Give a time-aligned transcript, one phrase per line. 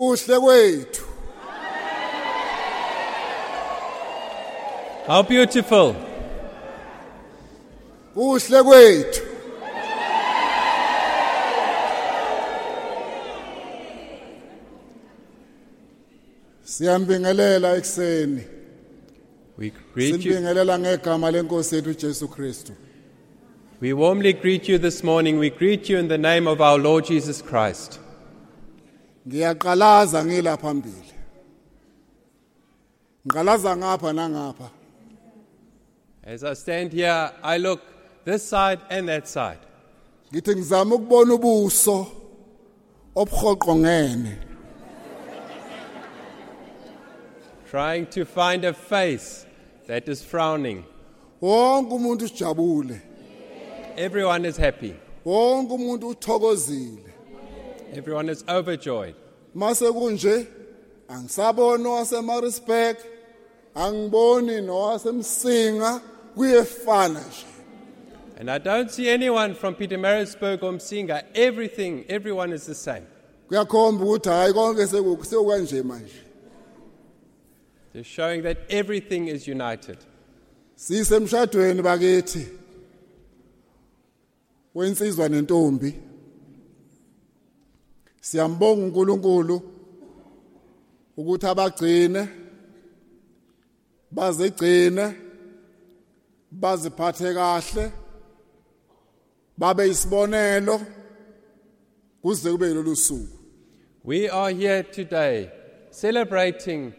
[0.00, 1.04] uhle kwethu
[5.06, 5.94] How beautiful.
[8.16, 9.22] uhle kwethu
[16.64, 18.42] Siyambingelela ekseni
[19.58, 20.32] We greet you.
[20.32, 22.72] Simbingelela ngegama lenkosi yethu Jesu Kristu
[23.80, 25.38] We warmly greet you this morning.
[25.38, 27.98] We greet you in the name of our Lord Jesus Christ.
[29.28, 31.12] Ngiyaqalaza ngila phambili.
[33.26, 34.70] Ngiqalaza ngapha nangapha.
[36.24, 37.80] As I stand here, I look
[38.24, 39.58] this side and that side.
[40.32, 42.06] ngithi ngizama ukubona ubuso
[43.16, 44.38] obhoqo ngene
[47.70, 49.46] trying to find a face
[49.86, 50.84] that is frowning.
[51.40, 53.00] wonke umuntu ujabule.
[53.96, 54.94] Everyone is happy,
[55.24, 57.09] wonke umuntu uthokozile
[57.92, 59.14] everyone is overjoyed.
[59.54, 60.46] mase kunje
[61.08, 62.96] angisaboni owasemarisburg
[63.74, 66.00] angiboni nowasemsinga
[66.34, 67.46] kuyefana nje
[68.40, 71.24] And I don't see anyone from Pietermaritzburg or Msinga.
[71.34, 73.02] Everything, everyone is the same.
[73.48, 76.14] kuyakhomba ukuthi hayi konke seku- sekukanje manje
[77.92, 79.98] They're showing that everything is united.
[80.76, 82.46] sisemshadweni bakithi
[84.74, 85.94] wensizwa nentombi
[88.20, 89.62] siyambonga uNkulunkulu
[91.16, 92.28] ukuthi abagcine
[94.10, 95.14] bazigcine
[96.50, 97.92] baziphathe kahle
[99.58, 100.80] babe isibonelo
[102.22, 103.36] kuze kube lolu suku.
[104.04, 105.50] We are here today
[105.90, 106.94] celebrating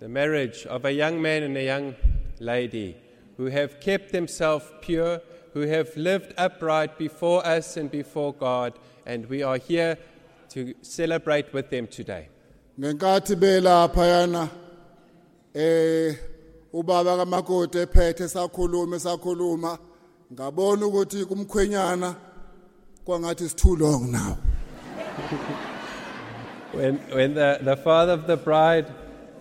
[0.00, 1.94] the marriage of a young man and a young
[2.38, 2.96] lady
[3.36, 5.20] who have kept themselves pure,
[5.52, 8.72] who have lived upright before us and before God,
[9.04, 9.98] and we are here
[10.50, 12.28] to celebrate with them today.
[12.78, 14.48] ngenkathi belapha yana
[15.54, 16.14] eh
[16.72, 19.78] ubaba kamakoti ephethe sakhuluma sakhuluma
[20.32, 22.14] ngabona ukuthi kumkhwenyana
[23.04, 24.36] kwangathi too long now
[26.72, 28.86] When, when the, the father of the bride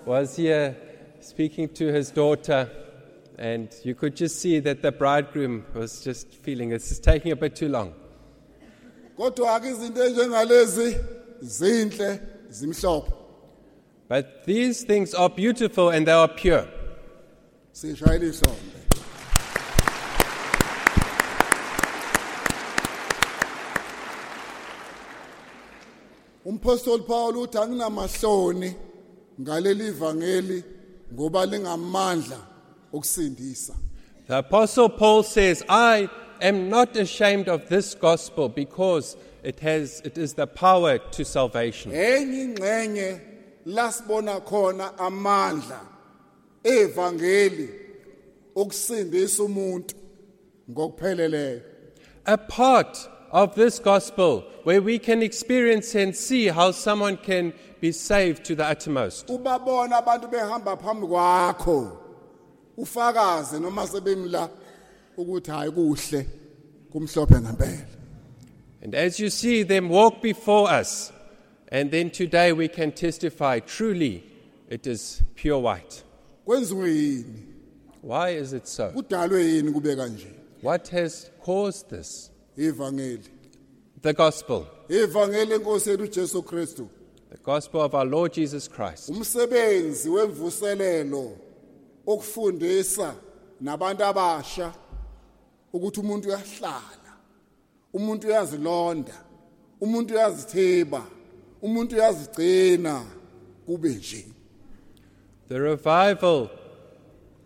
[0.04, 0.76] was here
[1.20, 2.68] speaking to his daughter,
[3.38, 7.36] and you could just see that the bridegroom was just feeling this is taking a
[7.36, 7.94] bit too long.
[9.20, 10.98] Kodwa ke izinto enjengalezi
[11.42, 12.20] zinhle
[12.50, 13.12] zimhlophe.
[14.08, 16.66] But these things are beautiful and they are pure.
[17.74, 18.80] sishayela ihlombe.
[26.46, 28.76] Umpostoli Paul uthi anginamahloni
[29.42, 30.64] ngaleli vangeli
[31.14, 32.40] ngoba lingamandla
[32.94, 33.76] okusindisa.
[34.28, 36.10] The Apostle Paul says, I
[36.42, 41.92] am not ashamed of this gospel because it, has, it is the power to salvation.
[41.92, 43.22] enye ingxenye
[43.66, 45.80] lasibona khona amandla
[46.64, 47.70] evangeli
[48.56, 49.96] okusindisa umuntu
[50.72, 51.62] ngokupheleleyo
[52.26, 57.92] A part of this gospel where we can experience and see how someone can be
[57.92, 59.28] saved to the uttermost.
[59.30, 61.98] ubabona abantu behamba phambi kwakho
[62.78, 64.50] ufakaze noma sebemla
[65.22, 66.26] ukuthi hayi kuhle
[66.92, 67.86] kumhlophe ngempela
[68.82, 71.12] And as you see them walk before us,
[71.70, 74.24] and then today we can testify truly
[74.70, 76.04] it is pure white.
[76.46, 77.46] kwenziwe yini
[78.02, 78.90] Why is it so?
[78.92, 80.28] kudalwe yini kube kanje
[80.62, 82.32] What has caused this?
[82.58, 83.24] ivangeli
[84.02, 86.88] The gospel, ivangeli yethu uJesu Kristu
[87.32, 89.10] the gospel of our Lord Jesus Christ.
[89.10, 91.32] umsebenzi wemvuselelo
[92.08, 93.16] okufundisa
[93.62, 94.74] nabantu abasha
[95.74, 97.12] ukuthi umuntu uyahlala
[97.94, 99.14] umuntu uyazilonda
[99.82, 101.02] umuntu uyazithiba
[101.62, 103.06] umuntu uyazigcina
[103.66, 104.26] kube nje
[105.48, 106.50] The revival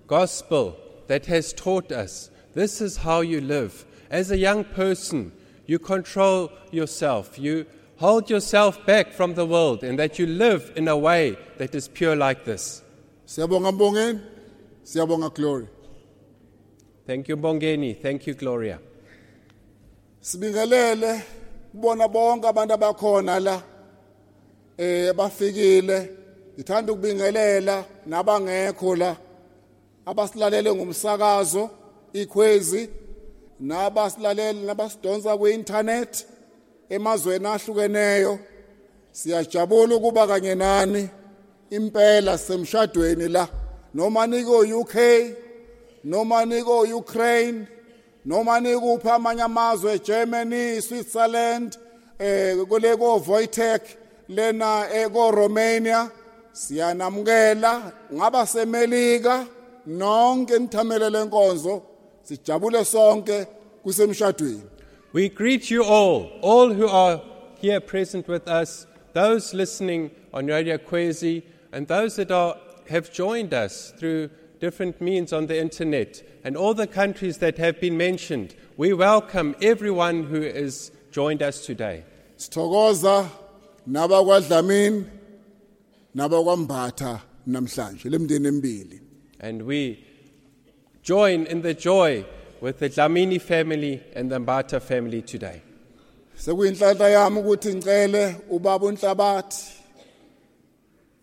[0.07, 0.75] gospel
[1.07, 3.85] that has taught us this is how you live.
[4.11, 5.31] As a young person,
[5.65, 7.65] you control yourself, you
[7.97, 11.87] hold yourself back from the world, and that you live in a way that is
[11.87, 12.81] pure like this.
[13.25, 14.19] siyabonga mbongeni
[14.83, 15.67] siyabonga glory
[17.05, 18.01] Thank you, Bongeni.
[18.01, 18.79] Thank you, Gloria.
[20.21, 21.21] sibingelele
[21.71, 23.61] kubona bonke abantu abakhona la
[24.77, 26.09] eh bafikile
[26.55, 29.15] ngithanda ukubingelela nabangekho la
[30.05, 31.69] abasilalele ngomsakazo
[32.13, 32.89] ikhwezi
[33.59, 36.25] nabasilalele nabasidonsa kwi-internet
[36.89, 38.39] emazweni ahlukeneyo
[39.11, 41.09] siyajabula ukuba kanye nani
[41.69, 43.47] impela semshadweni la
[43.93, 44.95] noma niko UK
[46.03, 47.67] noma niko Ukraine
[48.25, 51.77] noma amanye amazwe Germany Switzerland
[52.19, 53.97] eh kule ko Voitech
[54.27, 56.11] lena eko Romania.
[56.53, 59.47] Siyanamukela ngaba semelika
[59.87, 61.81] nonke nithamele lenkonzo
[62.23, 63.47] sijabule sonke
[63.83, 64.61] kusemshadweni.
[65.13, 67.21] We greet you all, all who are
[67.59, 72.55] here present with us, those listening on Radio Kwezi, and those that are,
[72.89, 74.29] have joined us through
[74.63, 78.55] different means on the internet, and all the countries that have been mentioned.
[78.77, 82.05] We welcome everyone who has joined us today.
[82.37, 83.29] sithokoza
[83.87, 85.05] nabakwadlamini
[86.15, 88.99] nabakwambatha namhlanje lemndeni emibili
[89.39, 89.99] And we
[91.03, 92.23] join in the joy
[92.61, 95.61] with the Dlamini family and the Mbatha family today.
[96.37, 99.65] sekuyinhlanhla yami ukuthi ngicele ubaba uNhlabathi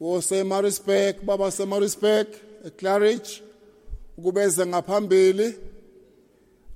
[0.00, 2.26] oseMaritzburg baba seMaritzburg
[4.18, 5.54] ukubeze ngaphambili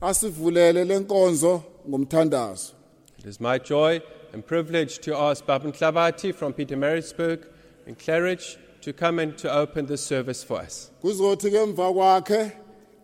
[0.01, 2.73] asivulele lenkonzo ngomthandazo
[3.19, 4.01] It is my joy
[4.33, 7.47] and privilege to ask Baba Nhlabathi from Pietermaritzburg
[7.87, 10.91] and Claridge to come and to open this service for us.
[11.03, 12.53] kuzothi ke emva kwakhe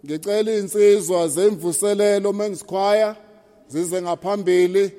[0.04, 3.16] ngicela insizwa zemvuselelo men's choir
[3.68, 4.92] zize ngaphambili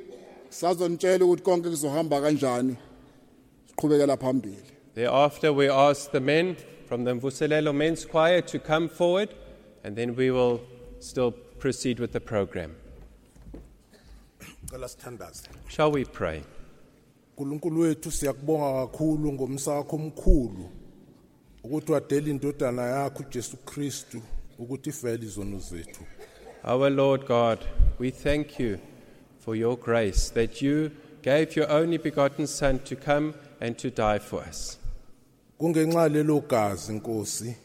[0.50, 2.76] sazonitshela ukuthi konke kuzohamba kanjani
[3.70, 4.64] siqhubekela phambili
[4.94, 6.58] Thereafter, we ask the men
[6.92, 9.34] from the Mvuselelo Men's Choir to come forward,
[9.86, 10.62] and then we will
[11.00, 12.76] still proceed with the program.
[15.70, 16.44] Shall we pray?
[17.36, 20.70] nkulunkulu wethu siyakubonga kakhulu ngomsa omkhulu
[21.64, 24.22] ukuthi wadela indodana yakho ujesu kristu
[24.60, 26.04] ukuthi ifele izono zethu
[26.64, 27.60] Our Lord God,
[28.00, 28.80] we thank you
[29.40, 30.92] for your grace that you
[31.22, 34.81] gave your only begotten Son to come and to die for us.
[35.62, 37.56] Kungenxa lelo gazi nkosi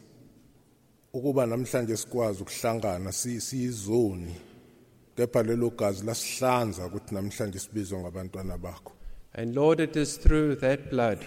[1.13, 4.35] ukuba namhlanje sikwazi ukuhlangana si- siyizoni
[5.15, 8.91] kepha lelo gazi lasihlanza ukuthi namhlanje sibizwe ngabantwana bakho.
[9.33, 11.19] And Lord, it is through that blood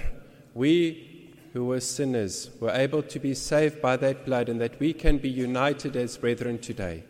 [0.55, 1.07] we
[1.53, 5.19] who were sinners were able to be saved by that blood and that we can
[5.19, 7.03] be united as brethren today.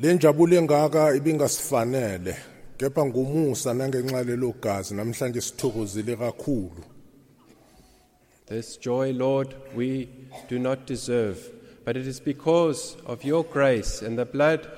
[0.00, 2.36] le njabulo engaka ibingasifanele
[2.76, 6.82] kepha ngumusa nangenxa lelo gazi namhlanje sithokozile kakhulu
[8.50, 10.08] This joy, Lord, we
[10.48, 11.38] do not deserve,
[11.84, 14.68] but it is because of your grace and the blood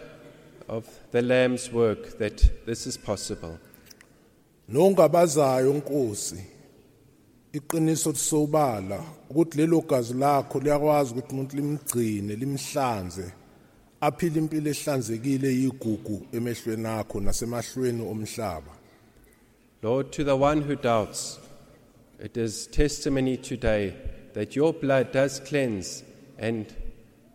[0.69, 3.59] of the Lamb's work that this is possible.
[4.69, 6.45] nongabazayo nkosi
[7.53, 13.33] iqiniso lisobala ukuthi lelo gazi lakho liyakwazi ukuthi umuntu limgcine limhlanze
[14.01, 18.73] aphile impilo ehlanzekile yigugu emehlweni akho nasemahlweni omhlaba
[19.83, 21.41] Lord, to the one who doubts,
[22.23, 23.97] it is testimony today
[24.33, 26.05] that your blood does cleanse
[26.39, 26.73] and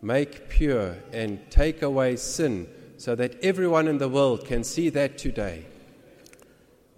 [0.02, 5.18] make pure and take away sin so that everyone in the world can see that
[5.18, 5.66] today.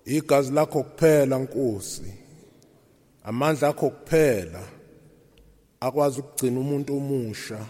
[0.05, 2.13] igazi lakho kuphela nkosi.
[3.25, 4.63] Amandla akho kuphela.
[5.81, 7.65] Akwazi ukugcina umuntu omusha.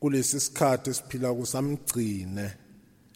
[0.00, 2.50] Kulesi sikhathi esiphila kusamgcine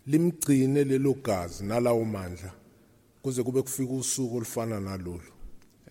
[0.07, 2.53] limgcine lelo gazi nalawo mandla
[3.23, 5.38] kuze kube kufika usuku olufana nalolu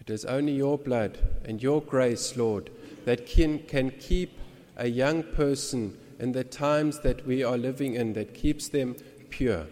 [0.07, 2.69] It is only your blood and your grace, Lord,
[3.03, 4.39] that can, can keep
[4.77, 8.95] a young person in the times that we are living in, that keeps them
[9.29, 9.67] pure.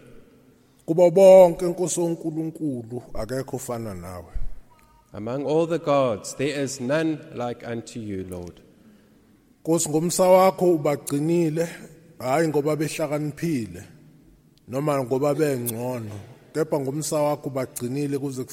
[0.86, 4.32] kuba bonke inkosi onkulunkulu akekho ofana nawe
[5.14, 8.60] Among all the gods, there is none like unto you, Lord.
[9.64, 11.68] Nkosi ngomsa wakho ubagcinile
[12.18, 13.84] hayi ngoba behlakaniphile
[14.68, 16.20] noma ngoba bengcono
[16.52, 18.44] kepha ngomsa wakho ubagcinile kuze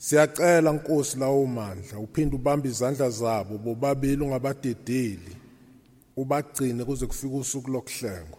[0.00, 5.36] siyacela Nkosi lawo mandla uphinde ubambe izandla zabo bobabili ungabadedeli
[6.16, 8.38] ubagcine kuze kufike usuku lokuhlengwa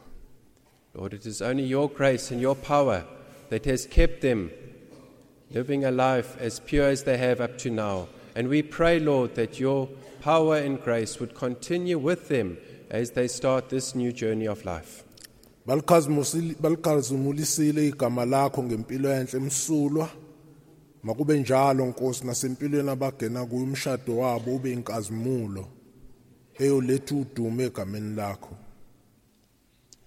[0.93, 3.05] Lord, it is only your grace and your power
[3.49, 4.49] that has kept them
[5.51, 8.09] living a life as pure as they have up to now.
[8.35, 9.87] And we pray, Lord, that your
[10.19, 12.57] power and grace would continue with them
[12.89, 15.05] as they start this new journey of life.
[15.65, 20.09] Balikhazimulisile igama lakho ngempilo enhle emsulwa
[21.03, 25.67] makube njalo nkosi nasempilweni abagena kuyo umshado wabo ube inkazimulo
[26.59, 27.15] eyoletha
[27.59, 28.55] egameni lakho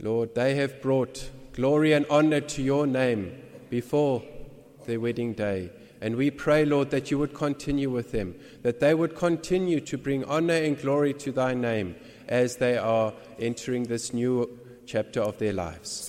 [0.01, 3.33] Lord, they have brought glory and honor to your name
[3.71, 4.23] before
[4.87, 5.71] their wedding day.
[6.01, 9.97] And we pray, Lord, that you would continue with them, that they would continue to
[9.97, 11.95] bring honor and glory to thy name
[12.29, 16.07] as they are entering this new chapter of their lives.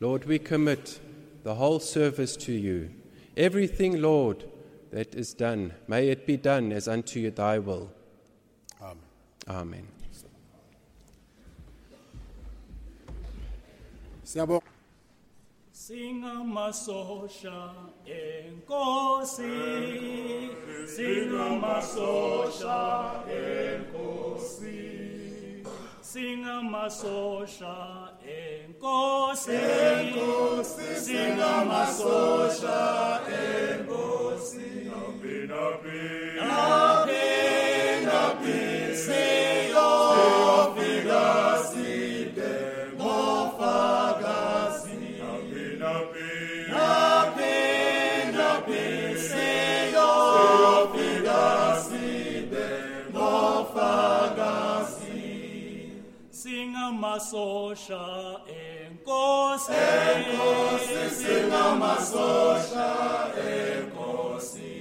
[0.00, 1.00] Lord, we commit
[1.42, 2.90] the whole service to you.
[3.36, 4.44] Everything, Lord,
[4.90, 7.90] that is done, may it be done as unto thy will.
[8.80, 9.02] amen
[9.48, 9.88] Amen.
[15.72, 17.72] Sing a masosha
[18.08, 19.54] enkosi
[20.94, 22.80] singamasosha
[23.28, 24.78] enkosi
[26.00, 27.74] singamasosha
[28.38, 32.78] enkosi enkosi singamasosha
[33.42, 36.00] enkosi napi napi
[36.48, 37.24] napi
[38.06, 38.77] napi
[56.98, 59.72] singamasosha enkosi.
[59.72, 62.88] Enkosi singamasosha
[63.78, 64.74] enkosi.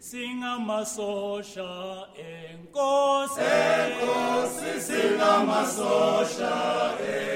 [0.00, 1.70] Singamasosha
[2.16, 3.40] enkosi.
[3.40, 6.54] Enkosi singamasosha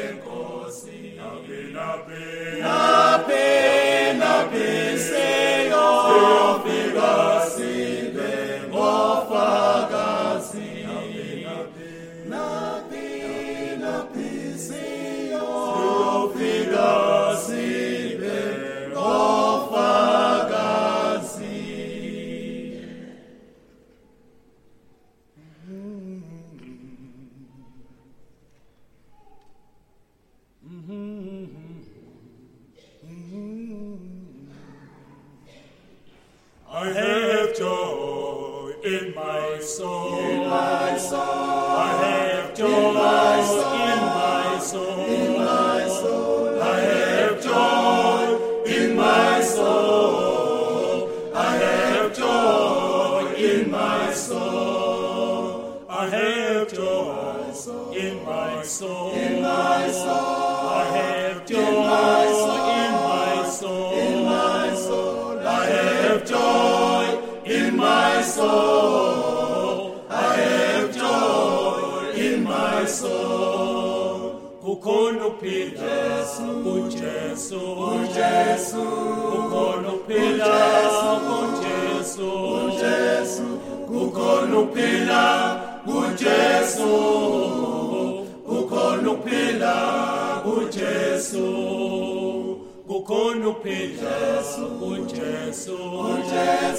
[0.08, 0.98] enkosi.
[1.16, 2.45] Nabe nabe
[96.76, 96.78] I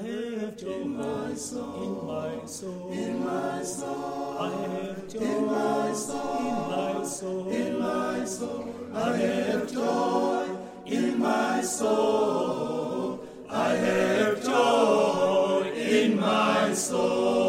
[0.00, 4.36] have joy in my soul, in my soul, in my soul.
[4.38, 8.74] I have joy in my soul, in my soul, in my soul.
[8.94, 10.46] I have joy.
[10.86, 13.18] In my soul.
[13.50, 14.97] I have joy
[16.78, 17.47] soul.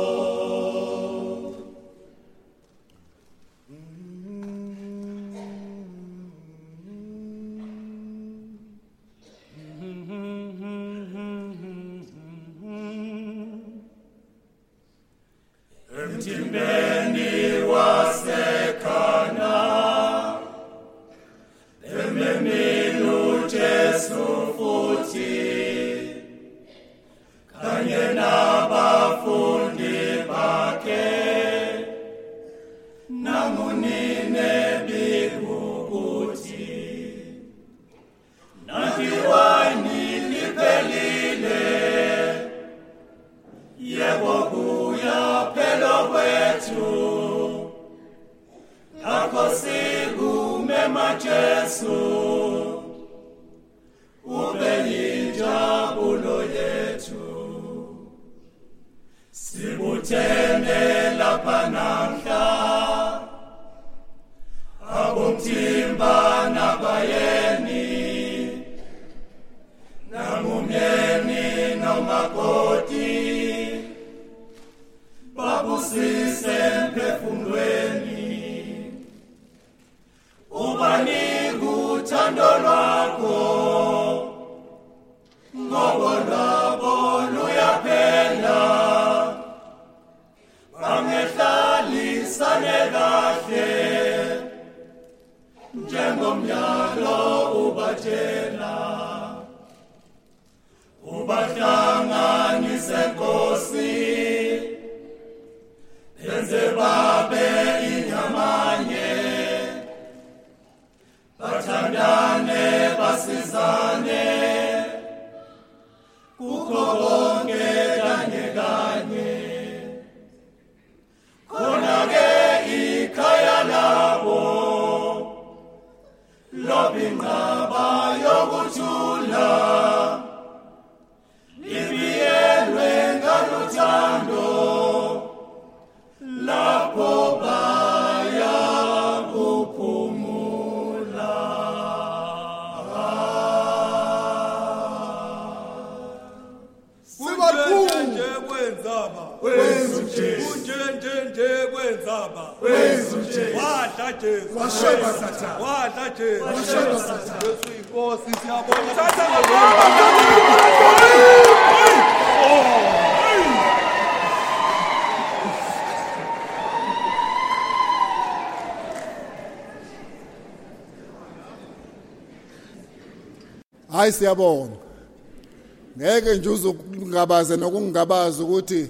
[177.29, 178.89] Uzokungabaze nokungabaza ukuthi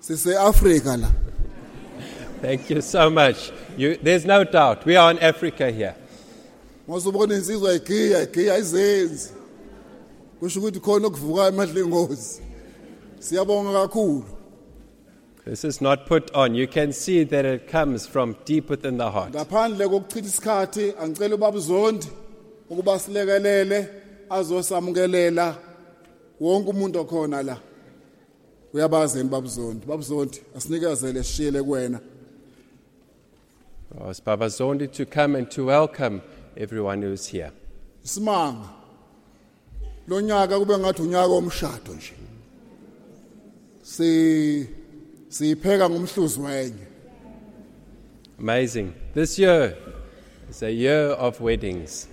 [0.00, 1.10] sise Africa la
[2.42, 3.52] Thank you so much.
[3.76, 4.84] You, there's no doubt.
[4.84, 5.94] We are in Africa here.
[6.88, 9.30] ngozobona insizwa igiya igiya izenzi
[10.40, 12.42] kusho ukuthi khona okuvuka emadlengozi
[13.18, 14.24] siyabonga kakhulu
[15.44, 16.54] This is not put on.
[16.54, 19.32] You can see that it comes from deep within the heart.
[19.32, 22.06] ngaphandle kokuchitha isikhathi angicela ubaba uzondi
[22.70, 23.88] ukuba silekelele
[24.30, 25.56] azosamukelela
[26.42, 27.56] wonke umuntu okhona la
[28.74, 32.00] uyabazeni baba uzondi baba uzondi asinikezele sishiyele kuwena
[34.00, 36.20] oh, Ask Baba Zondi to come and to welcome
[36.56, 37.50] everyone who is here.
[38.04, 38.68] isimanga
[40.08, 42.12] lo nyaka kube ngathi unyaka omshado nje
[43.82, 44.66] si
[45.28, 46.86] sipheka ngomhluzi wenye
[48.38, 48.92] Amazing.
[49.14, 49.76] This year
[50.50, 52.08] is a year of weddings.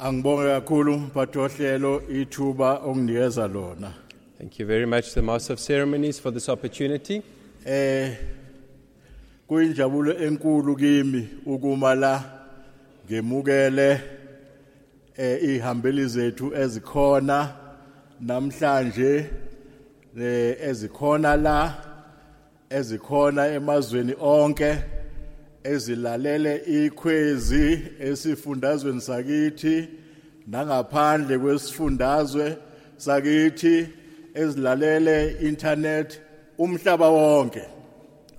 [0.00, 3.92] Angibonge kakhulu mphathi ohlelo ithuba onginikeza lona.
[4.38, 7.20] Thank you very much, the Master of Ceremonies, for this opportunity.
[7.66, 8.16] Eh
[9.48, 12.24] kuyinjabulo enkulu kimi ukuma la
[13.06, 14.00] ngemukele
[15.16, 17.54] eh ihambeli zethu ezikhona
[18.20, 19.26] namhlanje
[20.20, 21.74] eh ezikhona la
[22.70, 24.78] ezikhona emazweni onke
[25.64, 29.88] ezilalele ikhwezi esifundazweni sakithi
[30.50, 32.56] nangaphandle kwesifundazwe
[32.96, 33.88] sakithi
[34.34, 36.20] ezilalele internet
[36.58, 37.62] umhlaba wonke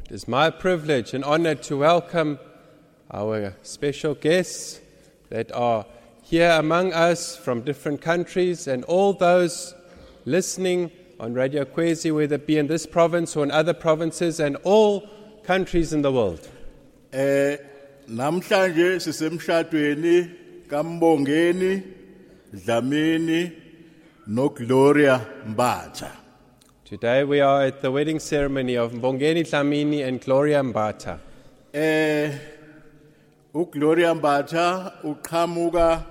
[0.06, 2.40] It is my privilege and honor to welcome
[3.12, 4.82] our special guests
[5.30, 5.86] that are
[6.24, 9.76] here among us from different countries and all those
[10.26, 14.56] listening on Radio Kwezi, whether it be in this province or in other provinces and
[14.64, 15.08] all
[15.44, 16.40] countries in the world.
[17.14, 17.58] eh
[18.08, 20.30] namhlanje sisemshadweni
[20.68, 21.84] kaMbongeni
[22.54, 23.52] Dlamini
[24.28, 26.12] noGloria Mbatha
[26.86, 31.20] Today we are at the wedding ceremony of Mbongeni Dlamini and Gloria Mbatha.
[31.74, 32.32] eh
[33.54, 36.04] uGloria Mbatha uqhamuka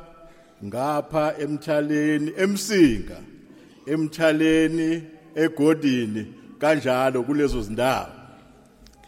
[0.65, 3.17] ngapha emthaleni emsinga
[3.87, 5.03] emthaleni
[5.35, 6.27] egodini
[6.59, 8.07] kanjalo kulezo zindawo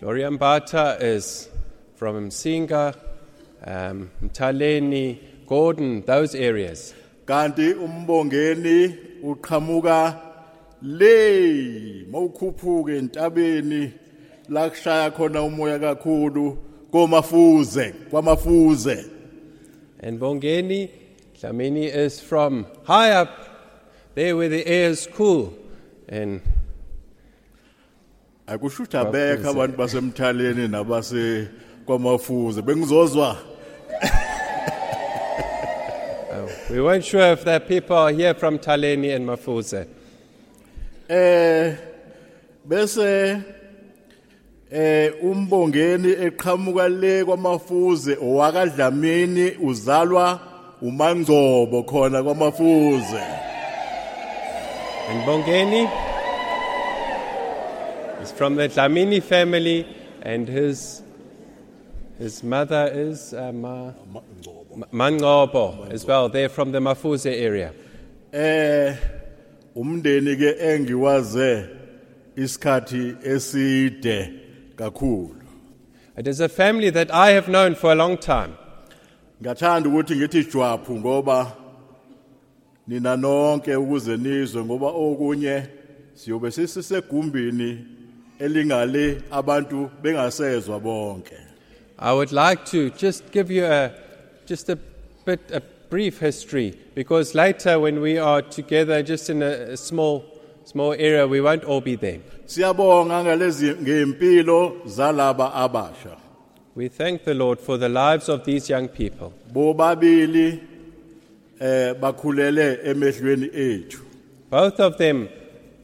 [0.01, 1.49] Gloria Mbatha is
[1.95, 2.95] from Msinga,
[3.66, 6.95] um, Mtaleni, Gordon, those areas.
[7.31, 10.19] Kanti umbongeni uqhamuka
[10.83, 13.93] le mawukhuphuke entabeni
[14.49, 16.59] la kushaya khona umoya kakhulu
[16.93, 19.05] komafuze kwamafuze.
[20.01, 20.90] And Bongeni
[21.40, 23.31] Dlamini is from high up,
[24.16, 25.55] there where the air is cool.
[26.09, 26.43] And
[28.49, 31.49] akusho ukuthi abekho abantu basemthaleni nabase
[31.87, 33.37] kwamafuze bengizozwa.
[36.71, 39.87] We weren't sure if the people are here from Taleni and Mafuze.
[41.09, 41.77] eh
[42.69, 43.43] bese
[44.71, 50.41] eh umbongeni eqhamuka le kwamafuze owakadlamini uzalwa
[50.83, 53.23] umangcobo khona kwamafuze
[55.11, 55.91] And Bongeni
[58.23, 59.85] is from the Dlamini family,
[60.23, 61.03] and his,
[62.17, 64.21] his mother is uh, Ma, Ma-
[64.93, 66.29] Mangobo as well.
[66.29, 67.73] They're from the Mafuze area.
[68.33, 68.97] eh
[69.77, 71.67] umndeni ke engiwaze
[72.37, 74.33] isikhathi eside
[74.77, 75.35] kakhulu
[76.17, 78.55] It is a family that I have known for a long time.
[79.43, 81.53] ngathanda ukuthi ngithi jwaphu ngoba
[82.89, 85.63] nina nonke ukuze nizwe ngoba okunye
[86.15, 87.87] siyobe sisisegumbini
[88.39, 91.35] elingale abantu bengasezwa bonke
[91.99, 93.91] I would like to just give you a,
[94.51, 94.79] just a
[95.27, 95.61] bit, a
[95.91, 100.25] brief history, because later when we are together just in a, a small,
[100.65, 102.21] small area, we won't all be there.
[102.47, 106.17] siyabonga ngalezi ngempilo zalaba abasha
[106.77, 109.33] We thank the Lord for the lives of these young people.
[109.53, 110.61] bobabili
[111.61, 113.99] eh bakhulele emehlweni ethu
[114.51, 115.29] Both of them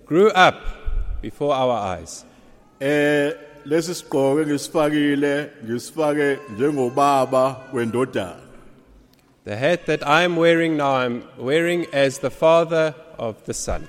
[0.07, 0.55] grew up
[1.23, 2.25] before our eyes.
[2.81, 3.33] eh
[3.65, 8.46] lesi sigqoko ngisifakile ngisifake njengobaba wendodana
[9.47, 13.87] The hat that I am wearing now, I'm wearing as the father of the son.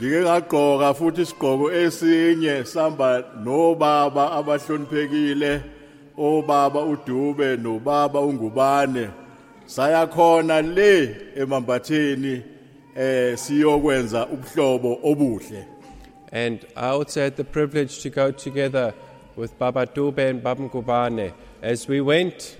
[0.00, 5.62] ngike ngagqoka futhi isigqoko esinye samba nobaba abahloniphekile
[6.18, 9.12] obaba uDube nobaba uNgubane.
[9.66, 12.42] Sayakhona le emambatheni
[12.96, 15.66] eh siyokwenza ubuhlobo obuhle.
[16.32, 18.92] And I also had the privilege to go together
[19.36, 21.32] with Baba Dube and Baba Ngubane.
[21.62, 22.56] As we went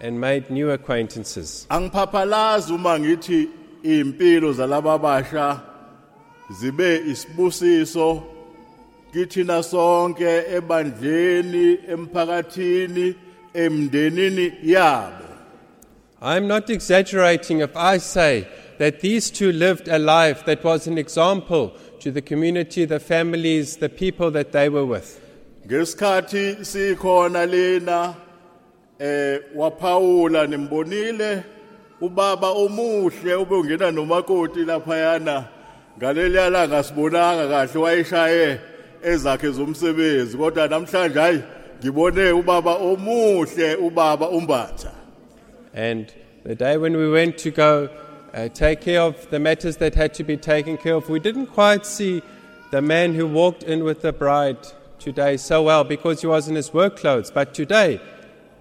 [0.00, 1.66] and made new acquaintances.
[1.70, 3.48] angiphaphalazi uma ngithi
[3.82, 5.62] impilo zalaba
[6.50, 8.22] zibe isibusiso
[9.12, 13.14] kithina sonke ebandleni emphakathini
[13.54, 15.26] emndenini yabo
[16.22, 18.46] I'm not exaggerating if I say
[18.78, 23.76] that these two lived a life that was an example to the community, the families,
[23.76, 25.18] the people that they were with.
[25.66, 28.16] ngesikhathi sikhona lena
[29.00, 29.40] eh
[30.48, 31.44] nimbonile
[32.00, 34.60] ubaba omuhle nomakoti
[35.98, 38.60] ngaleliya langa sibonanga kahle
[39.02, 41.42] ezakhe zomsebenzi kodwa namhlanje hayi
[41.80, 44.92] ngibone ubaba omuhle ubaba umbatha
[45.72, 46.12] And
[46.44, 47.88] the day when we went to go
[48.34, 51.46] uh, take care of the matters that had to be taken care of, we didn't
[51.46, 52.22] quite see
[52.70, 54.58] the man who walked in with the bride
[54.98, 57.30] today so well because he was in his work clothes.
[57.30, 58.00] But today,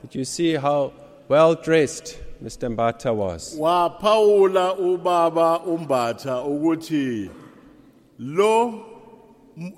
[0.02, 0.92] did you see how
[1.28, 2.74] well dressed Mr.
[2.74, 3.56] Mbata was?
[3.60, 7.30] waphawula ubaba umbatha ukuthi
[8.20, 8.86] lo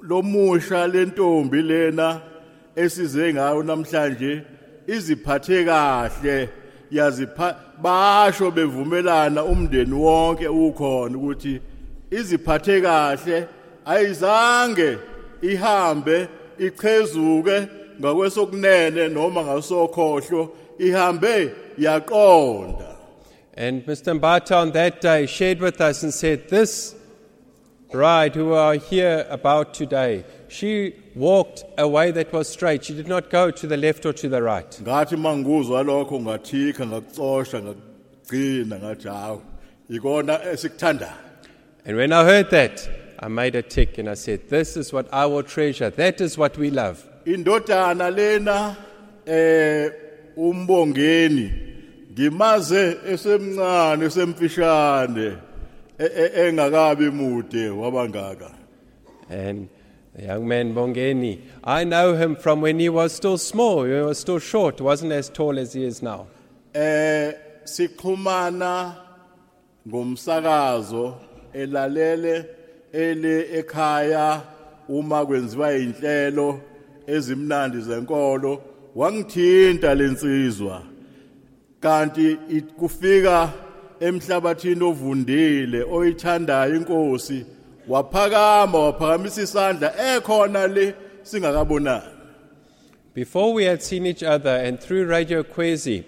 [0.02, 2.22] lo musha lentombi lena
[2.76, 4.44] esize ngayo namhlanje
[4.88, 6.50] iziphathe kahle
[6.92, 11.62] yazipha basho bevumelana umndeni wonke ukhona ukuthi
[12.12, 13.48] iziphathe kahle
[13.86, 14.98] ayizange
[15.42, 16.28] ihambe
[16.60, 17.68] ichezuke
[18.02, 22.88] ngakwesokunene noma ngasokhohlo ihambe yaqonda
[23.54, 24.18] And Mr.
[24.18, 26.96] Mbatha on that day shared with us and said, This
[27.92, 32.86] bride who are here about today, she walked a way that was straight.
[32.86, 34.72] She did not go to the left or to the right.
[34.82, 39.42] ngathi manguzwa lokho ngakucosha ngakugcina ngathi hawu
[39.90, 41.14] ikona esikuthandayo
[41.86, 42.88] And when I heard that,
[43.20, 45.90] I made a tick and I said, This is what I will treasure.
[45.90, 47.04] That is what we love.
[47.26, 48.76] Indodana lena
[49.26, 49.92] eh
[50.38, 51.52] umbongeni
[52.14, 55.34] ngimaze esemncane esemfishane
[56.00, 58.52] e- e- engakabi mude wabangaka
[59.30, 59.70] And
[60.14, 63.86] the young man Bongeni, I know him from when he was still small.
[63.86, 66.28] He was still short, wasn't as tall as he is now.
[66.76, 67.32] eh
[67.64, 68.96] sixhumana
[69.88, 71.16] ngomsakazo
[71.54, 72.46] elalele
[72.94, 74.42] ele ekhaya
[74.90, 76.60] uma kwenziwa inhlelo
[77.08, 78.62] ezimnandi zenkolo
[78.96, 80.84] wangithinta lensizwa
[81.80, 82.38] kanti
[82.78, 83.54] kufika
[84.00, 87.46] emhlabathini ovundile oyithandayo inkosi
[87.88, 92.12] waphakama waphakamisa isandla ekhona le singakabonani.
[93.14, 96.06] Before we had seen each other, and through Radio Kwezi,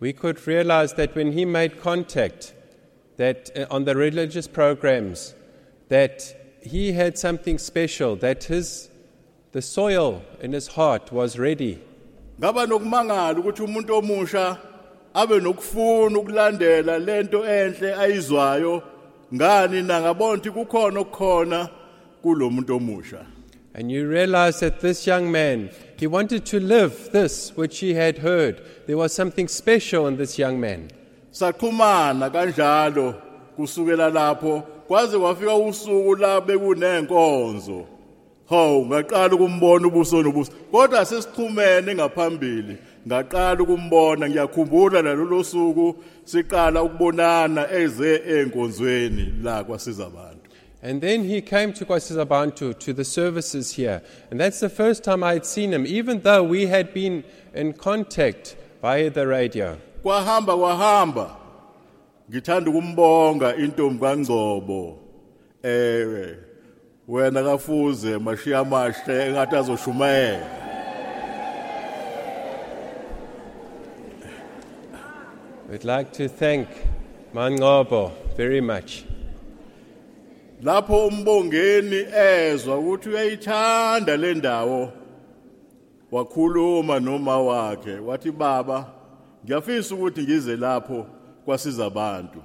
[0.00, 2.54] we could realize that when he made contact,
[3.18, 5.34] that uh, on the religious programs,
[5.88, 8.88] that he had something special, that his,
[9.54, 11.78] the soil in his heart was ready.
[12.40, 14.58] ngaba nokumangala ukuthi umuntu omusha
[15.14, 18.82] abe nokufuna ukulandela lento enhle ayizwayo
[19.34, 21.68] ngani ukuthi kukhona okukhona
[22.22, 23.26] kulomuntu omusha
[23.76, 28.18] And you realize that this young man, he wanted to live this which he had
[28.18, 28.62] heard.
[28.86, 30.90] There was something special in this young man.
[31.32, 33.14] saqhumana kanjalo
[33.56, 37.93] kusukela lapho kwaze kwafika usuku la bekunenkonzo
[38.48, 40.52] hawu ngaqala ukumbona ubuso nobuso.
[40.72, 42.78] Kodwa sesixhumene ngaphambili.
[43.06, 50.44] Ngaqala ukumbona ngiyakhumbula nalolo suku siqala ukubonana eze enkonzweni la kwasiza abantu
[50.82, 54.02] And then he came to Kwasizabantu to the services here.
[54.30, 57.72] And that's the first time I had seen him, even though we had been in
[57.72, 59.78] contact via the radio.
[60.02, 61.36] kwahamba kwahamba.
[62.30, 64.98] Ngithanda ukumbonga intombi kaNgcobo
[65.62, 66.36] ewe
[67.08, 70.46] wena kafuze mashiya mahle engathi azoshumayela
[75.68, 76.68] We'd like to thank
[77.34, 79.04] Mangobo very much.
[80.62, 84.92] lapho umbongeni ezwa ukuthi uyayithanda le ndawo
[86.12, 88.92] wakhuluma noma wakhe wathi baba
[89.44, 91.06] ngiyafisa ukuthi ngize lapho
[91.44, 92.42] kwasiza abantu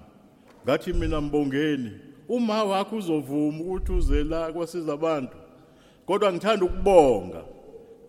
[0.66, 1.92] ngathi mina mbongeni
[2.30, 5.38] uma wakho uzovuma ukuthi uze la kwasiza abantu
[6.06, 7.42] kodwa ngithanda ukubonga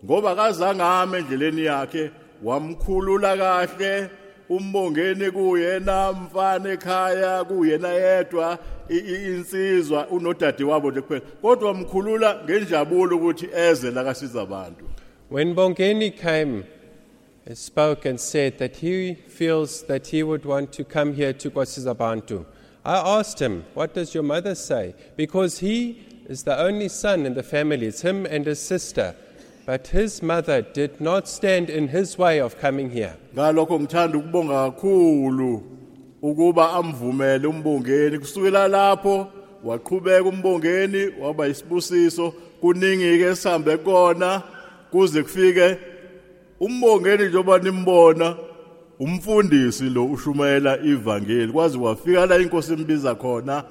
[0.05, 2.11] ngoba kazange ame endleleni yakhe
[2.43, 4.09] wamkhulula kahle
[4.49, 8.57] umbongeni kuyena mfana ekhaya kuyena yedwa
[8.89, 14.85] insizwa unodade wabo nje kuphela kodwa wamkhulula ngenjabulo ukuthi eze la kasiza abantu
[15.31, 16.65] When Bongeni came
[17.53, 22.45] spoke and said that he feels that he would want to come here to Kwasizabantu.
[22.83, 24.95] I asked him, What does your mother say?
[25.15, 29.15] Because he is the only son in the family, it's him and his sister.
[29.65, 33.15] But his mother did not stand in his way of coming here.
[49.05, 53.63] Umfundisi lo ushumayela ivangeli kwazi wafika la inkosi imbiza khona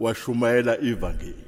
[0.00, 1.44] washumayela ivangeli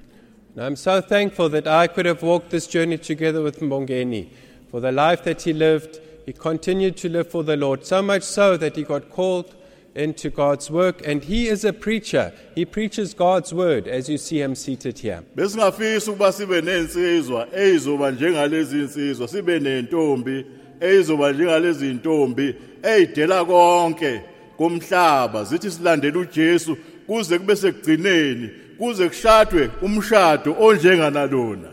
[0.56, 4.26] And I'm so thankful that I could have walked this journey together with Mbongeni.
[4.70, 8.24] For the life that he lived, he continued to live for the Lord, so much
[8.24, 9.54] so that he got called
[9.94, 11.06] into God's work.
[11.06, 12.32] And he is a preacher.
[12.56, 15.22] He preaches God's word, as you see him seated here.
[15.36, 20.46] besingafisa ukuba sibe nensizwa ezizoba njengalezi insizwa sibe nentombi
[20.80, 24.20] ezizoba njengalezi intombi ezidela konke
[24.58, 31.70] komhlaba zithi silandele uJesu kuze kube sekugcineni kuze kushadwe umshado onjenganalona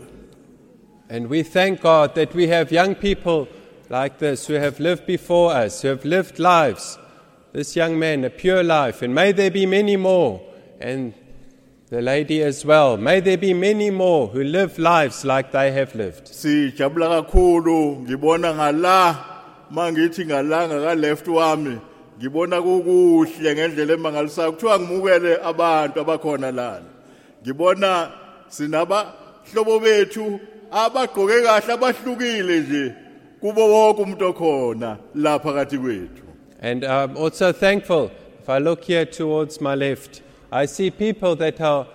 [1.10, 3.48] And we thank God that we have young people
[3.88, 6.98] like this who have lived before us, who have lived lives.
[7.54, 10.42] This young man, a pure life, and may there be many more,
[10.80, 11.14] and
[11.88, 12.98] the lady as well.
[12.98, 16.28] May there be many more who live lives like they have lived.
[19.70, 21.78] Mangithi ngalanga ka left wami
[22.18, 24.52] ngibona kukuhle ngendlela emangalisayo.
[24.52, 26.90] Kuthiwa ngimukele abantu abakhona lana.
[27.42, 28.10] Ngibona
[28.48, 32.94] sinabahlobo bethu abagqoke kahle abahlukile nje
[33.40, 36.22] kubo wonke umuntu okhona lapha phakathi kwethu.
[36.60, 41.60] And I'm also thankful, if I look here towards my left, I see people that
[41.60, 41.86] are,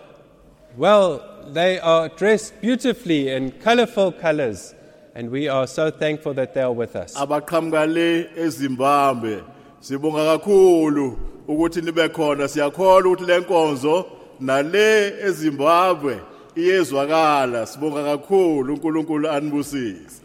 [0.78, 4.74] well, they are dressed beautifully in colorful colors.
[5.16, 7.14] And we are so thankful that they are with us.
[7.16, 9.44] abaqhamuka le eZimbabwe
[9.82, 14.06] sibonga kakhulu ukuthi nibe khona siyakholwa ukuthi lenkonzo
[14.40, 16.20] nale eZimbabwe
[16.56, 20.20] iyezwakala sibonga kakhulu uNkulunkulu anibusise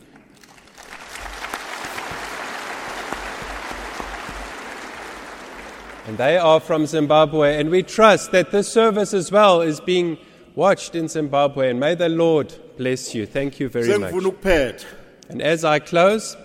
[6.07, 7.61] And they are from Zimbabwe.
[7.61, 10.17] And we trust that this service as well is being
[10.55, 11.69] watched in Zimbabwe.
[11.71, 13.27] And may the Lord bless you.
[13.27, 14.85] Thank you very much.
[15.29, 16.37] And as I close,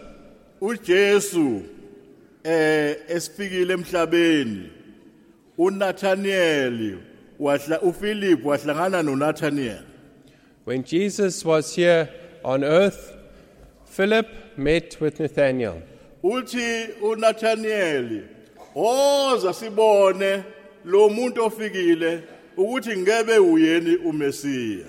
[0.61, 1.63] uJesu
[2.43, 4.69] eh esifikile emhlabeni
[5.57, 6.97] uNathaniel
[7.39, 9.83] wahla uPhilip wahlangana noNathaniel
[10.65, 12.09] when Jesus was here
[12.43, 13.13] on earth,
[13.85, 15.81] Philip met with Nathaniel.
[16.23, 18.23] uthi uNathaniel
[18.75, 20.43] oza sibone
[20.85, 22.23] lo muntu ofikile
[22.57, 24.85] ukuthi ngebe uyeni uMesiya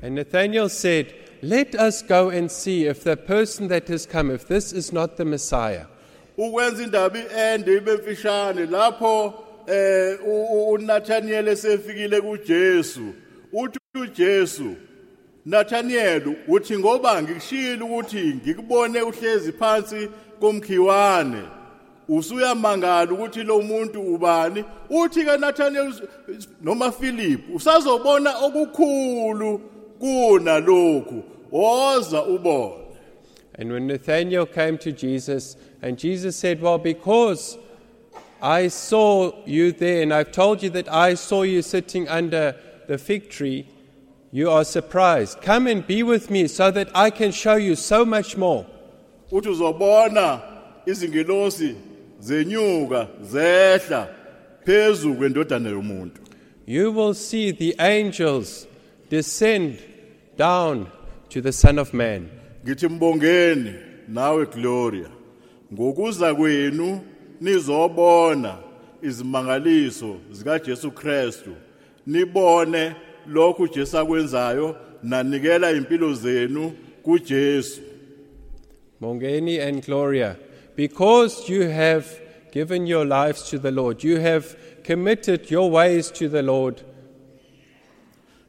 [0.00, 4.46] And Nathanael said, Let us go and see if the person that has come, if
[4.46, 5.86] this is not the Messiah.
[9.68, 10.16] eh
[15.48, 20.08] Nathaniel uthi ngoba ngikushilo ukuthi ngikubone uhlezi phansi
[20.40, 21.42] komkhiwane.
[22.08, 24.64] Usuyamangala ukuthi lo muntu ubani?
[24.90, 25.92] Uthi ke Nathaniel
[26.60, 28.30] noma Philip usazobona
[29.98, 32.84] kuna lokhu woza ubone
[33.60, 37.58] And when Nathanael came to Jesus, and Jesus said, Well, because
[38.40, 42.54] I saw you there, and I've told you that I saw you sitting under
[42.86, 43.66] the fig tree,
[44.30, 45.40] you are surprised.
[45.42, 48.64] Come and be with me so that I can show you so much more.
[49.32, 50.40] uthi uzobona
[50.86, 51.74] izingilosi
[52.20, 54.08] zenyuka zehla
[54.64, 56.20] phezulu kwendodana yomuntu
[56.66, 58.66] You will see the angels
[59.10, 59.78] descend
[60.38, 60.86] down
[61.28, 62.28] to the Son of Man.
[62.64, 63.74] ngithi mbongeni
[64.08, 65.06] nawe gloria
[65.72, 67.00] ngokuza kwenu
[67.40, 68.56] nizobona
[69.02, 71.50] izimangaliso zikaJesu Kristu
[72.06, 72.94] nibone
[73.26, 76.72] lokhu uJesu akwenzayo nanikela impilo zenu
[77.02, 77.80] kuJesu
[79.00, 80.36] Mongeni and Gloria,
[80.74, 82.20] because you have
[82.50, 86.82] given your lives to the Lord, you have committed your ways to the Lord,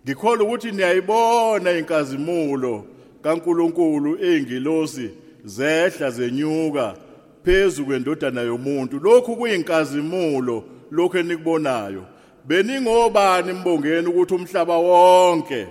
[0.10, 2.86] ngikholwa ukuthi niyayibona inkazimulo
[3.24, 5.10] kaNkuluNkulu eingilosi
[5.45, 6.95] zehla zenyuka
[7.43, 9.00] phezulu kwendodana yomuntu.
[9.00, 12.04] Lokhu kuyinkazimulo lokho enikubonayo.
[12.45, 15.67] Beningobani mbongeni ukuthi umhlaba wonke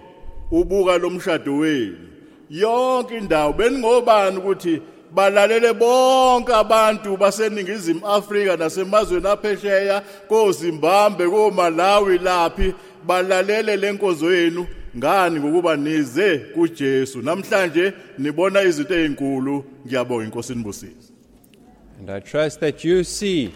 [0.50, 1.98] ubuka lomshado wenu?
[2.50, 4.82] Yonke indawo beningobani ukuthi
[5.14, 12.74] balalele bonke abantu baseningizimu Afrika nasemazweni aphesheya koZimbabwe koMalawi laphi?
[13.08, 14.66] Balalele lenkonzo yenu
[14.96, 21.08] ngani ngokuba nize kuJesu namhlanje nibona izinto ezinkulu ngiyabonga inkosi nibusise
[21.98, 23.52] And I trust that you see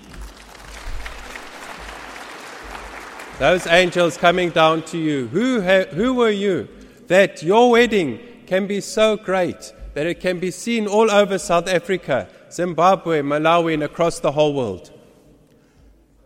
[3.39, 5.29] those angels coming down to you.
[5.29, 6.69] Who, who were you
[7.07, 11.69] that your wedding can be so great that it can be seen all over South
[11.69, 14.91] Africa, Zimbabwe, Malawi, and across the whole world?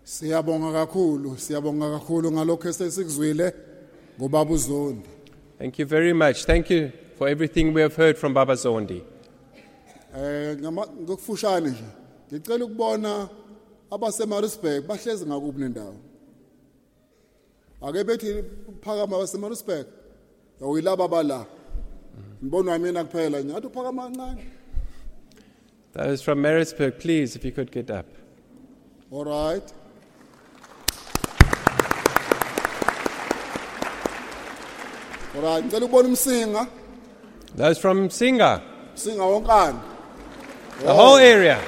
[0.07, 3.53] Siyabonga kakhulu, siyabonga kakhulu ngalokho esesikuzwile
[4.19, 5.09] ngobaba uZondi.
[5.59, 6.45] Thank you very much.
[6.45, 9.03] Thank you for everything we have heard from Baba Zondi.
[10.15, 11.85] Eh ngama ngokufushane nje.
[12.33, 13.29] Ngicela ukubona
[13.91, 15.97] abasemarisburg bahlezi ngakuphi nendawo.
[17.83, 18.45] Ake bethi
[18.81, 19.87] phakama abasemarisburg.
[21.11, 21.47] Bala.
[22.53, 24.45] Wami mina kuphela nyathi uphakama kancane.
[25.93, 28.07] Those from Maritzburg, please, if you could get up.
[29.11, 29.73] All right.
[35.37, 36.67] All right, ngicela ukubona umsinga,
[37.55, 38.61] Those from Singa,
[38.95, 39.81] umsinga wonkana.
[40.81, 41.59] the whole area.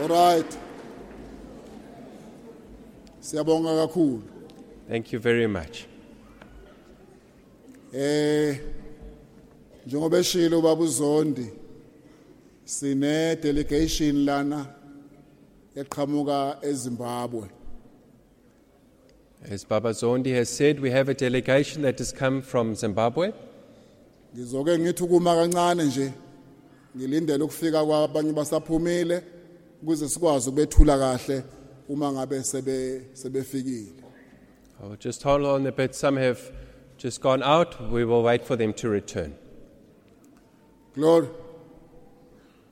[0.00, 0.56] All right.
[3.20, 4.22] Siyabonga kakhulu.
[4.88, 5.86] Thank you very much.
[7.94, 8.56] Eh
[9.86, 11.46] njengoba eshilo ubaba uZondi
[12.64, 14.66] sine delegation lana
[15.76, 17.48] eqhamuka eZimbabwe.
[19.48, 23.32] As Baba Zondi has said, we have a delegation that has come from Zimbabwe.
[24.34, 26.12] Ngizoke ngithi ukuma kancane nje
[26.96, 29.22] ngilindele ukufika kwabanye basaphumile
[29.82, 31.42] ukuze sikwazi ukubethula kahle
[31.88, 33.92] uma ngabe sebe sebefikile.
[34.82, 35.94] I will just hold on a bit.
[35.94, 36.40] Some have
[36.96, 37.90] just gone out.
[37.90, 39.34] We will wait for them to return.
[40.94, 41.28] Glory.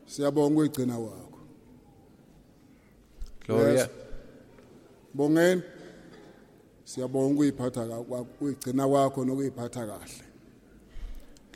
[0.06, 1.38] Siyabonga ukugcina kwakho.
[3.46, 3.74] Gloria.
[3.74, 3.88] Yes.
[5.16, 5.62] Bongeni.
[6.88, 10.22] Siyabonga ukuyiphatha ukugcina kwakho nokuyiphatha kahle.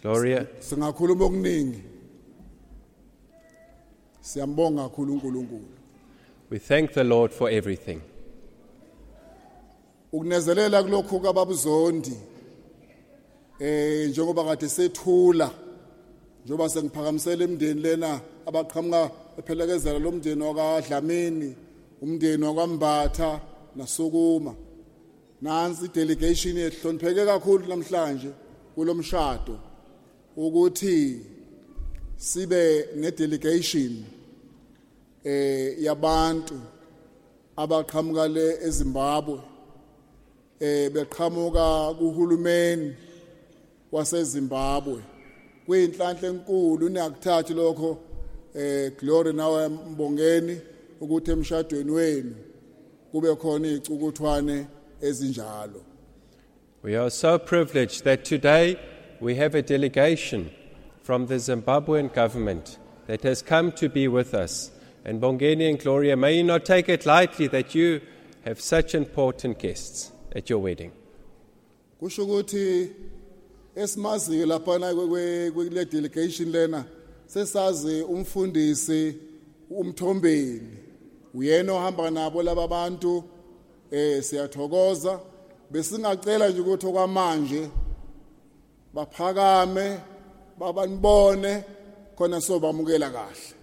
[0.03, 0.47] Gloria.
[0.61, 1.83] Singakhuluma okuningi.
[4.21, 5.69] Siyambonga kakhulu uNkulunkulu.
[6.51, 8.01] We thank the Lord for everything.
[10.13, 12.17] Ukunezelela kulokhu kababuzondi.
[13.59, 15.51] Eh njengoba kade sethula
[16.45, 21.57] njengoba sengiphakamisela imndeni lena abaqhamuka ephelekezela lo mndeni wakwaDlamini,
[22.03, 23.41] umndeni wakwaMbatha
[23.77, 24.55] nasukuma.
[25.43, 28.31] Nansi delegation ehlonipheke kakhulu namhlanje
[28.77, 29.59] kulomshado
[30.37, 31.21] ukuthi
[32.17, 34.05] sibe ne delegation
[35.25, 36.55] eh yabantu
[37.57, 39.39] abaqhamuka le eZimbabwe
[40.61, 42.95] eh beqhamuka kuhulumeni
[43.93, 45.03] waseZimbabwe.
[45.67, 47.99] Kuyinhlanhla enkulu unakuthatha lokho
[48.55, 50.61] eh glory nawe mbongeni
[51.01, 52.35] ukuthi emshadweni wenu
[53.11, 54.67] kube khona icukuthwane
[55.03, 55.83] ezinjalo
[56.85, 58.77] We are so privileged that today
[59.21, 60.51] we have a delegation
[61.03, 64.73] from the Zimbabwean government that has come to be with us.
[65.05, 68.01] And Bongeni and Gloria, may you not take it lightly that you
[68.45, 70.91] have such important guests at your wedding.
[72.01, 72.91] kusho ukuthi
[73.77, 76.85] esimaziyo lapha kule delegation lena
[77.27, 79.15] sesazi umfundisi
[79.71, 80.79] umthombeni
[81.35, 83.25] uyena ohamba nabo laba bantu
[83.93, 85.21] eh siyathokoza
[85.71, 87.69] besingacela nje ukuthi okwamanje
[88.95, 89.99] baphakame
[90.59, 91.65] babanibone
[92.17, 93.55] khona kahle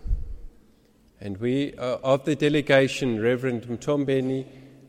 [1.21, 4.45] And we, uh, of the delegation, Reverend Mtombeni,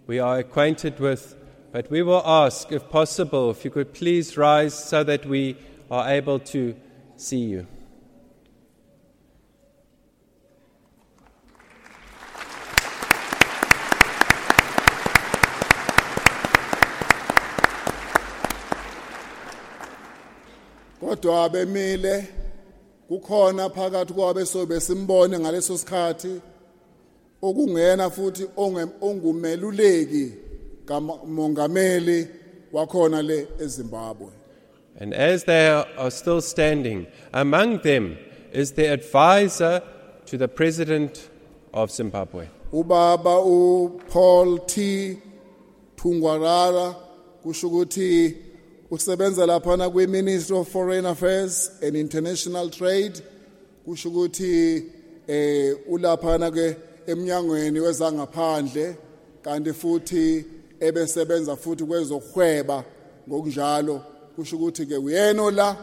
[0.07, 1.35] we are acquainted with,
[1.73, 5.57] but we will ask, if possible, if you could please rise so that we
[5.91, 6.77] are able to
[7.17, 7.67] see you.
[21.01, 22.29] Kodwa bemile
[23.09, 26.41] kukhona phakathi kwabo sobe simbone ngaleso sikhathi
[27.43, 28.47] okungena futhi
[29.01, 30.33] ongumeluleki
[30.85, 32.29] kamongameli
[32.73, 34.29] wakhona le eZimbabwe
[35.01, 38.19] And as they are are still standing, among them
[38.53, 39.83] is the advisor
[40.27, 41.31] to the president
[41.73, 42.49] of Zimbabwe.
[42.73, 45.17] ubaba uPaul T
[45.97, 46.95] Thungwarara
[47.43, 48.37] kusho ukuthi
[48.91, 53.22] usebenza lapha na kwi Ministry of Foreign Affairs and International Trade
[53.84, 54.84] kusho ukuthi
[55.26, 56.76] eh ulapha na ke
[57.07, 58.97] eminyangweni wezangaphandle
[59.43, 60.45] kanti futhi
[60.80, 62.84] ebesebenza futhi kwezokuhweba
[63.28, 64.03] ngokunjalo.
[64.36, 65.76] Kusho ukuthi ke uyena ola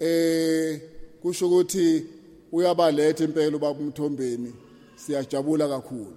[0.00, 0.80] eh
[1.22, 2.04] kusho ukuthi
[2.52, 4.52] uyabaletha impela ubaba umthombeni
[4.96, 6.16] siyajabula kakhulu.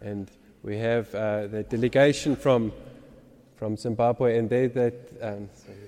[0.00, 0.28] And
[0.62, 2.72] we have uh, the delegation from,
[3.64, 4.94] from Zimbabwe, and they that.
[5.22, 5.78] Um, sorry.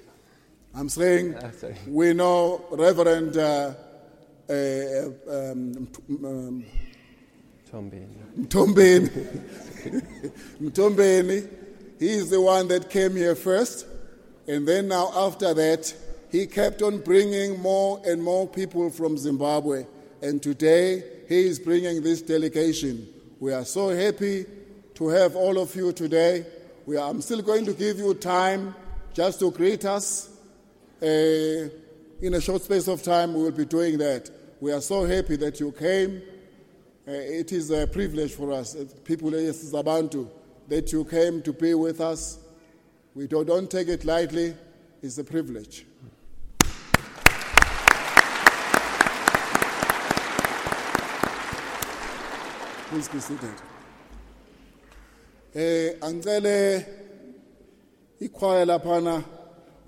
[0.75, 1.51] i'm saying Ah,
[1.87, 3.75] we know reverend uh,
[4.49, 5.87] eh um,
[6.25, 6.65] um
[7.71, 8.17] Tombini.
[8.39, 9.11] Mtombeni.
[10.63, 11.49] Mtombeni.
[11.99, 13.87] He is the one that came here first.
[14.49, 15.95] And then now, after that,
[16.33, 19.85] he kept on bringing more and more people from Zimbabwe.
[20.23, 23.07] And today, he is bringing this delegation.
[23.39, 24.47] We are so happy
[24.95, 26.47] to have all of you today.
[26.87, 28.73] We are, I'm still going to give you time
[29.13, 30.31] just to greet us.
[31.03, 31.69] Uh,
[32.23, 34.31] in a short space of time, we will be doing that.
[34.61, 36.23] We are so happy that you came.
[37.07, 40.29] Uh, it is a privilege for us, uh, people of Zabantu,
[40.69, 42.39] that you came to be with us.
[43.17, 44.55] We don't, don't take it lightly,
[45.03, 45.87] it's a privilege.
[52.89, 53.76] Please be seated.
[55.57, 56.87] Eh angicele
[58.21, 59.25] ikhwaya laphana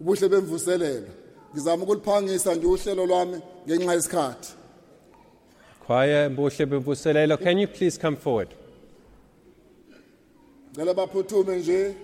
[0.01, 1.09] ubuhle bemvuselelo.
[1.53, 4.49] Ngizama ukuliphangisa nje uhlelo lwami ngenxa yesikhathi.
[5.87, 8.49] Choir Mbuhle Buvuselelo, can you please come forward?
[10.71, 11.95] Ngicela baphuthume nje.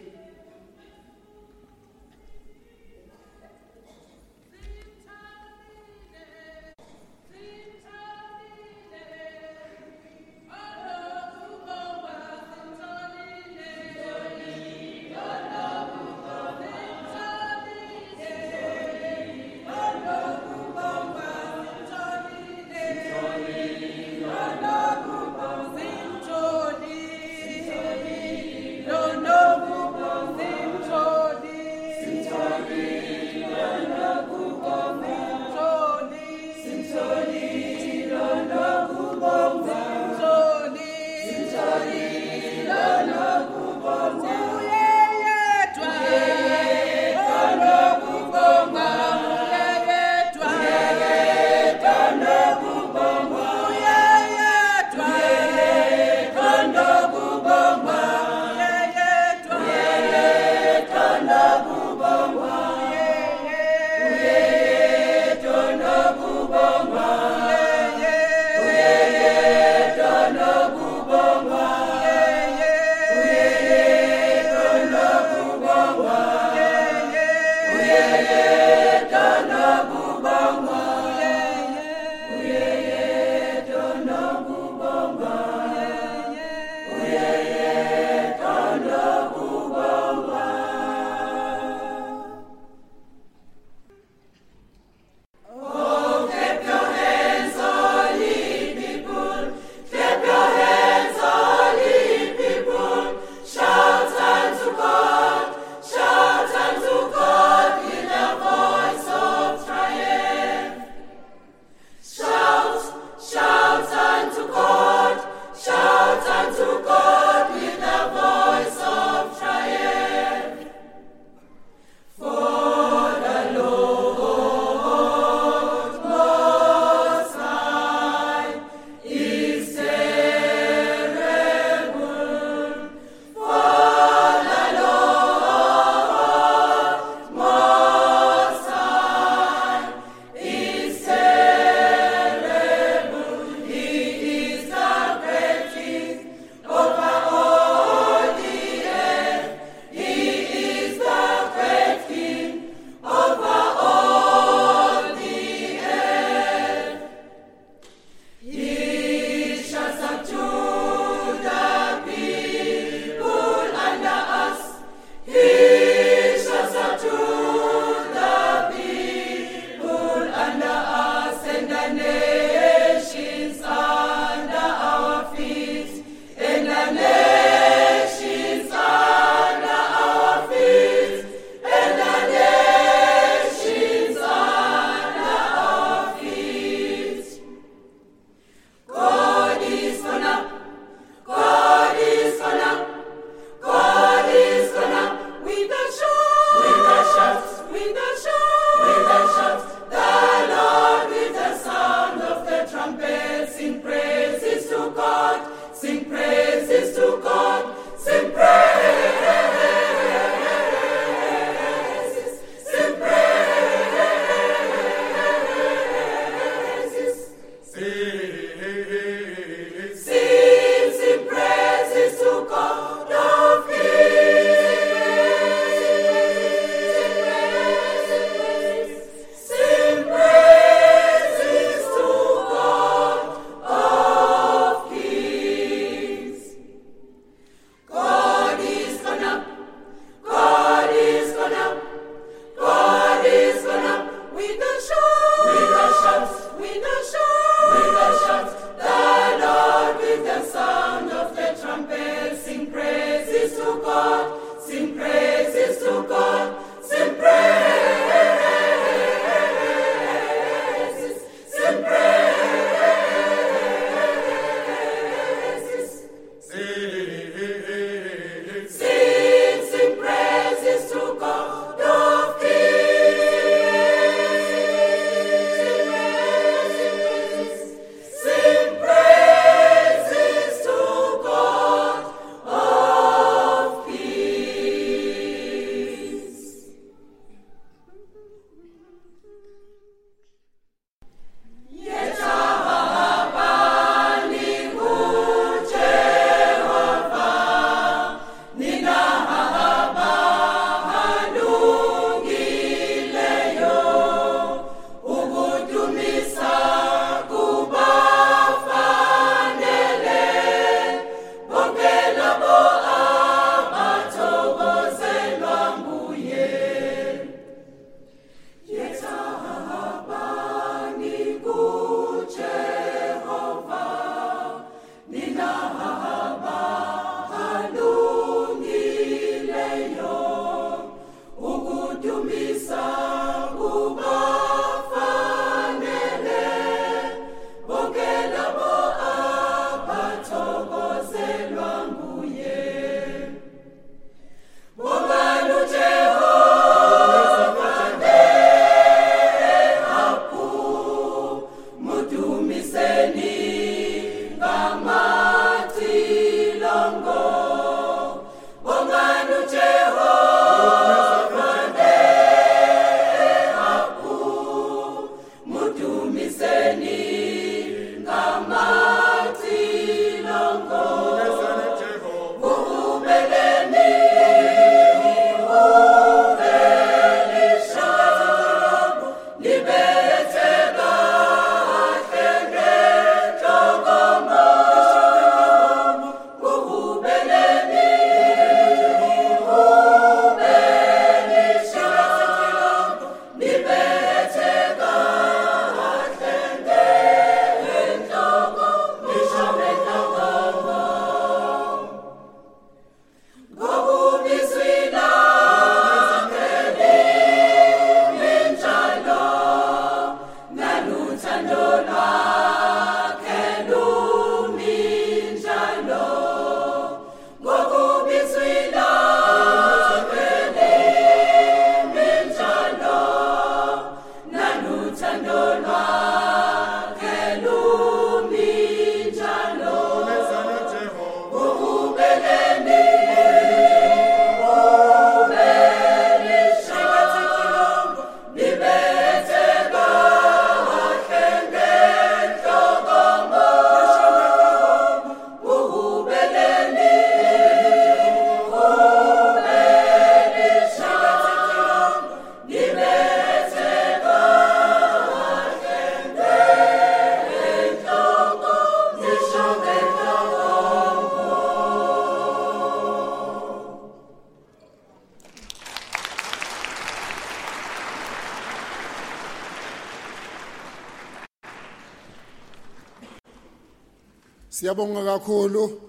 [474.75, 475.81] Siyabonga kakhulu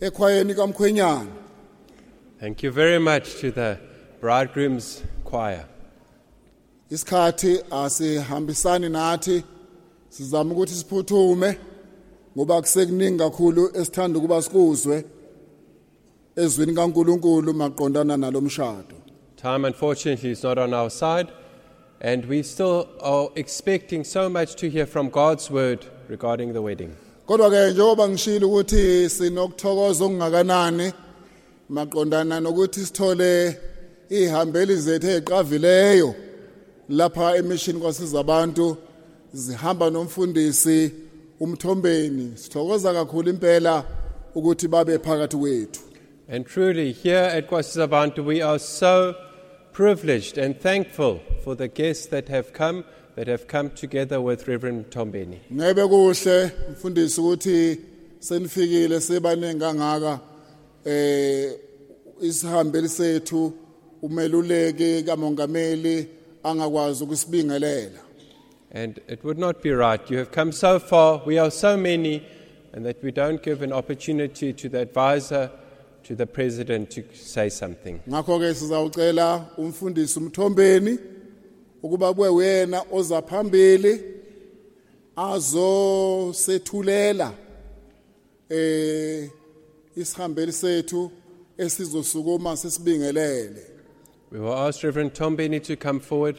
[0.00, 1.26] ekhwayeni kaMkhwenyana.
[2.40, 3.78] Thank you very much to the
[4.20, 5.64] bridegroom's choir.
[6.90, 9.42] Isikhathi asihambisani nathi
[10.08, 11.58] sizama ukuthi siphuthume
[12.36, 15.04] ngoba kusekuningi kakhulu esithanda ukuba sikuzwe
[16.36, 18.94] ezwini kaNkuluNkulu maqondana nalomshado.
[19.36, 21.32] Time, unfortunately, is not on our side,
[22.00, 26.96] and we still are expecting so much to hear from God's word regarding the wedding.
[27.28, 30.04] Kodwa ke njengoba ngishilo ukuthi sinokuthokoza
[31.68, 33.56] maqondana nokuthi sithole
[34.76, 35.06] zethu
[36.88, 38.76] lapha emission kwasiza abantu
[39.32, 40.90] zihamba nomfundisi
[41.40, 42.32] umthombeni.
[42.36, 43.84] Sithokoza kakhulu impela
[44.34, 45.80] ukuthi babe phakathi kwethu.
[46.28, 49.14] And truly, here at Kwasizabantu, we are so
[49.72, 52.84] privileged and thankful for the guests that have come,
[53.18, 55.40] that have come together with Reverend Tombeni.
[55.52, 57.80] ngebe kuhle mfundisi ukuthi
[58.18, 60.20] senifikile sebaningi kangaka
[60.84, 61.52] eh
[62.20, 63.52] isihambeli sethu
[64.02, 66.06] umeluleki kamongameli
[66.42, 67.98] angakwazi ukusibingelela
[68.70, 70.10] And it would not be right.
[70.10, 72.22] You have come so far, we are so many,
[72.74, 75.50] and that we don't give an opportunity to the advisor,
[76.04, 78.00] to the president to say something.
[78.08, 80.98] ngakho ke sizawucela umfundisi umthombeni
[81.82, 84.00] ukuba kube wena oza phambili
[85.16, 87.34] azosethulela
[88.48, 89.30] eh
[89.96, 91.10] isihambeli sethu
[91.58, 93.62] esizosukuma sesibingelele
[94.30, 96.38] We will ask Reverend Tombeni to come forward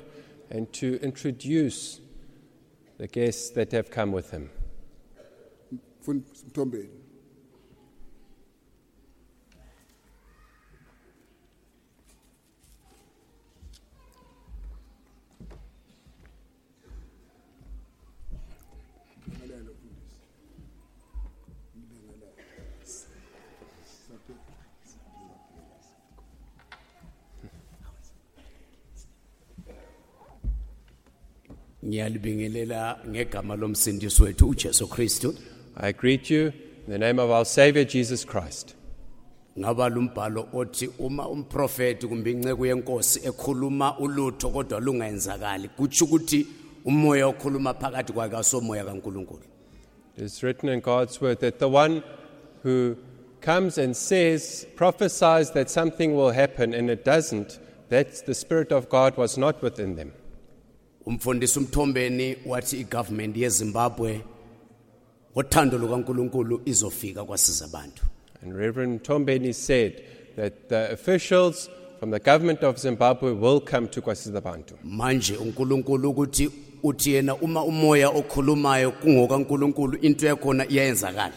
[0.52, 2.00] and to introduce
[3.00, 4.50] the guests that have come with him.
[6.02, 6.90] mfundisi umthombeni
[31.86, 35.36] ngiyalibingelela ngegama lomsindisi wethu uJesu Kristu
[35.78, 36.52] I greet you
[36.88, 38.76] in the name of our Savior Jesus Christ.
[39.60, 46.48] ngaba lumbhalo othi uma umprofeti kumbe inceke yenkosi ekhuluma ulutho kodwa lungayenzakali kutsho ukuthi
[46.86, 49.44] umoya okhuluma phakathi kwakhe asomoya kaNkuluNkulu
[50.18, 52.04] It is written in God's word that the one
[52.64, 52.98] who
[53.42, 57.58] comes and says, prophesies that something will happen and it doesn't,
[57.88, 60.12] that the Spirit of God was not within them.
[61.06, 64.22] Umfundisi umthombeni wathi igovernment yeZimbabwe
[65.34, 68.04] ngothando lukaNkuluNkulu izofika kwasiza abantu
[68.42, 70.02] And Reverend Tombeni said
[70.38, 71.70] that the officials
[72.00, 74.74] from the government of Zimbabwe will come to Kwasizabantu.
[74.84, 76.50] manje uNkulunkulu ukuthi
[76.84, 81.34] uthi yena uma umoya okhulumayo kungokaNkuluNkulu into yakhona iyenzakala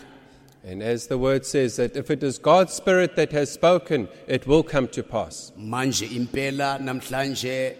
[0.64, 4.46] And as the word says, that if it is God's Spirit that has spoken, it
[4.46, 5.52] will come to pass.
[5.58, 7.74] manje impela namhlanje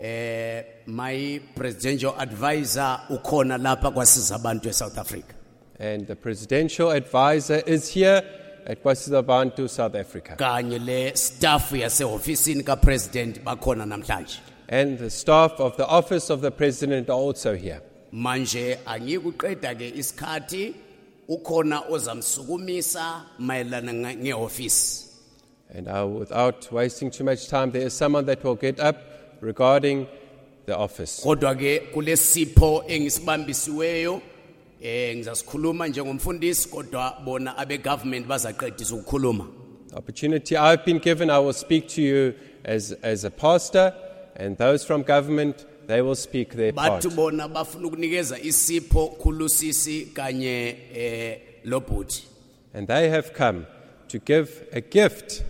[0.00, 5.34] eh my presidential advisor ukhona lapha kwasiza abantu eSouth Africa
[5.80, 8.22] And the presidential advisor is here
[8.66, 10.36] at Kwasizabantu, South Africa.
[10.36, 16.50] kanye le staff yasehofisini kapresident bakhona namhlanje And the staff of the office of the
[16.50, 17.80] president are also here.
[18.12, 20.74] manje angikuqeda ke isikhathi
[21.28, 25.04] ukhona ozamsukumisa mayelana nge- ngehofisi
[25.74, 28.96] And uh, without wasting too much time, there is someone that will get up
[29.40, 30.06] regarding
[30.66, 31.22] the office.
[31.22, 34.20] kodwa ke kulesipho engisibambisiweyo
[34.82, 39.46] eh ngizasikhuluma njengomfundisi kodwa bona abe government bazaqedisa ukukhuluma
[39.90, 42.34] The opportunity I've been given, I will speak to you
[42.64, 43.94] as, as a pastor,
[44.34, 47.02] and those from government, they will speak their part.
[47.04, 52.24] bathi bona bafuna ukunikeza isipho kulusisi kanye eh lobhuti
[52.74, 53.66] And they have come
[54.08, 55.42] to give a gift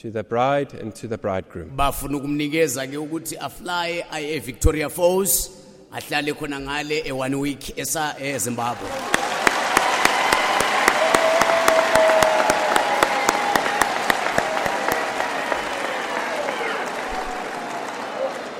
[0.00, 1.70] to the bride and to the bridegroom.
[1.76, 5.50] bafuna ukumnikeza ke ukuthi afly aye eVictoria Falls
[5.92, 8.88] ahlale khona ngale e one week esa eZimbabwe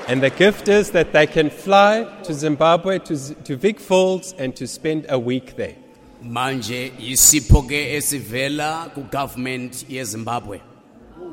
[0.07, 4.33] And the gift is that they can fly to Zimbabwe, to, Z- to Vic Falls,
[4.37, 5.75] and to spend a week there.
[6.23, 10.61] manje isipho ke esivela ku government yeZimbabwe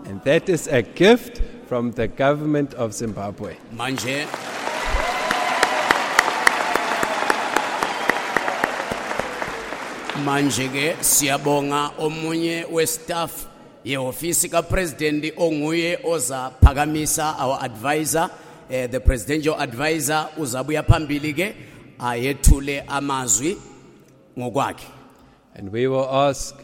[0.07, 3.57] And that is a gift from the government of Zimbabwe.
[3.74, 4.26] manje
[10.24, 13.46] manje ke siyabonga omunye westaff
[13.84, 18.30] yehofisi kapresident onguye ozaphakamisa our advisor
[18.70, 21.55] eh, the presidential advisor uzabuya phambili ke
[21.99, 23.57] ayethule amazwi
[24.38, 24.86] ngokwakhe
[25.55, 26.55] And we will ask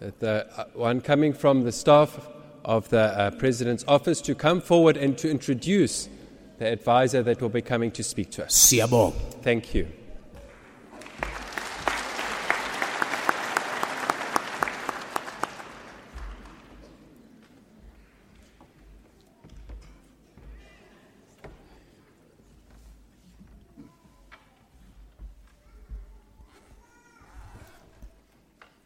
[0.00, 2.18] that the uh, one coming from the staff
[2.64, 6.08] of the uh, President's office to come forward and to introduce
[6.58, 8.52] the advisor that will be coming to speak to us.
[8.54, 9.88] siyabonga Thank you.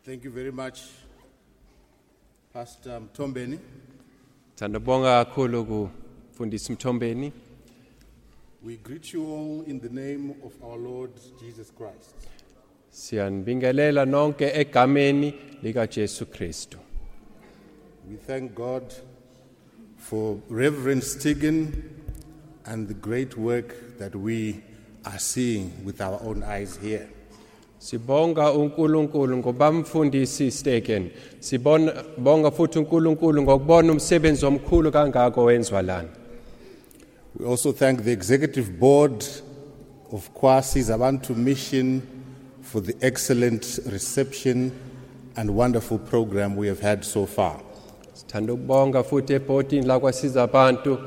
[0.07, 0.83] Thank you very much,
[2.57, 3.59] Pastor Mtombeni.
[4.55, 7.33] Tandabonga kakhulu kufundisa Mthombeni.
[8.65, 12.15] We greet you all in the name of our Lord Jesus Christ.
[12.91, 16.79] Siyanibingelela nonke egameni lika Jesu Kristu.
[18.11, 18.95] We thank God
[19.99, 21.73] for Reverend Stegen
[22.65, 24.63] and the great work that we
[25.05, 27.09] are seeing with our own eyes here.
[27.79, 31.11] Sibonga uNkulunkulu ngoba mfundisi Stegen.
[31.41, 36.09] Sibona bonga futhi uNkulunkulu ngokubona umsebenzi omkhulu kangako wenziwa lana.
[37.39, 39.25] We also thank the executive board
[40.13, 42.03] of Kwasizabantu Mission
[42.63, 44.73] for the excellent reception
[45.37, 47.61] and wonderful program we have had so far.
[48.15, 50.99] Sithanda ukubonga futhi ebhodini lakwasiza abantu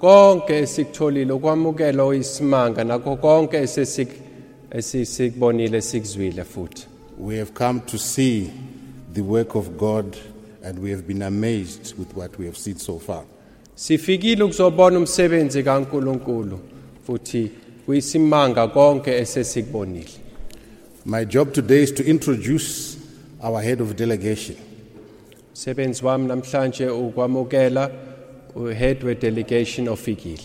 [0.00, 4.08] konke esikutholile ukwamukela oyisimanga nakho konke esesik
[4.70, 6.86] esisikubonile sikuzwile futhi.
[7.18, 8.50] We have come to see
[9.14, 10.16] the work of God
[10.64, 13.24] and we have been amazed with what we have seen so far.
[13.74, 16.58] Sifikile ukuzobona umsebenzi kaNkuluNkulu
[17.06, 17.50] futhi
[17.86, 20.10] kuyisimanga konke esesikubonile.
[21.04, 22.98] My job today is to introduce
[23.42, 24.56] our head of delegation.
[25.50, 27.90] Umsebenzi wami namhlanje ukwamukela
[28.54, 30.42] uhead we delegation ofikile.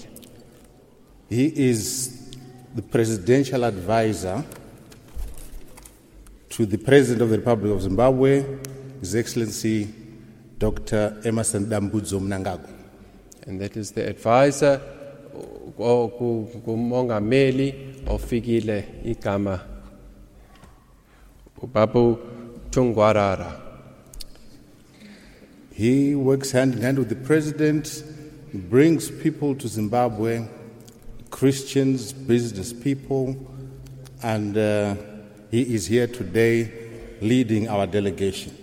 [1.30, 2.12] He is
[2.76, 4.44] the presidential advisor
[6.50, 8.44] to the President of the Republic of Zimbabwe,
[9.00, 9.88] His Excellency
[10.58, 11.22] Dr.
[11.26, 12.70] Emerson Dambudzo Mnangagwa.
[13.48, 14.82] And that is the advisor
[15.78, 17.74] ku- ku- kumongameli
[18.08, 19.60] ofikile igama
[21.62, 22.18] ubabu
[22.72, 23.62] Tungwarara.
[25.74, 28.04] He works hand in hand with the President,
[28.52, 30.46] he brings people to Zimbabwe,
[31.36, 33.36] Christians, business people,
[34.24, 34.96] and uh,
[35.52, 36.72] he is here today
[37.20, 38.54] leading our delegation.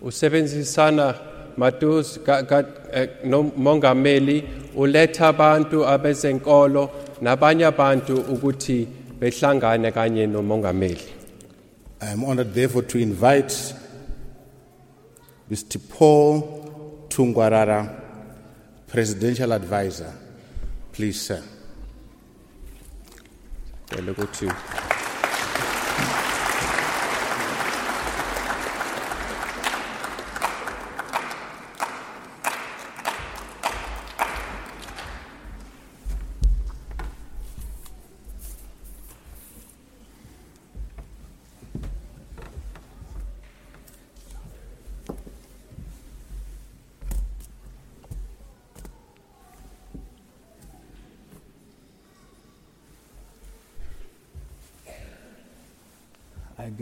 [0.00, 1.18] Usebenzisana
[1.56, 2.18] matus
[2.92, 4.44] eh, nomongameli
[4.76, 8.86] uletha abantu abezenkolo nabanye abantu ukuthi
[9.18, 11.02] behlangane kanye nomongameli.
[12.00, 13.74] I am honored, therefore, to invite
[15.50, 15.80] Mr.
[15.90, 18.00] Paul Tungwarara,
[18.86, 20.14] Presidential Advisor.
[20.92, 21.42] Please, sir.
[23.92, 25.01] Cela ukuthi I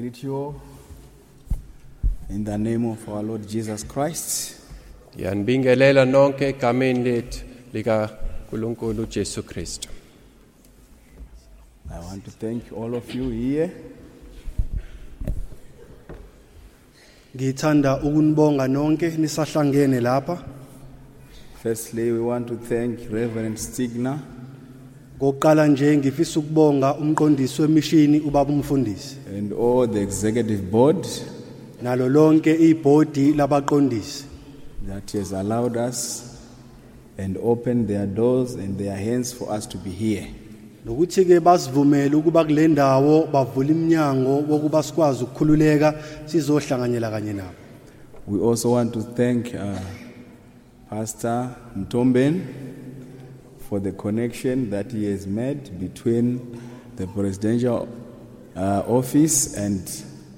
[0.00, 0.54] greet you all
[2.30, 4.56] in the name of our Lord Jesus Christ.
[5.14, 8.10] Ngiyanibingelela nonke egameni lethu lika
[8.46, 9.88] Nkulunkulu Jesu Kristu.
[11.90, 13.70] I want to thank all of you here
[17.36, 20.42] Ngithanda ukunibonga nonke nisahlangene lapha.
[21.62, 24.18] Firstly, we want to thank Reverend Stigner
[25.18, 31.06] Ngokuqala nje ngifisa ukubonga umqondisi wemishini ubaba umfundisi and all the executive board
[31.82, 34.24] nalo lonke ibhodi labaqondisi
[34.88, 36.36] that has allowed us
[37.18, 40.26] and opened their doors and their hands for us to be here.
[40.86, 45.94] nokuthi ke basivumele ukuba kule ndawo bavula iminyango wokuba sikwazi ukukhululeka
[46.26, 47.54] sizohlanganyela kanye nabo.
[48.26, 49.78] We also want to thank uh,
[50.90, 52.40] Pastor Mtomben
[53.68, 56.40] for the connection that he has made between
[56.96, 57.88] the presidential
[58.88, 59.80] office and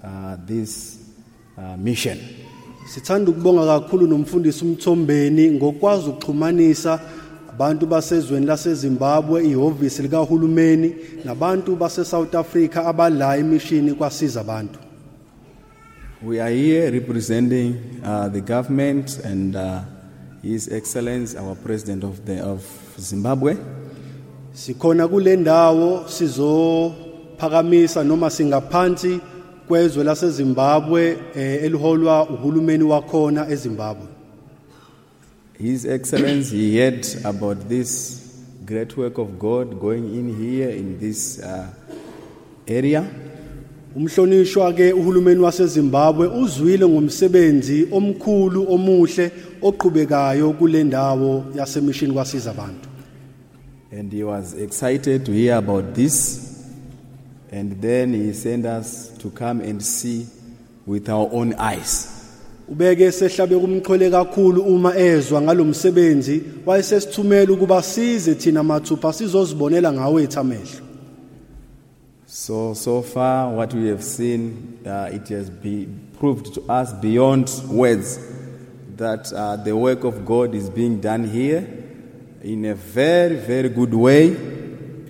[0.05, 0.99] uh, this
[1.59, 2.19] uh, mission.
[2.87, 7.01] Sithanda ukubonga kakhulu nomfundisi umthombeni ngokwazi ukuxhumanisa
[7.49, 10.95] abantu basezweni laseZimbabwe ihhovisi likahulumeni
[11.25, 14.79] nabantu base South Africa abala imishini kwasiza abantu.
[16.25, 19.81] We are here representing uh, the government and uh,
[20.43, 22.63] His Excellency, our President of, the, of
[22.99, 23.57] Zimbabwe.
[24.53, 26.05] Sikhona kule ndawo
[27.43, 29.21] sizophakamisa noma singaphansi
[29.69, 34.07] kwezwe laseZimbabwe eh, eliholwa uhulumeni wakhona eZimbabwe.
[35.59, 38.21] His Excellency, he heard about this
[38.65, 41.67] great work of God going in here in this uh,
[42.67, 43.05] area.
[43.97, 49.31] Umhlonishwa ke uhulumeni waseZimbabwe uzwile ngomsebenzi omkhulu omuhle
[49.63, 52.89] oqhubekayo kule ndawo yasemishini kwasiza abantu.
[53.99, 56.52] And he was excited to hear about this.
[57.53, 60.27] And then he sent us to come and see
[60.87, 62.09] with our own eyes.
[62.71, 70.81] Ubeke sehlabe kumxhole kakhulu uma ezwa ngalomsebenzi wayesesithumela ukuba size thina mathupha sizozibonela ngawe ethamehlo.
[72.27, 75.87] So, so far, what we have seen, uh, it has be
[76.19, 78.19] proved to us beyond words
[78.97, 81.69] that uh, the work of God is being done here
[82.43, 84.35] in a very, very good way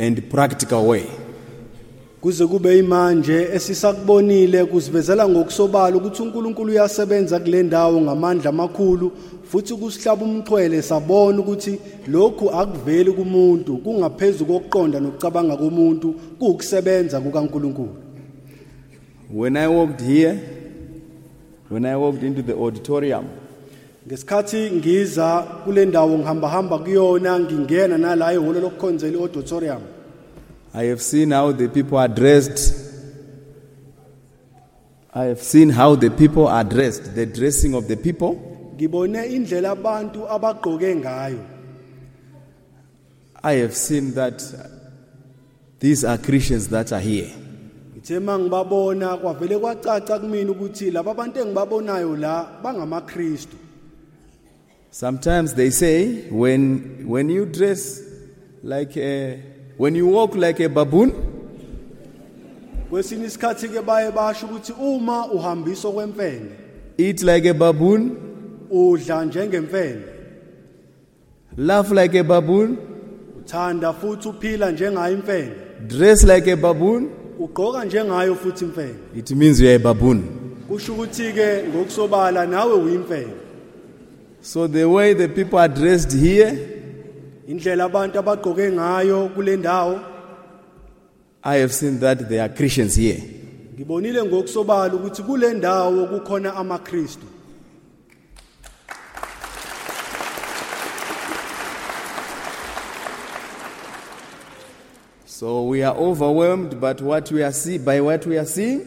[0.01, 1.09] and practical way.
[2.23, 9.13] Kuze kube imanje esisakubonile kusivezela ngokusobala ukuthi uNkulunkulu uyasebenza kule ndawo ngamandla amakhulu
[9.45, 17.95] futhi kusihlaba umxhwele sabona ukuthi lokhu akuveli kumuntu kungaphezulu kokuqonda nokucabanga komuntu kuukusebenza kukaNkulunkulu.
[19.35, 20.39] When I walked here,
[21.69, 23.25] when I walked into the auditorium,
[24.07, 29.83] Ngesikhathi ngiza kule ndawo ngihamba hamba kuyona ngingena nala ehholo lokukhonzela auditorium
[30.75, 32.75] I have seen how the people are dressed.
[35.15, 38.49] I have seen how the people are dressed, the dressing of the people.
[38.77, 41.45] ngibone indlela abantu abagqoke ngayo
[43.45, 44.43] I have seen that
[45.79, 47.31] these are Christians that are here.
[47.97, 53.57] ngithe mangibabona kwavele kwacaca kumina ukuthi laba abantu engibabonayo la bangamaKristu
[54.91, 58.01] Sometimes they say when, when you dress
[58.63, 59.41] like a,
[59.77, 61.13] when you walk like a baboon,
[62.91, 66.63] kwesinye isikhathi ke baye basho ukuthi uma uhambisa kwemfene
[66.99, 68.17] eat like a baboon,
[68.71, 70.03] udla njengemfene.
[71.57, 72.77] laugh like a baboon,
[73.41, 75.53] uthanda futhi uphila njengayo imfene.
[75.89, 78.95] dress like a baboon, ugqoka njengayo futhi imfene.
[79.15, 80.23] it means you are a baboon.
[80.69, 83.33] kusho ukuthi ke ngokusobala nawe uyimfene.
[84.41, 86.72] So the way the people are dressed here,
[87.53, 89.95] indlela abantu abagqoke ngayo kule ndawo
[91.45, 93.21] I have seen that they are Christians here.
[93.75, 97.27] ngibonile ngokusobala ukuthi kule ndawo kukhona amaKristu
[105.25, 108.81] So we are overwhelmed but what we are see, by what we are seeing.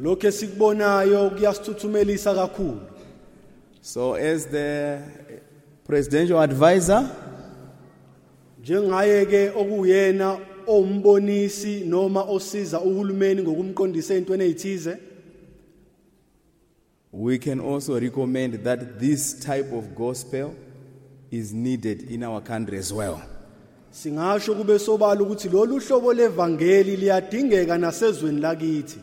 [0.00, 2.80] lokho esikubonayo kuyasithuthumelisa kakhulu
[3.82, 5.00] So as the
[5.86, 7.10] presidential advisor,
[8.68, 14.96] njengaye ke okuyena owumbonisi noma osiza uhulumeni ngokumqondisa ezintweni ezithize
[17.12, 20.54] We can also recommend that this type of gospel
[21.30, 23.18] is needed in our country as well.
[23.90, 28.98] singasho kube sobala ukuthi lolu hlobo levangeli liyadingeka nasezweni lakithi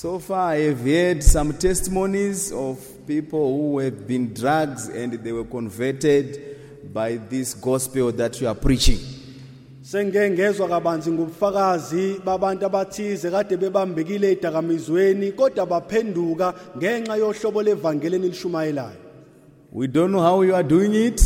[0.00, 5.32] So far, I have heard some testimonies of people who have been drugs and they
[5.32, 8.98] were converted by this gospel that you are preaching.
[9.92, 18.32] ngezwa kabanzi ngobufakazi babantu abathize kade bebambekile edakamizweni kodwa baphenduka ngenxa yohlobo levangeli
[19.72, 21.20] We don't know how you are doing it.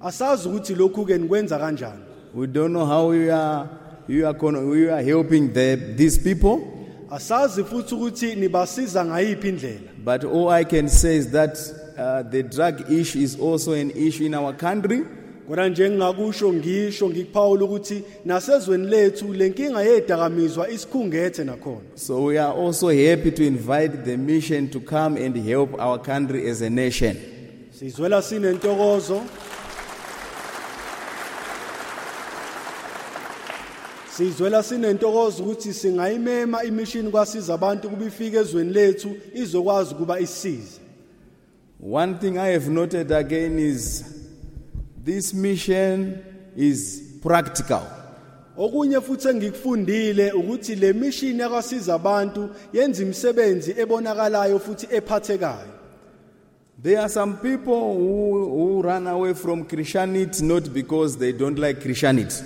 [0.00, 2.02] asazi ukuthi lokhu ke nikwenza kanjani
[2.34, 3.68] We don't know how you are
[4.08, 6.73] you are, you are helping the, these people.
[7.14, 11.56] Asazi futhi ukuthi nibasiza ngayiphi indlela But all I can say is that
[11.98, 15.04] uh, the drug issue is also an issue in our country.
[15.48, 22.52] kodwa nje ngingakusho ngisho ngikuphawula ukuthi nasezweni lethu lenkinga yedakamizwa isikhungethe nakhona So we are
[22.62, 27.16] also happy to invite the mission to come and help our country as a nation.
[27.78, 29.20] sizwela sinentokozo
[34.16, 40.80] sizwela sinentokozo ukuthi singayimema imishini kwasiza abantu kuba ifike ezweni lethu izokwazi ukuba isize.
[41.92, 44.04] One thing I have noted again is
[45.04, 46.18] this mission
[46.56, 47.82] is practical.
[48.56, 55.74] okunye futhi engikufundile ukuthi le mishini yakwasiza abantu yenza imisebenzi ebonakalayo futhi ephathekayo.
[56.82, 61.80] There are some people who, who run away from Christianity not because they don't like
[61.80, 62.44] Christianity,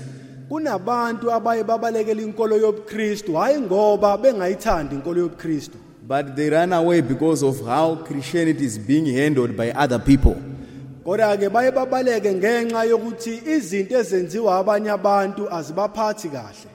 [0.48, 5.78] kunabantu abaye babalekela inkolo yobuKristu hayi ngoba bengayithandi inkolo yobuKristu
[6.08, 10.36] but they run away because of how Christianity is being handled by other people.
[11.04, 16.70] kodwa ke baye babaleke ngenxa yokuthi izinto ezenziwa abanye abantu azibaphathi kahle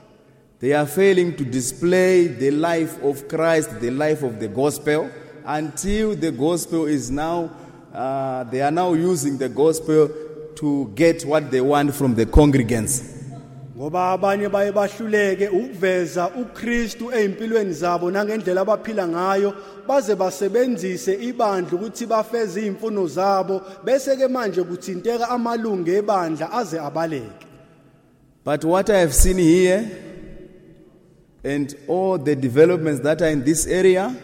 [0.60, 5.10] They are failing to display the life of Christ, the life of the gospel,
[5.44, 7.50] until the gospel is now,
[7.92, 10.08] uh, they are now using the gospel
[10.54, 13.13] to get what they want from the congregants.
[13.76, 19.54] Ngoba abanye baye bahluleke ukuveza uKristu ezimpilweni zabo nangendlela abaphila ngayo
[19.88, 27.44] baze basebenzise ibandla ukuthi bafeze izimfuno zabo bese ke manje kuthinteka amalungu ebandla aze abaleke
[28.44, 29.90] But what I have seen here,
[31.42, 34.14] and all the developments that are in this area,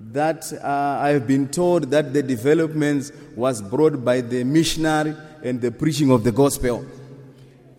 [0.00, 5.60] that uh, I have been told that the developments was brought by the missionary and
[5.60, 6.84] the preaching of the gospel.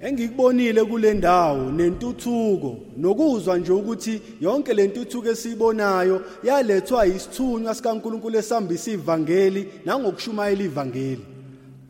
[0.02, 9.68] Engikubonile kule ndawo nentuthuko nokuzwa nje ukuthi yonke lentuthuko esiyibonayo yalethwa isithunywa sikaNkuluNkulu esambisa ivangeli
[9.86, 11.22] nangokushumayela ivangeli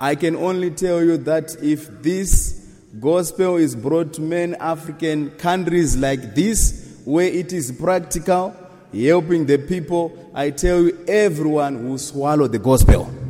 [0.03, 2.61] I can only tell you that if this
[2.99, 8.55] gospel is brought to many African countries like this, where it is practical,
[8.91, 13.20] helping the people, I tell you, everyone will swallow the gospel.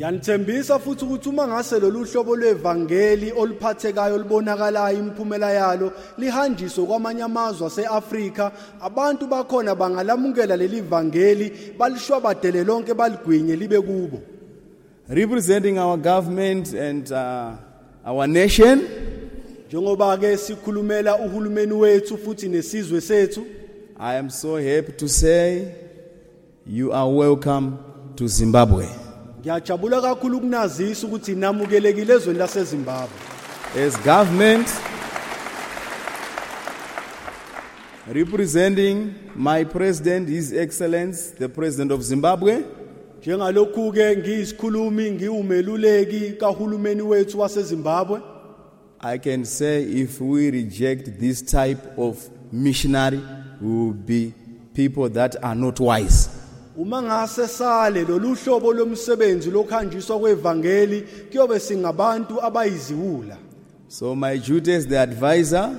[0.00, 7.66] Yanithembisa futhi ukuthi uma ngase lolu hlobo lwevangeli oluphathekayo olubonakalayo imiphumela yalo lihanjiswe kwamanye amazwe
[7.66, 14.22] aseAfrika abantu bakhona bangalamukela leli vangeli balishwabadele lonke baligwinye libe kubo.
[15.08, 17.52] Representing our government and uh,
[18.06, 18.80] our nation,
[19.68, 23.44] njengoba ke sikhulumela uhulumeni wethu futhi nesizwe sethu.
[23.98, 25.74] I am so happy to say
[26.66, 27.78] you are welcome
[28.16, 29.09] to Zimbabwe.
[29.40, 33.18] Ngiyajabula kakhulu ukunazisa ukuthi namukelekile ezweni laseZimbabwe.
[33.86, 34.68] As government,
[38.12, 42.64] representing my president, His Excellency, the President of Zimbabwe,
[43.20, 48.20] njengalokhu ke ngiyisikhulumi ngiwumeluleki kahulumeni wethu waseZimbabwe.
[49.00, 53.20] I can say if we reject this type of missionary,
[53.60, 54.34] we will be
[54.74, 56.39] people that are not wise.
[56.76, 63.36] Uma ngase sale lolu hlobo lomsebenzi lokhanjiswa kwevangeli kuyobe singabantu abayiziwula
[63.88, 65.70] So, my duty as the advisor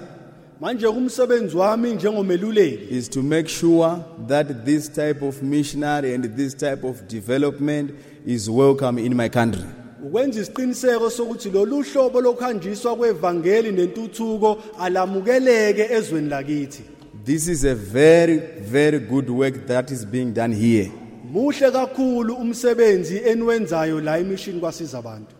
[0.61, 6.53] manje umsebenzi wami njengomeluleki is to make sure that this type of missionary and this
[6.57, 7.91] type of development
[8.25, 9.65] is welcome in my country.
[10.03, 16.83] ukwenza isiqiniseko sokuthi lolu hlobo lokhanjiswa kwevangeli nentuthuko alamukeleke ezweni lakithi
[17.23, 20.91] This is a very, very good work that is being done here.
[21.33, 25.35] muhle kakhulu umsebenzi eniwenzayo la emishini kwasiza abantu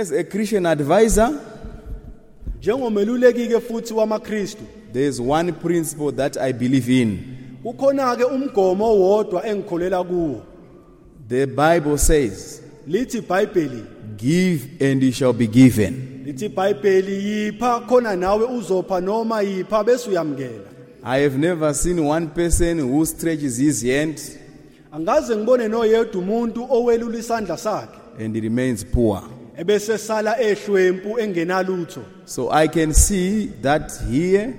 [0.00, 1.30] As a Christian advisor,
[2.58, 7.18] njengomeluleki ke futhi wamaKristu there is one principle that I believe in.
[7.62, 10.42] kukhona ke umgomo owodwa engikholela kuwo
[11.28, 13.84] The Bible says, lithi iBhayibheli
[14.16, 16.22] Give and it shall be given.
[16.26, 20.69] lithi iBhayibheli yipha khona nawe uzopha noma yipha bese uyamkela
[21.02, 24.20] I have never seen one person who stretches his hand
[24.92, 29.22] angaze ngibone noyedwa umuntu owelula isandla sakhe and remains poor.
[29.58, 34.54] ebese sala ehlwempu engenalutho So I can see that here,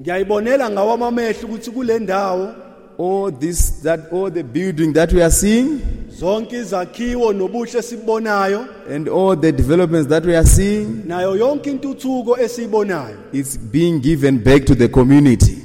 [0.00, 2.54] ngiyayibonela ngawamamehlo ukuthi kule ndawo
[2.98, 9.08] all this, that all the building that we are seeing, zonke izakhiwo nobuhle sibonayo and
[9.08, 14.64] all the developments that we are seeing, nayo yonke intuthuko esiyibonayo it's being given back
[14.66, 15.56] to the community.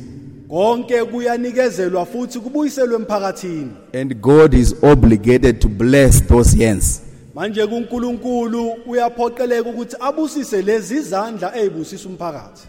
[0.55, 7.01] Konke kuyanikezelwa futhi kubuyiselwe emphakathini And God is obligated to bless those hands.
[7.33, 12.67] manje kuNkulunkulu uyaphoqeleka ukuthi abusise lezi izandla ezibusisa umphakathi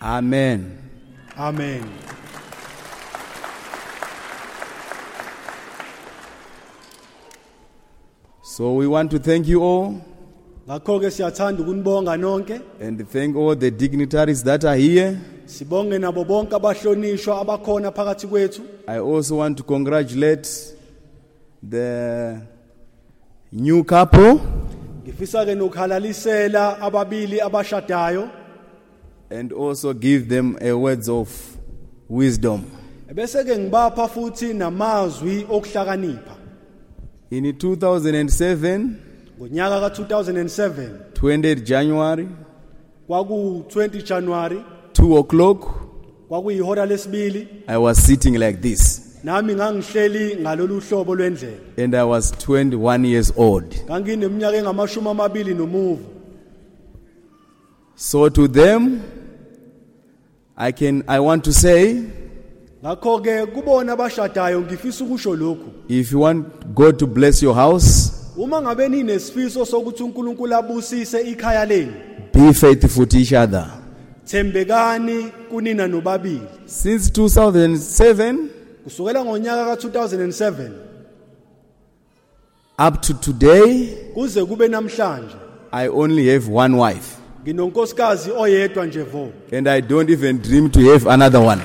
[0.00, 0.60] Amen.
[1.36, 1.82] amen
[8.42, 9.94] So we want to thank you all
[10.68, 15.18] ngakho ke siyathanda ukunibonga nonke and thank all the dignitaries that are here.
[15.48, 18.62] Sibonge nabo bonke abahlonishwa abakhona phakathi kwethu.
[18.86, 20.46] I also want to congratulate
[21.62, 22.40] the
[23.52, 24.40] new couple.
[25.04, 28.30] Ngifisa ke nokhalalisela ababili abashadayo.
[29.30, 31.56] And also give them a words of
[32.08, 32.64] wisdom.
[33.14, 36.36] bese ke ngibapha futhi namazwi okuhlakanipha.
[37.30, 38.94] In 2007,
[39.38, 42.28] ngonyaka ka2007 20 January,
[43.06, 44.62] kwaku 20 January
[44.98, 45.68] 2 o'clock,
[46.28, 47.46] kwakuyihora lesibili.
[47.68, 49.04] I was sitting like this.
[49.24, 51.56] Nami ngangihleli ngalolu hlobo lwendlela.
[51.76, 53.74] And I was 21 years old.
[53.86, 55.98] ngangineminyaka engamashumi amabili nomuvo.
[57.94, 59.02] So to them,
[60.56, 62.02] I can I want to say
[62.82, 65.70] ngakho ke kubona abashadayo ngifisa ukusho lokhu.
[65.88, 71.64] if you want God to bless your house, uma ngabe ninesifiso sokuthi uNkulunkulu abusise ikhaya
[71.64, 71.92] lenu
[72.32, 73.77] be faithful to each other.
[74.28, 76.42] Thembekani kunina nobabili.
[76.66, 78.36] Since 2007
[78.84, 80.70] kusukela ngonyaka ka2007
[82.88, 85.34] up to today, kuze kube namhlanje
[85.72, 87.16] I only have one wife.
[87.42, 89.32] nginonkosikazi oyedwa nje vo.
[89.52, 91.60] And I don't even dream to have another one.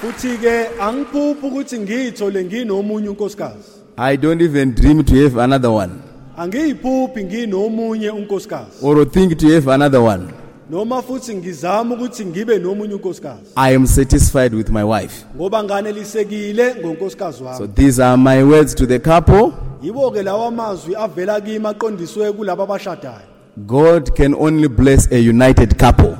[0.00, 3.70] futhi ke angiphuphi ukuthi ngiyithole nginomunye unkosikazi.
[3.96, 6.07] I don't even dream to have another one.
[6.38, 10.22] Angiyiphuphi nginomunye unkosikazi or think to have another one.
[10.70, 15.24] noma futhi ngizama ukuthi ngibe nomunye unkosikazi I am satisfied with my wife.
[15.36, 19.52] ngoba nganelisekile ngonkosikazi So wami these are my words to the couple.
[19.82, 23.26] yibo ke lawa mazwi avela kimi aqondiswe kulabo abashadayo
[23.66, 26.16] God can only bless a united couple.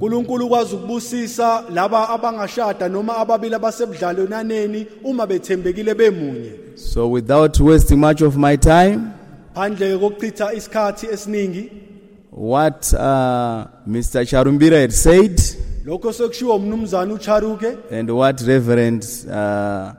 [0.00, 8.22] uNkulunkulu ukwazi ukubusisa laba abangashada noma ababili abasebudlalwananeni uma bethembekile bemunye So without wasting much
[8.22, 9.00] of my time,
[9.54, 11.70] phandle kokuchitha isikhathi esiningi.
[12.30, 14.24] What uh, Mr.
[14.24, 15.40] Charumbira had said.
[15.84, 17.78] Lokho sekushiwo umnumzana uCharuke.
[17.90, 19.92] And what Reverend uh,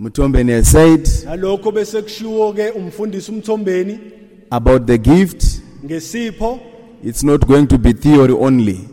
[0.00, 1.04] Mutombeni had said.
[1.24, 3.98] Nalokho bese kushiwo ke umfundisi umthombeni.
[4.50, 5.42] About the gift,
[5.84, 6.60] ngesipho.
[7.02, 8.88] It's not going to be theory only.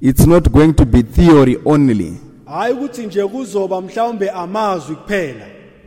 [0.00, 2.20] It's not going to be theory only.
[2.46, 5.46] hayi ukuthi nje kuzoba mhlawumbe amazwi kuphela.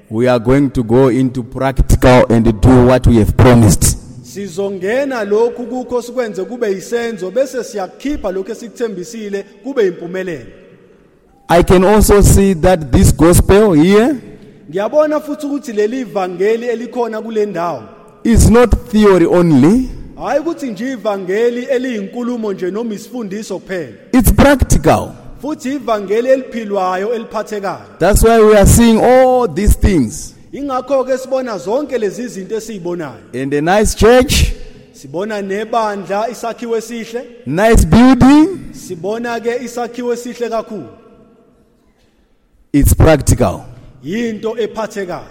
[0.10, 3.98] We are going to go into practical and do what we have promised.
[4.24, 10.46] sizongena lokhu kukho sikwenze kube yisenzo bese siyakhipha lokho esikuthembisile kube impumelelo
[11.50, 14.16] I can also see that this gospel here
[14.70, 17.84] ngiyabona futhi ukuthi leli ivangeli elikhona kule ndawo
[18.24, 19.90] is not theory only,
[20.24, 25.10] hayi ukuthi nje ivangeli eliyinkulumo nje noma isifundiso kuphela it's practical.
[25.42, 30.34] Futhi ivangeli eliphilwayo eliphathekayo That's why we are seeing all these things.
[30.52, 34.54] ingakho ke sibona zonke lezi zinto esizibonayo And a nice church,
[34.94, 40.88] sibona nebandla isakhiwo esihle nice building, sibona ke isakhiwo esihle kakhulu
[42.74, 43.66] it's practical.
[44.04, 45.28] yinto ephathekayo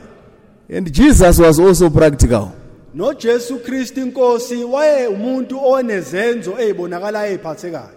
[0.68, 2.52] And Jesus was also practical.
[2.94, 7.90] noJesu Kristu inkosi waye umuntu onezenzo ezibonakalayo eziphathekayo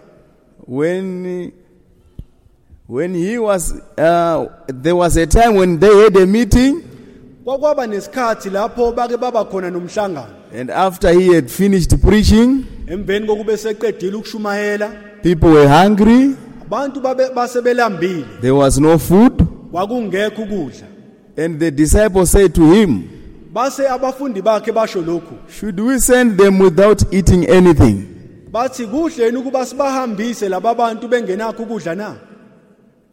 [0.66, 1.52] When,
[2.90, 6.82] when he was, uh, there was a time when they had a meeting,
[7.44, 10.26] kwakwaba nesikhathi lapho bake baba khona nomhlangano.
[10.52, 16.34] And after he had finished preaching, emveni kokube seqedile ukushumayela people were hungry,
[16.66, 17.00] abantu
[17.32, 18.40] basebelambile.
[18.40, 19.38] There was no food,
[19.70, 20.88] kwakungekho ukudla.
[21.36, 25.48] And the disciples said to him, base abafundi bakhe basho lokhu.
[25.48, 28.08] Should we send them without eating anything?
[28.52, 32.29] bathi kuhle yini ukuba sibahambise laba bantu bengenakho ukudla na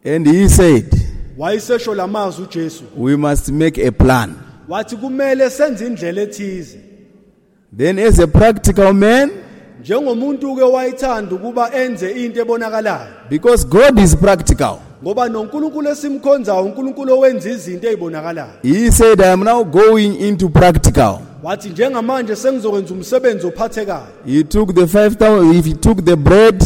[0.08, 0.90] And he said,
[1.38, 2.82] wayesesho lamazwi uJesu.
[2.96, 4.34] We must make a plan.
[4.68, 6.78] wathi kumele senze indlela ethize.
[7.70, 9.30] Then, as a practical man,
[9.82, 13.28] njengomuntu ke wayithanda ukuba enze into ebonakalayo.
[13.28, 19.44] because God is practical, ngoba noNkulunkulu esimkhonzayo uNkulunkulu owenza izinto ezibonakalayo he said, I am
[19.44, 21.20] now going into practical.
[21.42, 24.06] wathi njengamanje sengizokwenza umsebenzi ophathekayo.
[24.26, 26.64] He took the five thousand, if he took the bread,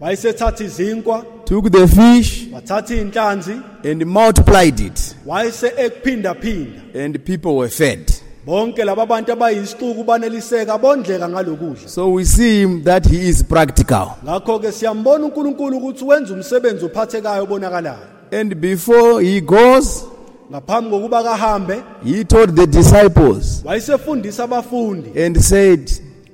[0.00, 1.24] wayesethatha izinkwa.
[1.52, 3.62] Took the fish, wathatha inhlanzi.
[3.84, 6.94] and multiplied it, wayese ekuphindaphinda.
[6.94, 8.10] And people were fed.
[8.46, 11.88] bonke laba bantu abayisixuku baneliseka bondleka ngalokudla.
[11.88, 14.16] So we see him that he is practical.
[14.24, 17.98] ngakho ke siyambona uNkulunkulu ukuthi wenza umsebenzi ophathekayo obonakalayo.
[18.32, 20.04] And before he goes,
[20.50, 25.14] ngaphambi kokuba kahambe he told the disciples wayesefundisa abafundi.
[25.16, 25.90] and said,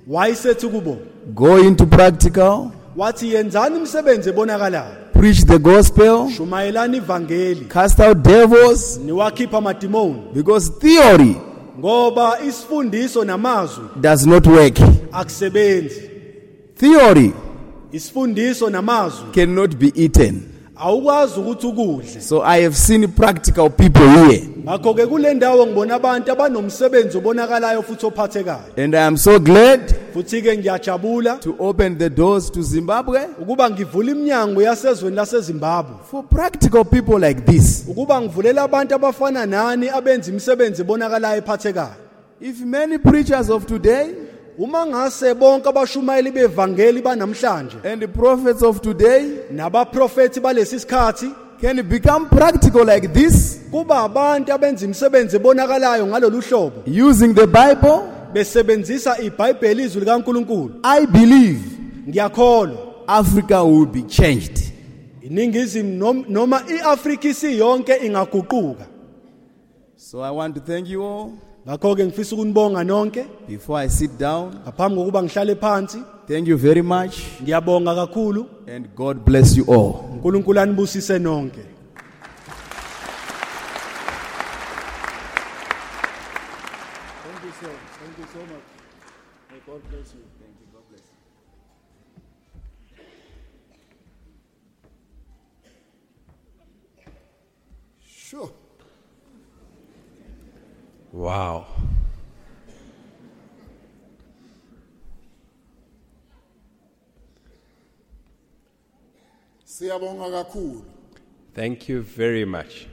[0.07, 0.97] wayesethi kubo
[1.35, 5.08] Go into practical, wathi yenzani imisebenzi ebonakalayo.
[5.19, 11.37] Preach the gospel, shumayelani ivangeli cast out devils, niwakhipha amadimoni because theory
[11.79, 14.79] ngoba isifundiso namazwi does not work.
[15.13, 16.11] akusebenzi
[16.77, 17.33] Theory
[17.93, 20.43] isifundiso namazwi cannot be eaten.
[20.81, 22.21] Awukwazi ukuthi ukudle.
[22.21, 27.83] So I have seen practical people here, ngakho ke kule ndawo ngibona abantu abanomsebenzi obonakalayo
[27.83, 28.77] futhi ophathekayo.
[28.77, 33.71] And I am so glad futhi ke ngiyajabula to open the doors to Zimbabwe ukuba
[33.71, 36.05] ngivula iminyango yasezweni laseZimbabwe.
[36.11, 37.85] for practical people like this.
[37.89, 42.09] ukuba ngivulela abantu abafana nani abenza imisebenzi ebonakalayo ephathekayo.
[42.41, 44.15] If many preachers of today
[44.59, 51.83] uma ngase bonke abashumayeli bevangeli banamhlanje and the prophets of today nabaprofethi balesi sikhathi can
[51.89, 56.83] become practical like this, kuba abantu abenza imisebenzi ebonakalayo ngalolu hlobo.
[56.87, 58.03] using the Bible,
[58.33, 60.81] besebenzisa iBhayibheli izwi likaNkuluNkulu.
[60.85, 61.61] I believe
[62.09, 62.79] ngiyakholwa.
[63.09, 64.73] Africa will be changed.
[65.23, 68.87] iningizimu nom- noma iAfrika isiyonke ingaguquka.
[69.97, 71.33] So I want to thank you all.
[71.69, 73.27] Ngakho ke ngifisa ukunibonga nonke.
[73.49, 78.47] Before I sit down, ngaphambi kokuba ngihlale phansi thank you very much, ngiyabonga kakhulu.
[78.67, 80.05] And God bless you all.
[80.13, 81.61] uNkulunkulu anibusise nonke.
[101.19, 101.67] Wow.
[109.65, 110.85] Siyabonga kakhulu.
[111.55, 112.87] Thank you very much.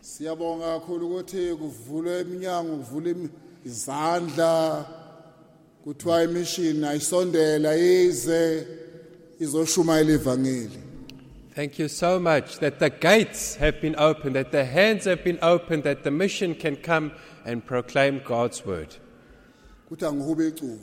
[0.00, 3.16] Siyabonga kakhulu ukuthi kuvulwe eminyango kuvule
[3.66, 4.86] izandla
[5.84, 8.66] kuthiwa imission ayisondela ize
[9.40, 10.81] izoshumayela ivangeli.
[11.54, 15.38] Thank you so much that the gates have been opened, that the hands have been
[15.42, 17.12] opened, that the mission can come
[17.44, 18.96] and proclaim God's word.
[19.90, 20.78] Kuthi angihube iculo.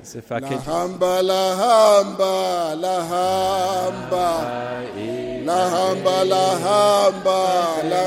[0.00, 0.52] As if I can.
[0.52, 4.26] Lahamba lahamba lahamba
[5.44, 7.40] lahamba lahamba
[7.90, 8.06] la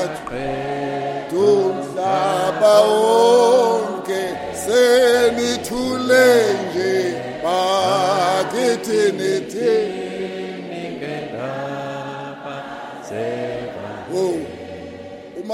[1.28, 4.22] Tumhlaba wonke
[4.54, 6.28] senithule
[6.64, 6.94] nje
[7.42, 10.03] bakithi nithi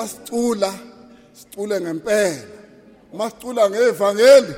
[0.01, 0.73] uma sicula
[1.35, 2.45] sicule ngempela.
[3.13, 4.55] Uma sicula ngevangeli.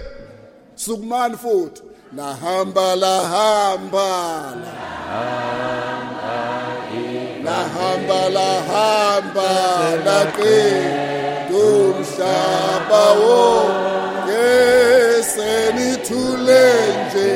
[0.77, 1.83] Sukumani futhi?
[2.17, 4.11] Lahamba lahamba.
[7.45, 9.51] Lahamba lahamba
[10.07, 14.49] laqeda umhlaba wonke.
[15.33, 16.67] Senithule
[17.03, 17.31] nje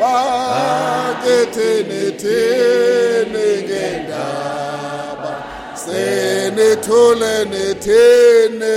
[0.00, 2.91] bakethe nethene
[6.82, 8.76] senithule nethene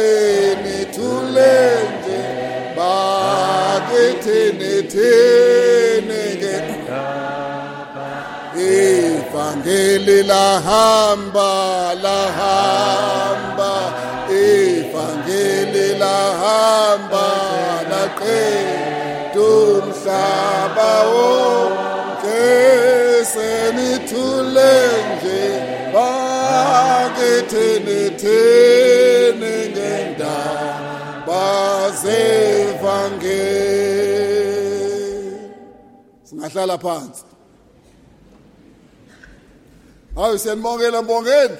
[0.64, 1.54] nithule
[1.92, 2.22] nje.
[2.78, 8.08] Bakethe nethene ngendaba
[8.58, 11.54] Evangeli lahamba
[12.04, 13.74] lahamba.
[14.30, 17.28] Evangeli lahamba
[17.90, 22.46] laqeda umhlaba wonke.
[23.34, 24.74] Senithule
[25.08, 25.75] nje
[36.24, 37.24] singahlala phansi.
[40.16, 41.58] Hayi siyanibongela mbongeni.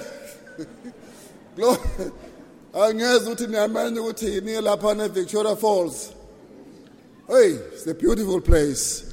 [1.58, 1.78] Lo
[2.82, 6.12] angeze ukuthi niyamenye ukuthi yini lapha ne-victoria falls.
[7.28, 9.04] Hey it's a beautiful place.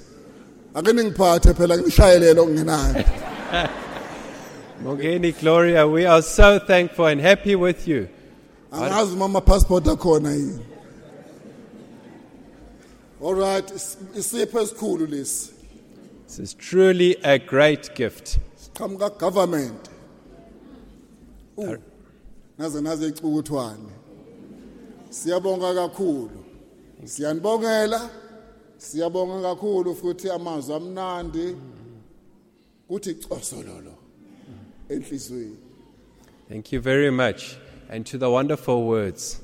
[0.76, 0.94] Ake
[1.54, 3.06] phela ngishayelele okungenayo
[4.82, 8.10] Mogeni Gloria, we are so thankful and happy with you.
[8.72, 10.60] angazi uma ama-passport akhona yini?
[13.22, 15.52] All right is- isipho esikhulu lesi?
[16.28, 18.40] This is truly a great gift.
[18.58, 19.90] siqhamuka government
[21.56, 21.76] Uh,
[22.58, 23.90] naze naze icukuthwane.
[25.12, 26.44] Siyabonga kakhulu.
[27.06, 28.10] Siyanibongela
[28.78, 31.56] siyabonga kakhulu futhi amazwi amnandi.
[32.90, 33.94] Kuthi cosololo
[34.94, 35.56] enhlizweni
[36.50, 37.56] Thank you very much.
[37.90, 39.40] And to the wonderful words.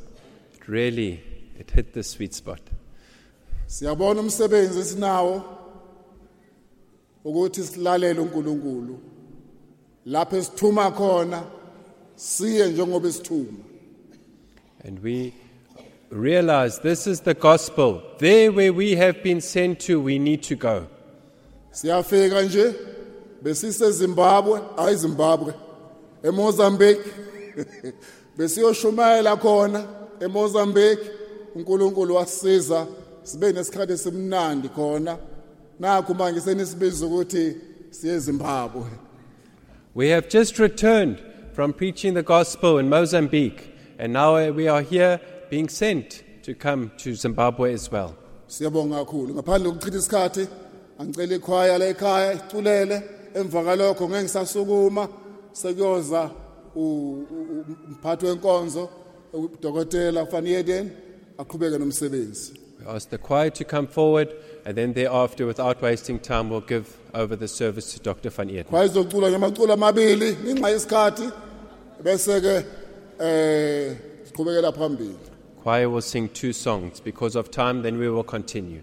[0.54, 1.22] It really,
[1.58, 2.62] it hit the sweet spot.
[3.68, 5.44] siyabona umsebenzi esinawo
[7.24, 9.00] ukuthi silalele uNkulunkulu
[10.06, 11.44] lapho esithuma khona
[12.16, 13.58] siye njengoba esithuma
[14.86, 15.34] And we
[16.10, 18.02] realize this is the gospel.
[18.20, 20.88] There where we have been sent to, we need to go.
[21.72, 22.74] siyafika nje
[23.42, 25.54] besise Zimbabwe hayi Zimbabwe
[26.24, 27.04] eMozambique.
[28.38, 29.84] Besiyoshumayela khona
[30.20, 31.12] eMozambique.
[31.56, 32.88] uNkulunkulu wasisiza
[33.24, 35.18] sibe nesikhathi esimnandi khona.
[35.80, 37.56] Nakho manje senisibiza ukuthi
[37.90, 38.84] siye Zimbabwe.
[39.96, 41.20] We have just returned
[41.54, 46.54] from preaching the gospel in Mozambique, and now eh, we are here being sent to
[46.54, 48.16] come to Zimbabwe as well.
[48.48, 49.34] siyabonga kakhulu.
[49.34, 50.48] Ngaphandle kokuchitha isikhathi
[51.00, 53.04] angicela ikhwaya la ekhaya iculele
[53.36, 55.08] emva kalokho ngeke ngisasukuma
[55.52, 56.30] sekuyoza
[56.76, 58.90] umphathi wenkonzo
[59.34, 60.22] udokotela
[61.38, 64.34] aqhubeke nomsebenzi We ask the choir to come forward,
[64.66, 68.30] and then thereafter, without wasting time, we'll give over the service to Dr.
[68.30, 68.68] Van Eert.
[68.68, 71.30] khwaya izocula ngamaculo amabili ngenxa yesikhathi
[72.04, 72.66] bese ke
[73.20, 73.96] eh
[74.26, 75.16] siqhubekela phambili
[75.64, 77.02] Choir will sing two songs.
[77.02, 78.82] Because of time, then we will continue.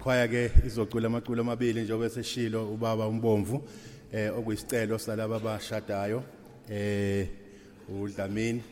[0.00, 3.62] Ikhwaya ke izocula amaculo amabili njengoba seshilo ubaba umbomvu
[4.12, 6.24] eh okuyisicelo salaba abashadayo
[6.70, 7.28] eh
[7.88, 8.62] uDlamini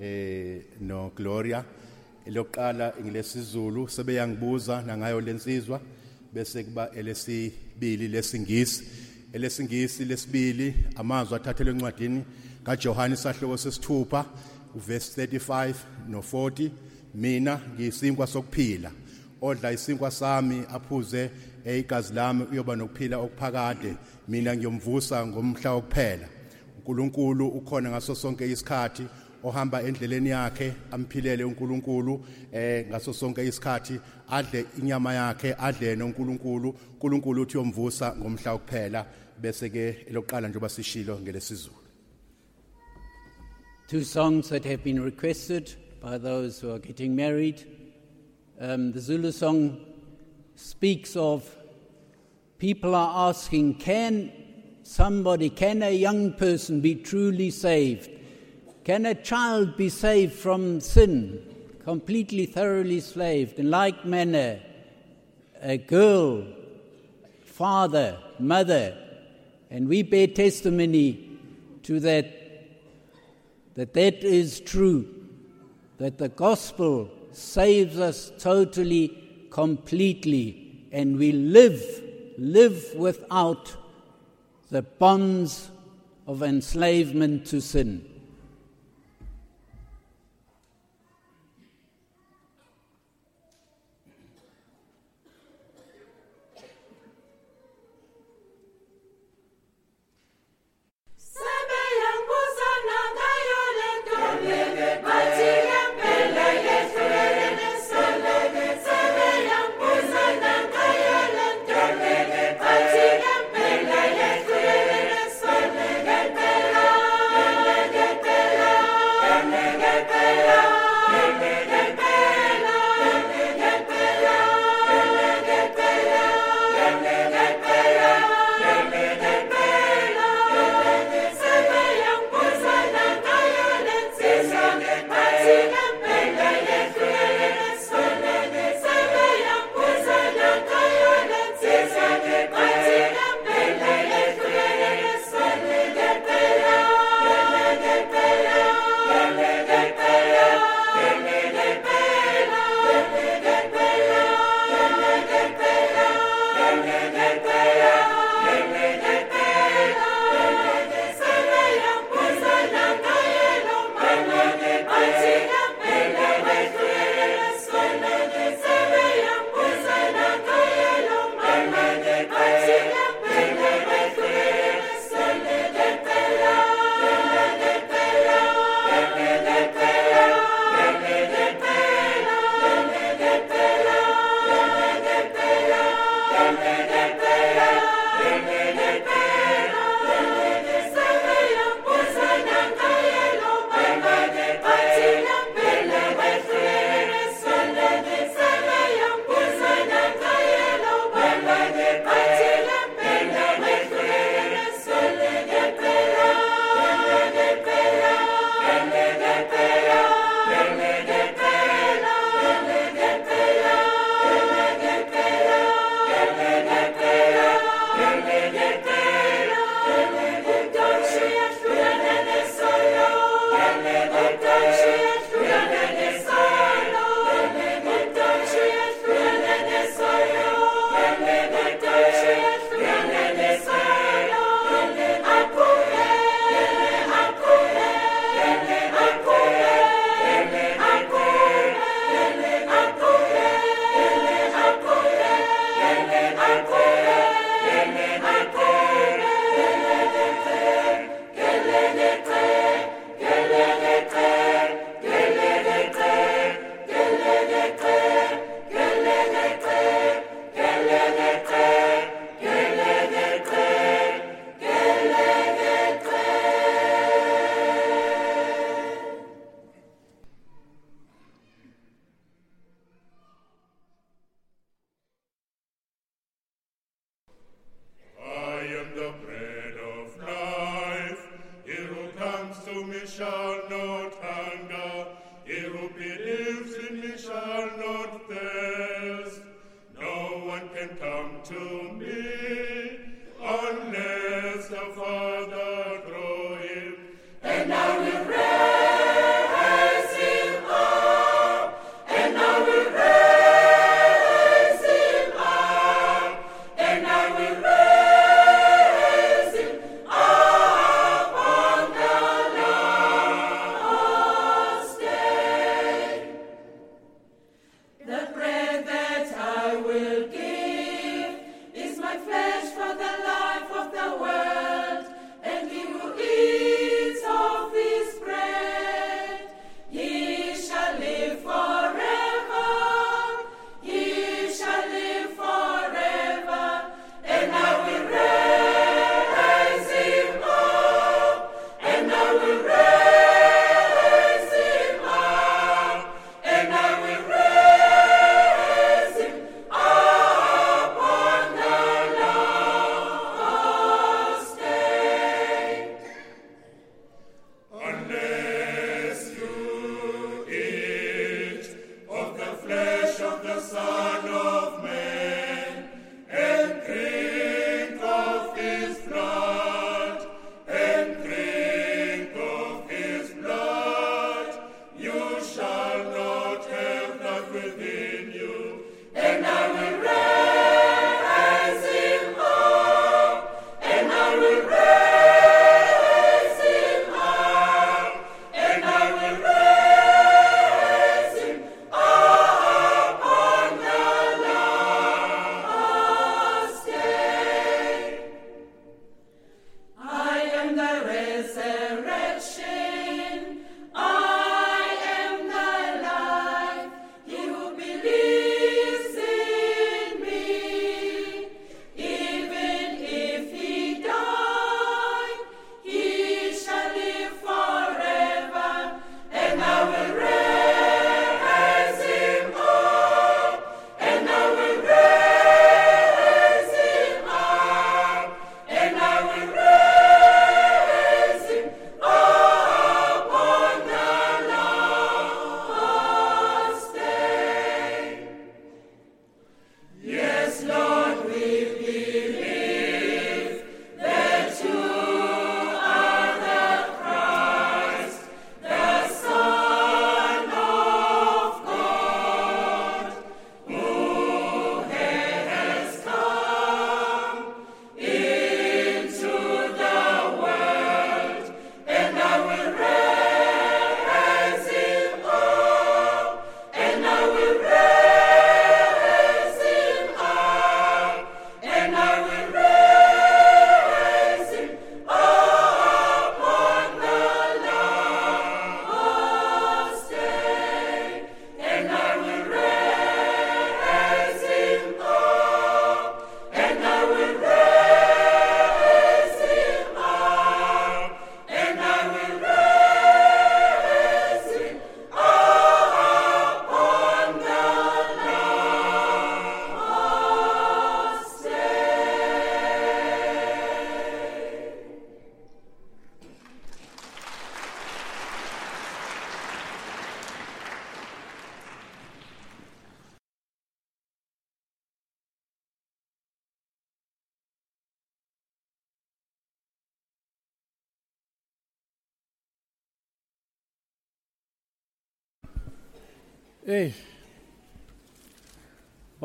[0.00, 1.64] eh no Gloria
[2.26, 5.80] elokuqala ingilesizulu sebeyangibuza nangayo lensizwa
[6.32, 8.84] bese kuba elesibili lesingisi.
[9.32, 12.24] Elesingisi lesibili amazwi athathelwe encwadini
[12.64, 14.24] kaJohane sahloko sesithupha
[14.74, 15.74] uverse 35
[16.08, 16.70] no 40
[17.14, 18.90] mina ngiyisinkwa sokuphila.
[19.44, 21.30] Odla isinkwa sami aphuze
[21.64, 23.96] igazi lami uyoba nokuphila okuphakade.
[24.28, 26.28] Mina ngiyomvusa ngomhla wokuphela.
[26.78, 29.06] uNkulunkulu ukhona ngaso sonke isikhathi
[29.44, 36.74] ohamba endleleni yakhe amphilele uNkulunkulu eh ngaso sonke isikhathi adle inyama yakhe adle noNkulunkulu.
[36.92, 39.06] uNkulunkulu uthi uyomvusa ngomhla wokuphela
[39.40, 41.76] bese ke elokuqala njengoba sishilo ngelesizulu.
[43.88, 47.83] Two songs that have been requested by those who are getting married.
[48.60, 49.84] Um, the Zulu song
[50.54, 51.44] speaks of
[52.58, 54.30] people are asking, can
[54.84, 58.10] somebody, can a young person be truly saved?
[58.84, 61.42] Can a child be saved from sin,
[61.82, 63.58] completely, thoroughly slaved?
[63.58, 64.60] In like manner,
[65.60, 66.46] a girl,
[67.44, 68.96] father, mother,
[69.68, 71.38] and we bear testimony
[71.82, 72.40] to that
[73.74, 75.08] that that is true,
[75.98, 81.82] that the gospel saves us totally, completely, and we live,
[82.38, 83.76] live without
[84.70, 85.70] the bonds
[86.26, 88.13] of enslavement to sin.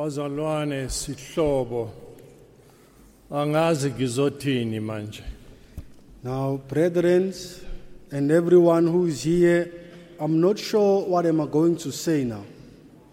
[0.10, 1.90] Bazalwane sihlobo.
[3.32, 5.24] Angazi ngizothini manje.
[6.24, 7.32] Now, brethren
[8.12, 9.72] and everyone who is here,
[10.20, 12.44] I'm not sure what am I going to say now.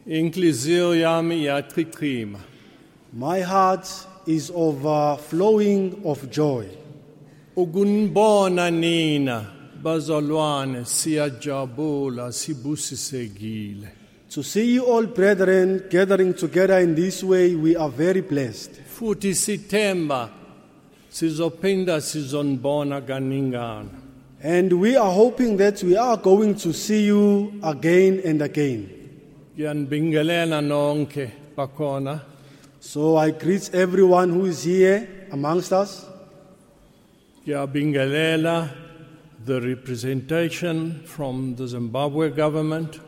[0.07, 2.39] Inhliziyo yami iyachichima.
[3.13, 3.87] My heart
[4.27, 6.67] is overflowing of joy.
[7.57, 9.45] Ukunibona nina
[9.83, 13.96] bazalwane siyajabula sibusisekile.
[14.31, 18.73] To see you all, brethren, gathering together in this way, we are very blessed.
[18.73, 20.31] Futhi sithemba
[21.11, 23.89] sizophinda sizonibona kaningana.
[24.43, 28.93] And we are hoping that we are going to see you again and again.
[29.57, 32.21] Ngiyanibingelela nonke bakhona.
[32.81, 36.05] So I greet everyone who is here amongst us.
[37.47, 38.71] Ngiyabingelela
[39.47, 42.99] the representation from the Zimbabwe government.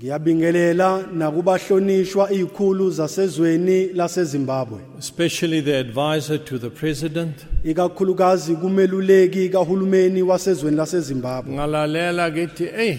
[0.00, 4.78] Ngiyabingelela nakubahlonishwa izikhulu zasezweni laseZimbabwe.
[4.98, 7.34] especially the advisor to the president.
[7.64, 11.54] Ikakhulukazi kumeluleki kahulumeni wasezweni laseZimbabwe.
[11.54, 12.96] Ngalalela kithi hey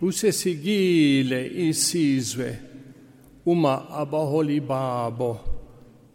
[0.00, 2.58] kusesikile isizwe
[3.46, 5.40] uma abaholi babo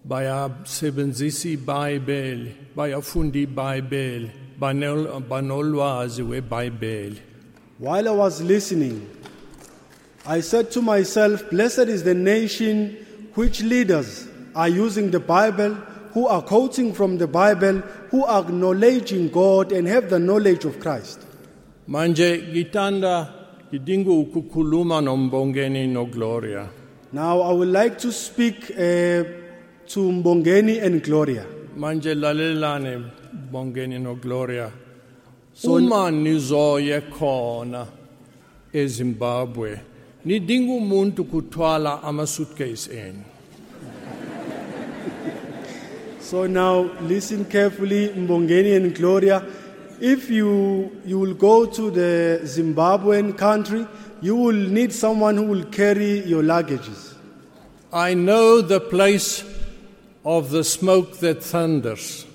[0.06, 4.30] bayasebenzisa iBhayibheli bayafunda iBhayibheli
[4.60, 7.18] banol- banolwazi weBhayibheli
[7.80, 9.02] While I was listening,
[10.26, 12.95] I said to myself, Blessed is the nation
[13.35, 15.73] which leaders are using the Bible,
[16.14, 17.80] who are quoting from the Bible,
[18.11, 21.19] who are acknowledging God and have the knowledge of Christ.
[21.88, 23.27] manje ngitanda
[23.73, 26.68] ngidinga ukukhuluma nombongeni noGloria
[27.14, 29.23] Now, I would like to speak uh,
[29.88, 31.45] to Mbongeni and Gloria.
[31.77, 33.03] manje lalelane
[33.52, 34.72] bongeni noGloria
[35.64, 37.88] uma nizoye khona
[38.73, 39.80] eZimbabwe
[40.26, 43.23] nidinga umuntu kuthwala ama suitcase enu
[46.31, 49.45] So now listen carefully, Mbongeni and Gloria.
[49.99, 53.85] If you, you will go to the Zimbabwean country,
[54.22, 57.15] you will need someone who will carry your luggages.
[57.91, 59.43] I know the place
[60.23, 62.26] of the smoke that thunders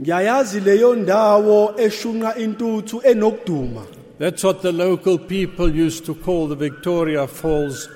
[0.00, 3.82] Ngiyayazi leyo ndawo eshunqa intuthu enokuduma.
[4.20, 7.88] That's what the local people used to call the Victoria Falls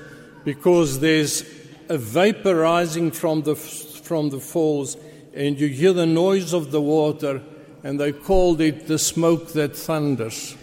[0.43, 1.43] because there's
[1.87, 4.97] a vapor rising from the, from the falls
[5.35, 7.43] and you hear the noise of the water
[7.83, 10.55] and they called it the smoke that thunders.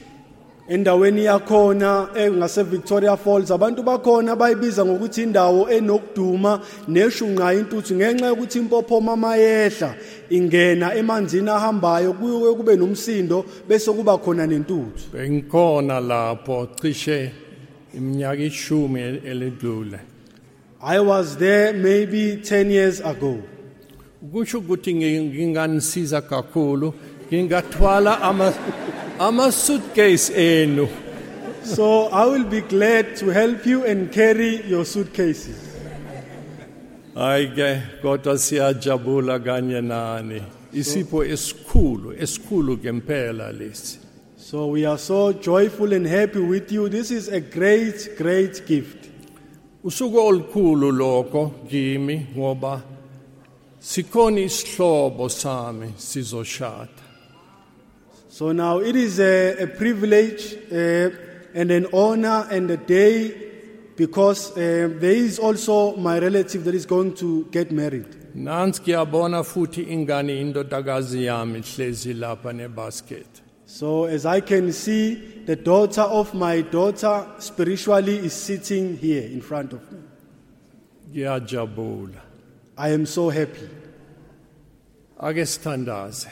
[0.68, 8.58] Endaweni yakhona engase Victoria Falls abantu bakhona bayibiza ngokuthi indawo enokuduma neshunqa intuthu ngenxa yokuthi
[8.58, 9.94] impophoma mayehla
[10.36, 15.12] ingena emanzini ahambayo kuye kube nomsindo bese kuba khona nentuthu.
[15.12, 17.30] Bengikhona lapho cishe
[17.94, 19.98] iminyaka ishumi eledlule.
[20.82, 23.38] I was there maybe 10 years ago.
[24.32, 26.94] Kusho ukuthi ngi- nginganisiza kakhulu
[27.28, 28.52] ngingathwala ama
[29.18, 30.88] ama suitcase enu.
[31.64, 35.61] So I will be glad to help you and carry your suitcases.
[37.14, 40.42] Kodwa siyajabula kanye nani.
[40.72, 43.98] Isipho esikhulu esikhulu ngempela lesi.
[44.36, 46.88] So we are so joyful and happy with you.
[46.88, 49.10] This is a great, great gift.
[49.84, 52.82] Usuku olukhulu lokho kimi ngoba
[53.80, 56.88] sikhona isihlobo sami sizoshada.
[58.30, 61.10] So now it is a, a privilege uh,
[61.54, 63.51] and an honor and a day
[64.02, 68.10] because uh, there is also my relative that is going to get married.
[68.34, 71.62] Nansi kuyabona futhi ingane indodakazi yami
[72.22, 73.26] lapha nebasket.
[73.64, 75.14] So as I can see,
[75.46, 80.00] the daughter of my daughter spiritually is sitting here in front of me.
[81.12, 82.20] Ngiyajabula.
[82.76, 83.68] I am so happy.
[85.22, 86.28] Ake sithandaze.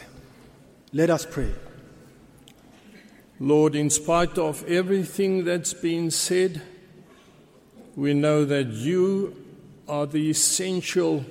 [0.93, 1.53] Let us pray.
[3.39, 6.61] Lord, in spite of everything that's been said,
[8.01, 9.37] we know that you
[9.87, 11.23] are the essential,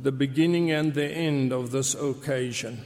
[0.00, 2.78] the beginning and the end of this occasion.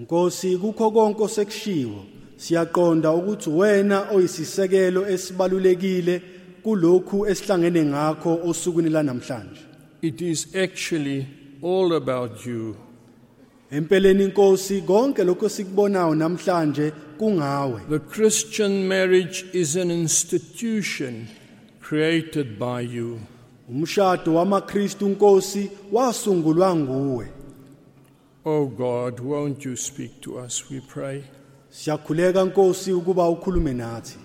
[0.00, 2.04] Nkosi kukho konke osekushiwo
[2.36, 6.22] siyaqonda ukuthi wena oyisisekelo esibalulekile
[6.62, 9.60] kulokhu esihlangene ngakho osukwini lanamhlanje.
[10.02, 11.26] It is actually
[11.62, 12.76] all about you.
[13.70, 17.80] Empeleni inkosi konke lokho sikubonayo namhlanje kungawe.
[17.88, 21.26] The Christian marriage is an institution
[21.88, 23.20] created by you.
[23.68, 27.28] Umshado wamaKristu inkosi wasungulwa nguwe.
[28.44, 31.22] Oh God, won't you speak to us, we pray.
[31.70, 34.18] Siyakhuleka inkosi ukuba ukhulume nathi.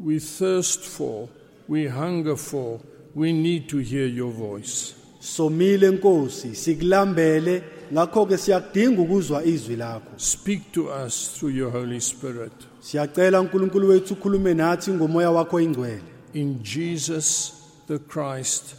[0.00, 1.28] We thirst for
[1.68, 2.80] we hunger for.
[3.14, 4.94] We need to hear your voice.
[5.20, 12.00] somile nkosi sikulambele ngakho ke siyakudinga ukuzwa izwi lakho Speak to us through your Holy
[12.00, 12.52] Spirit.
[12.80, 16.02] siyacela uNkulunkulu wethu ukhulume nathi ngomoya wakho ingcwele
[16.34, 17.52] In Jesus
[17.86, 18.74] the Christ,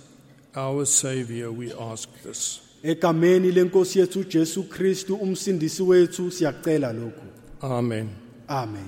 [0.56, 2.62] our Savior, we ask this.
[2.84, 7.26] egameni lenkosi yethu uJesu Kristu umsindisi wethu siyacela lokhu
[7.62, 8.10] Amen.
[8.48, 8.88] amen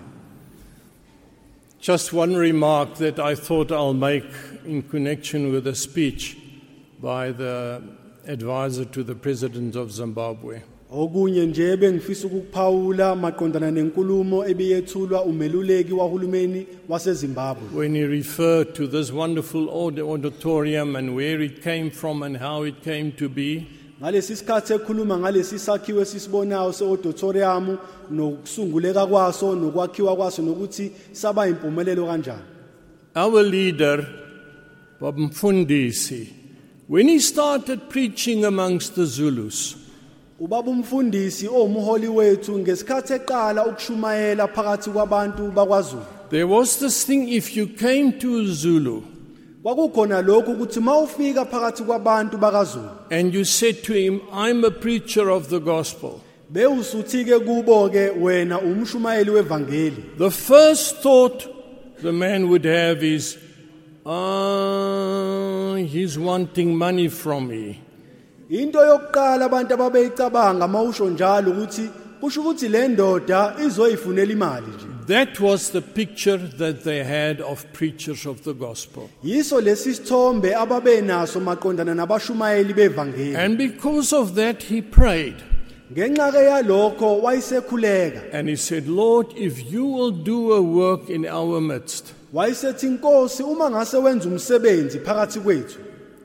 [1.79, 4.25] Just one remark that I thought I'll make
[4.65, 6.37] in connection with a speech
[7.01, 7.81] by the
[8.27, 10.61] advisor to the President of Zimbabwe.
[10.91, 17.73] Okunye nje bengifisa ukukuphawula maqondana nenkulumo ebiyethulwa umeluleki wahulumeni waseZimbabwe.
[17.73, 22.81] When he referred to this wonderful auditorium and where it came from and how it
[22.83, 23.67] came to be,
[24.01, 27.77] ngalesi sikhathi ekhuluma ngalesi sakhiwo esisibonayo se-auditorium
[28.11, 32.57] nokusunguleka kwaso nokwakhiwa kwaso nokuthi saba impumelelo kanjani?
[33.17, 34.07] our leader,
[35.01, 36.31] Baba Mfundisi,
[36.87, 39.75] when he started preaching amongst the Zulus,
[40.39, 46.05] ubaba umfundisi owumholi wethu ngesikhathi eqala ukushumayela phakathi kwabantu bakwaZulu.
[46.29, 49.03] There was this thing if you came to Zulu
[49.63, 55.29] kwakukhona lokhu ukuthi mawufika phakathi kwabantu bakaZulu and you said to him, I'm a preacher
[55.29, 56.21] of the gospel,
[56.53, 60.17] bewusuthi ke kubo ke wena umshumayeli wevangeli.
[60.17, 61.47] The first thought
[62.01, 63.39] the man would have is,
[64.05, 67.81] ah, he's wanting money from me.
[68.49, 71.89] Into yokuqala abantu ababeyicabanga mawusho njalo ukuthi
[72.21, 77.65] kusho ukuthi le ndoda izoyifunela imali nje That was the picture that they had of
[77.73, 79.03] preachers of the gospel.
[79.23, 85.35] yiso lesi sithombe ababenaso maqondana nabashumayeli bevangeli And because of that, he prayed.
[85.93, 91.25] ngenxa ke yalokho wayisekhuleka And he said, Lord, if you will do a work in
[91.25, 95.79] our midst, wayesethi inkosi uma ngase wenza umsebenzi phakathi kwethu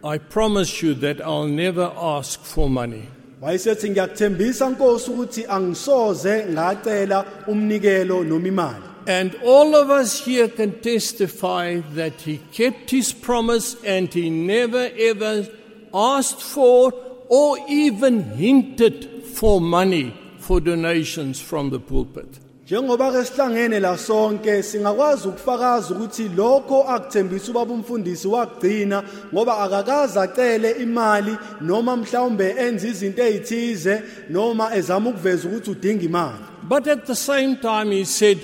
[0.05, 3.09] I promise you that I'll never ask for money.
[3.43, 10.73] wayesethi ngiyakuthembisa nkosi ukuthi angisoze ngacela umnikelo noma imali And all of us here can
[10.81, 15.49] testify that he kept his promise and he never ever
[15.93, 16.93] asked for
[17.29, 22.39] or even hinted for money for donations from the pulpit.
[22.64, 29.02] Njengoba ke sihlangene la sonke singakwazi ukufakaza ukuthi lokho akuthembisa ubaba umfundisi wakugcina
[29.32, 36.44] ngoba akakaze acele imali noma mhlawumbe enze izinto ezithize noma ezama ukuveza ukuthi udinga imali
[36.62, 38.40] But at the same time, he said,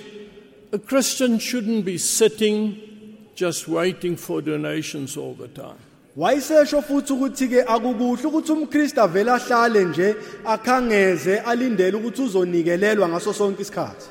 [0.72, 2.76] a Christian shouldn't be sitting
[3.34, 5.78] just waiting for donations all the time.
[6.18, 13.32] Wayesesho futhi ukuthi ke akukuhle ukuthi umKristu avele ahlale nje akhangeze alindele ukuthi uzonikelelwa ngaso
[13.32, 14.06] sonke isikhathi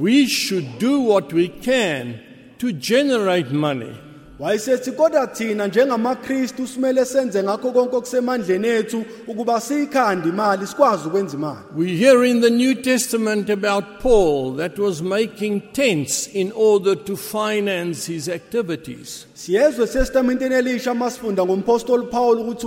[0.00, 2.20] We should do what we can
[2.58, 4.07] to generate money.
[4.38, 11.36] Wayesethi kodwa thina njengamaKristu simele senze ngakho konke okusemandleni ethu ukuba siyikhande imali sikwazi ukwenza
[11.36, 16.94] imali We hear in the New Testament about Paul that was making tents in order
[16.94, 19.26] to finance his activities.
[19.34, 22.66] siyezwe sesitamenteni elisha masifunda ngompostoli Paul ukuthi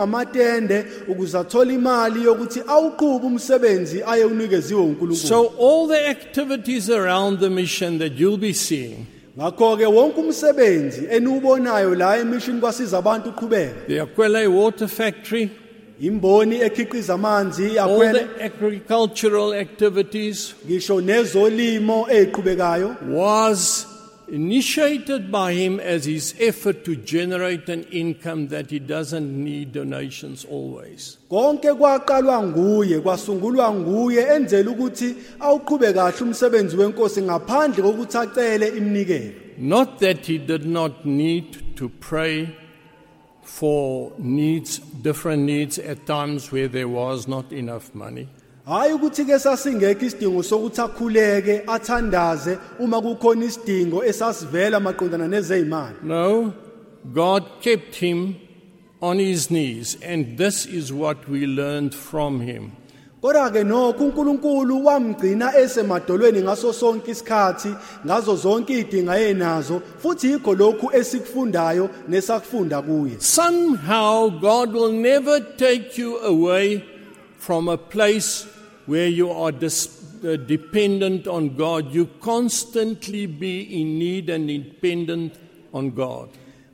[0.00, 7.50] amatende ukuze athole imali yokuthi awuqhube umsebenzi ayewunikeziwe uNkulunkulu So, all the activities around the
[7.50, 9.06] mission that you'll be seeing,
[9.38, 15.50] ngakho ke wonke umsebenzi eniubonayo la emission Kwasizabantu uqhubeka the aQuellé Water Factory,
[16.00, 22.96] imboni ekhiqiza amanzi all yakwele the agricultural activities, ngisho nezolimo eziqhubekayo.
[23.08, 23.86] Was
[24.30, 30.44] initiated by him as his effort to generate an income that he doesn't need donations
[30.44, 31.18] always.
[31.30, 39.32] konke kwaqalwa nguye kwasungulwa nguye enzela ukuthi awuqhube kahle umsebenzi wenkosi ngaphandle kokuthi acele imnikelo
[39.58, 42.56] Not that he did not need to pray
[43.42, 48.28] for needs, different needs at times where there was not enough money.
[48.66, 56.52] Hayi ukuthi ke sasingekho isidingo sokuthi akhuleke athandaze uma kukhona isidingo esasivela maqondana nezeyimali No,
[57.14, 58.36] God kept him
[59.02, 62.72] on his knees, and this is what we learned from him.
[63.22, 67.68] kodwa ke nokho uNkulunkulu wamgcina esemadolweni ngaso sonke isikhathi
[68.06, 75.98] ngazo zonke izidinga enazo futhi yikho lokhu esikufundayo nesakufunda kuye Somehow, God will never take
[76.02, 76.82] you away
[77.40, 78.46] from a place
[78.86, 79.88] where you are dis-
[80.24, 81.92] uh, dependent on God.
[81.94, 85.34] You constantly be in need and dependent
[85.72, 86.28] on God.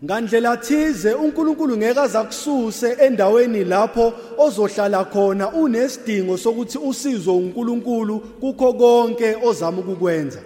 [0.04, 9.36] ngandlela thize uNkulunkulu ngeke azakususe endaweni lapho ozohlala khona unesidingo sokuthi usizwe uNkulunkulu kukho konke
[9.42, 10.40] ozama ukukwenza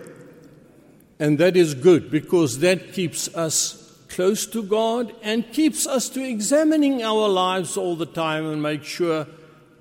[1.18, 3.76] And that is good because that keeps us
[4.08, 8.84] close to God and keeps us to examining our lives all the time and make
[8.84, 9.26] sure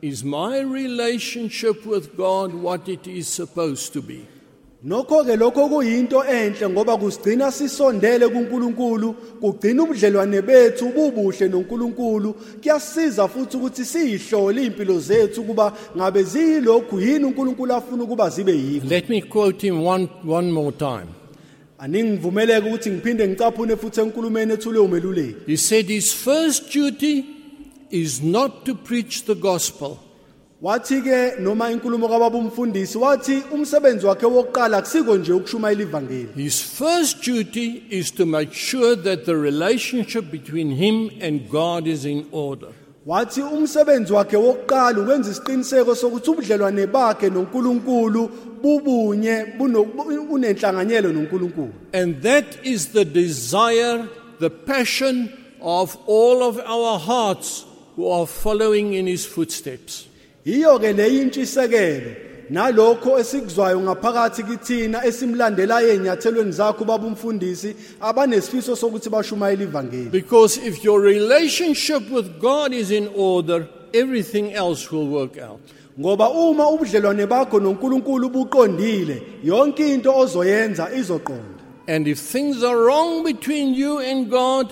[0.01, 4.26] is my relationship with God what it is supposed to be?
[4.85, 13.27] nokho ke lokho kuyinto enhle ngoba kusigcina sisondele kuNkulunkulu kugcina ubudlelwane bethu bubuhle noNkulunkulu kuyasiza
[13.27, 19.09] futhi ukuthi siyihlole impilo zethu kuba ngabe ziyilokhu yini uNkulunkulu afuna ukuba zibe yikho Let
[19.09, 21.07] me quote him one, one more time.
[21.77, 27.26] aningivumeleke ukuthi ngiphinde ngicaphune futhi enkulumeni ethule umeluleki He said his first duty
[27.91, 29.99] is not to preach the gospel,
[30.61, 36.61] wathi ke noma inkulumo kababa umfundisi wathi umsebenzi wakhe wokuqala akusiko nje ukushumayela ivangeli his
[36.61, 42.26] first duty is to make sure that the relationship between him and God is in
[42.32, 42.68] order.
[43.06, 48.30] wathi umsebenzi wakhe wokuqala ukwenza isiqiniseko sokuthi ubudlelwane bakhe noNkulunkulu
[48.61, 49.45] bubunye
[50.30, 51.72] unenhlanganyelo noNkulunkulu.
[51.94, 54.10] And that is the desire,
[54.40, 57.66] the passion of all of our hearts
[57.99, 60.07] who are following in his footsteps.
[60.45, 62.11] Iyo ke leyintshisekelo
[62.49, 70.84] nalokho esikuzwayo ngaphakathi kithina esimlandelayo ezinyathelweni zakho baba umfundisi abanesifiso sokuthi bashumayele ivangeli Because if
[70.84, 75.59] your relationship with God is in order, everything else will work out.
[75.99, 83.23] ngoba uma ubudlelwane bakho noNkulunkulu buqondile yonke into ozoyenza izoqonda And if things are wrong
[83.23, 84.71] between you and God,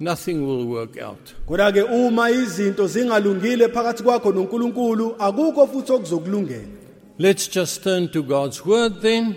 [0.00, 1.34] nothing will work out.
[1.46, 6.78] kodwa ke uma izinto zingalungile phakathi kwakho noNkulunkulu akukho futhi okuzokulungela
[7.20, 9.36] Let's just turn to God's word then.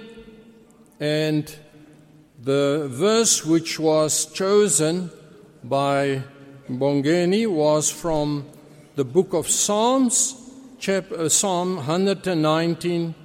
[1.00, 1.52] And
[2.40, 5.10] the verse which was chosen
[5.64, 6.22] by
[6.70, 8.46] Bongeni was from
[8.96, 10.36] the book of Psalms,
[10.78, 13.16] chapter, uh, Psalm 119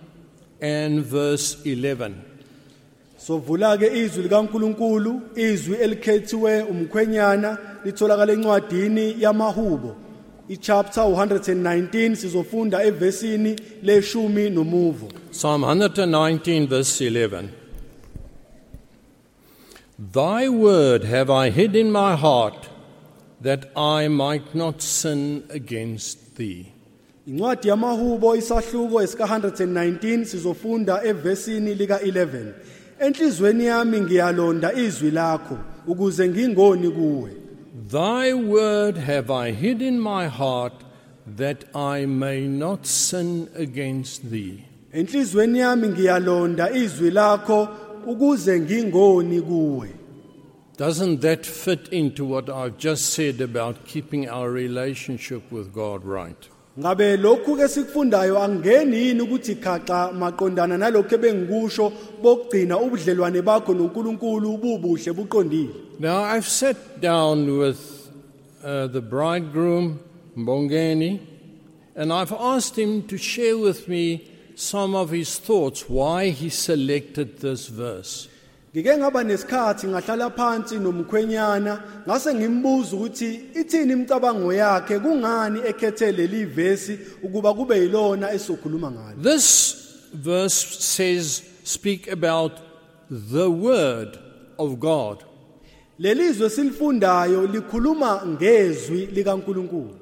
[0.63, 2.26] and verse 11.
[3.27, 9.97] Sovula ke izwi likaNkulunkulu izwi elikhethiwe umkhwenyana litholakala encwadini yamahubo
[10.49, 17.49] ichapter 119 sizofunda evesini leshumi nomuvo Psalm 119, verse 11.
[19.99, 22.69] Thy word have I hid in my heart
[23.43, 26.73] that I might not sin against thee.
[27.27, 32.53] incwadi yamahubo isahluko esika 119 sizofunda evesini lika 11
[33.01, 37.31] enhlizweni yami ngiyalonda izwi lakho ukuze ngingoni kuwe
[37.91, 40.73] Thy word have I hid in my heart
[41.37, 44.65] that I may not sin against thee.
[44.93, 47.69] enhlizweni yami ngiyalonda izwi lakho
[48.07, 49.89] ukuze ngingoni kuwe
[50.79, 56.49] Doesn't that fit into what I've just said about keeping our relationship with God right?
[56.79, 61.93] Ngabe lokhu ke sikufundayo angeni yini ukuthi khaxa maqondana ebengikusho
[62.23, 64.59] bokugcina ubudlelwane bakho noNkulunkulu
[65.17, 68.13] buqondile Now, I've sat down with
[68.63, 70.01] uh, the bridegroom,
[70.37, 71.21] Mbongeni,
[71.95, 77.39] and I've asked him to share with me some of his thoughts why he selected
[77.39, 78.29] this verse.
[78.77, 86.45] Ngike ngaba nesikhathi ngahlala phansi nomkhwenyana ngase ngimbuza ukuthi ithini imicabango yakhe kungani ekhethe leli
[86.45, 89.47] vesi ukuba kube yilona esokhuluma ngalo This
[90.13, 90.55] verse
[90.85, 92.53] says, speak about
[93.11, 94.19] the word
[94.59, 95.25] of God.
[95.99, 99.95] lelizwe silifundayo likhuluma ngezwi likaNkuluNkulu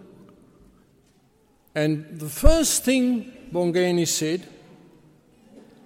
[1.76, 4.40] And the first thing Bongeni said,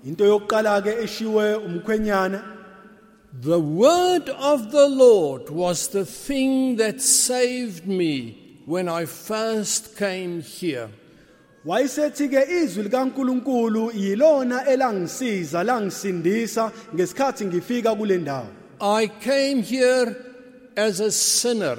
[0.05, 2.43] into yokuqala ke eshiwe umkhwenyana
[3.41, 10.43] the word of the Lord was the thing that saved me when I first came
[10.43, 10.89] here.
[11.67, 18.47] wayesethi ke izwi likaNkuluNkulu yilona elangisiza langisindisa ngesikhathi ngifika kule ndawo
[18.81, 20.17] I came here
[20.77, 21.79] as a sinner,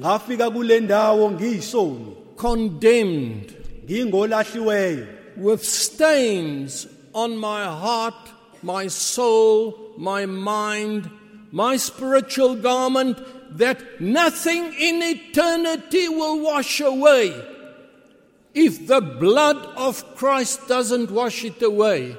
[0.00, 3.52] ngafika kule ndawo ngiyisoni condemned,
[3.84, 8.28] ngingolahliweyo with stains on my heart,
[8.62, 11.10] my soul, my mind,
[11.52, 13.18] my spiritual garment
[13.56, 17.34] that nothing in eternity will wash away.
[18.54, 22.16] If the blood of Christ doesn't wash it away,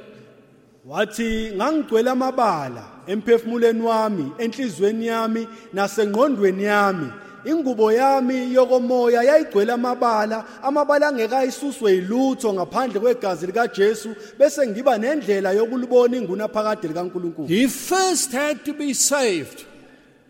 [0.88, 7.12] wathi ngangigcwele amabala emphefumulweni wami enhlizweni yami nasengqondweni yami
[7.46, 16.18] ingubo yami yokomoya yayigcwele amabala amabala angekayisuswe yilutho ngaphandle kwegazi likaJesu bese ngiba nendlela yokulibona
[16.18, 19.66] ingunaphakade likaNkuluNkulu he first had to be saved.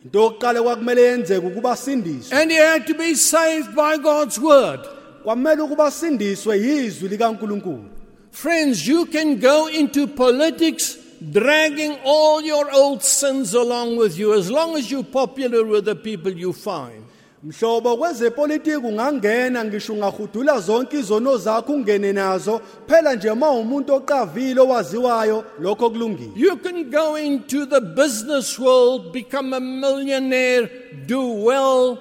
[0.04, 4.80] into yokuqala kwakumele yenzeke ukuba sindiswe And he had to be saved by God's word.
[5.24, 7.84] kwamele ukuba sindiswe yizwi likaNkuluNkulu
[8.32, 14.50] Friends, you can go into politics dragging all your old sins along with you as
[14.50, 17.04] long as you're popular with the people you find.
[17.44, 24.62] mhlobo kwezepolitiki ungangena ngisho ungahudula zonke izono zakho ungene nazo phela nje uma umuntu oqavile
[24.62, 30.70] owaziwayo lokho kulungile You can go into the business world, become a millionaire,
[31.08, 31.98] do well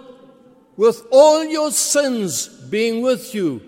[0.77, 3.61] with all your sins being with you.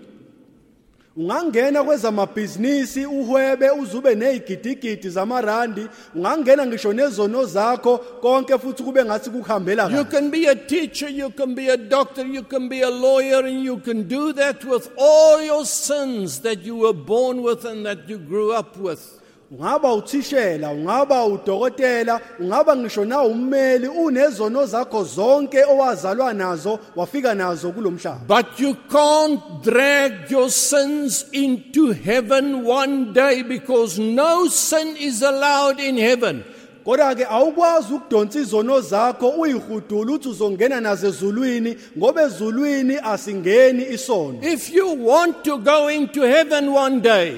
[1.17, 9.89] Ungangena kwezamabhizinisi uhwebe uzube nezigidigidi zamarandi ungangena ngisho nezono zakho konke futhi kube ngathi kukuhambela
[9.89, 13.45] You can be a teacher, you can be a doctor, you can be a lawyer,
[13.45, 17.85] and you can do that with all your sins that you were born with and
[17.85, 19.19] that you grew up with.
[19.59, 27.71] Ungaba uthishela ungaba udokotela ungaba ngisho na ummeli unezono zakho zonke owazalwa nazo wafika nazo
[27.71, 35.21] kulomhlaba But you can't drag your sins into heaven one day because no sin is
[35.21, 36.43] allowed in heaven.
[36.85, 44.39] kodwa ke awukwazi ukudonsa izono zakho uyihudula uthi uzongena nazo ezulwini ngoba ezulwini asingeni isono
[44.41, 47.35] If you want to go into heaven one day,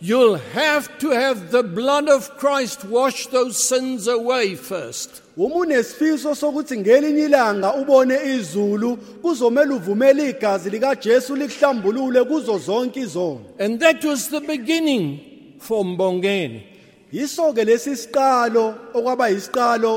[0.00, 5.22] you'll have to have the blood of Christ wash those sins away first.
[5.36, 13.40] uma unesifiso sokuthi ngelinye ilanga ubone izulu kuzomela uvumele igazi likaJesu likuhlambulule kuzo zonke izono
[13.58, 15.18] And that was the beginning
[15.60, 16.62] for Mbongeni.
[17.12, 19.28] yiso ke lesi siqalo okwaba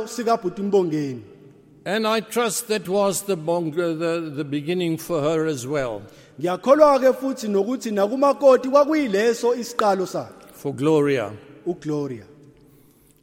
[0.07, 1.21] sikaBhuti Mbongeni
[1.85, 6.03] And I trust that was the, bong- the, the beginning for her as well,
[6.41, 10.47] ngiyakholwa ke futhi nokuthi nakumakoti kwakuyileso isiqalo sakhe.
[10.53, 11.31] For Gloria.
[11.67, 12.25] uGloria.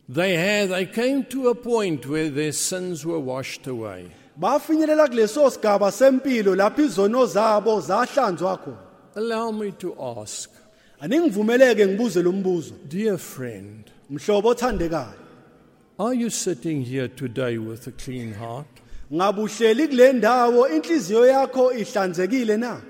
[0.09, 4.11] They had, they came to a point where their sins were washed away.
[4.41, 8.79] bafinyelela kuleso sigaba sempilo lapho izono zabo zahlanzwa khona.
[9.17, 10.51] Allow me to ask,
[11.01, 12.75] aningivumeleke ngibuze lo mbuzo.
[12.89, 15.19] Dear friend, mhlobo othandekayo.
[15.99, 18.67] Are you sitting here today with a clean heart?
[19.13, 22.81] ngabe uhleli kule ndawo inhliziyo yakho ihlanzekile na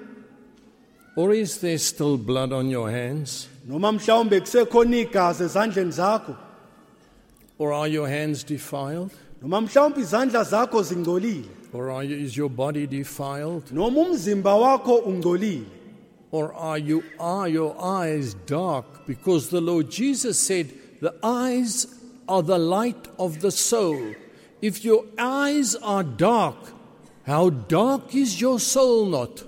[1.18, 3.48] Or is there still blood on your hands?
[3.66, 6.36] noma mhlawumbe kusekhona igazi ezandleni zakho
[7.58, 9.10] Or are your hands defiled?
[9.42, 13.72] noma mhlawumbe izandla zakho zingcolile Or are you, is your body defiled?
[13.72, 15.64] noma umzimba wakho ungcolile
[16.30, 19.04] Or are, you, are your eyes dark?
[19.06, 21.86] Because the Lord Jesus said, The eyes
[22.28, 24.14] are the light of the soul.
[24.62, 26.56] If your eyes are dark,
[27.26, 29.42] how dark is your soul not?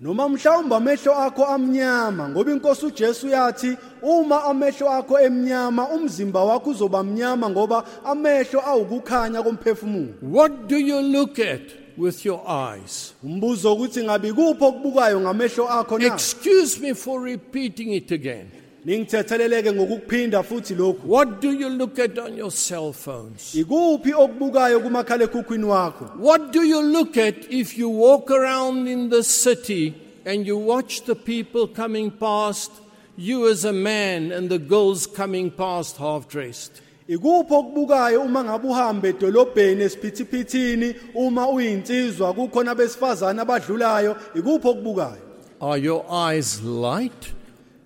[0.00, 6.70] Noma mhlawumbe amehlo akho amnyama ngoba inkosi uJesu yathi uma amehlo akho emnyama umzimba wakho
[6.70, 11.60] uzoba mnyama ngoba amehlo awukukhanya komphefumulo What do you look at
[11.98, 13.14] with your eyes?
[13.24, 18.59] umbuzo ukuthi ngabe kuphi okubukayo ngamehlo akho na Excuse me for repeating it again.
[18.84, 21.06] Ningithetheleleke ngokukuphinda futhi lokhu.
[21.06, 23.54] What do you look at on your cell phones?
[23.54, 26.16] ikuphi okubukayo wakho?
[26.16, 29.94] What do you look at if you walk around in the city
[30.24, 32.70] and you watch the people coming past,
[33.16, 36.80] you as a man and the girls coming past half dressed?
[37.08, 44.16] ikuphi okubukayo uma ngabe uhamba edolobheni esiphithiphithini uma uyinsizwa kukhona besifazana abadlulayo?
[44.34, 45.18] Ikuphi okubukayo?
[45.60, 47.34] Are your eyes light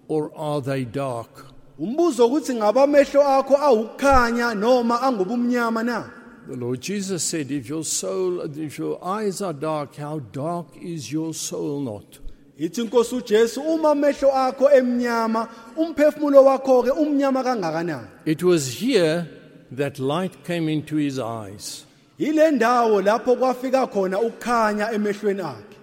[0.08, 1.46] or are they dark?
[1.78, 6.10] umbuzo ukuthi ngabe amehlo akho awukukhanya noma angubumnyama na
[6.46, 11.10] The Lord Jesus said, If your soul, if your eyes are dark, how dark is
[11.10, 12.18] your soul not?
[12.58, 19.26] ithi inkosi uJesu uma amehlo akho emnyama umphefumulo wakho ke umnyama kangakanani It was here
[19.72, 21.84] that light came into his eyes.
[22.18, 25.73] ile ndawo lapho kwafika khona ukukhanya emehlweni akhe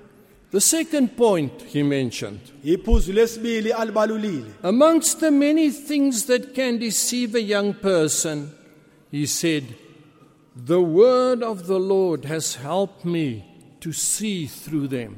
[0.51, 7.35] The second point he mentioned iphuzu lesibili alibalulile Amongst the many things that can deceive
[7.35, 8.49] a young person,
[9.11, 9.63] he said,
[10.55, 13.45] The word of the Lord has helped me
[13.79, 15.15] to see through them.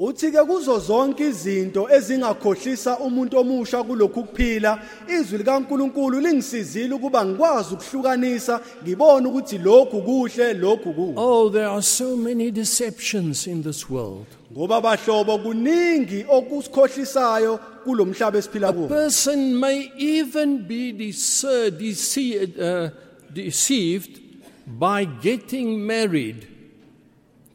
[0.00, 7.74] uthi ke kuzo zonke izinto ezingakhohlisa umuntu omusha kulokhu kuphila izwi likaNkuluNkulu lingisizile ukuba ngikwazi
[7.74, 13.90] ukuhlukanisa ngibone ukuthi lokhu kuhle lokhu kubi Oh, there are so many deceptions in this
[13.90, 14.26] world.
[14.54, 22.90] Ngoba bahlobo kuningi okusikhohlisayo kulomhlaba esiphila A kuwo person may even be dece- dece- uh,
[23.32, 24.20] deceived
[24.66, 26.46] by getting married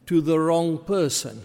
[0.06, 1.40] to the wrong person.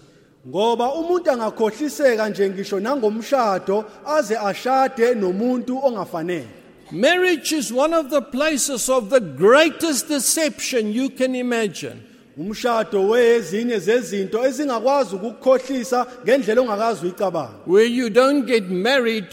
[0.48, 6.46] ngoba umuntu angakhohliseka nje ngisho nangomshado aze ashade nomuntu ongafanele
[6.92, 11.96] Marriage is one of the places of the greatest deception you can imagine.
[12.36, 19.26] Umshado wezinye zezinto ezingakwazi ukukukhohlisa ngendlela ongakazi uyicabanga where you don't get married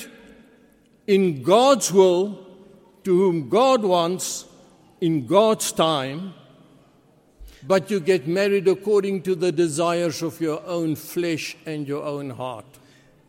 [1.08, 2.40] in God's will,
[3.04, 4.46] to whom God wants
[5.02, 6.34] in God's time,
[7.66, 12.30] but you get married according to the desires of your own flesh and your own
[12.30, 12.66] heart.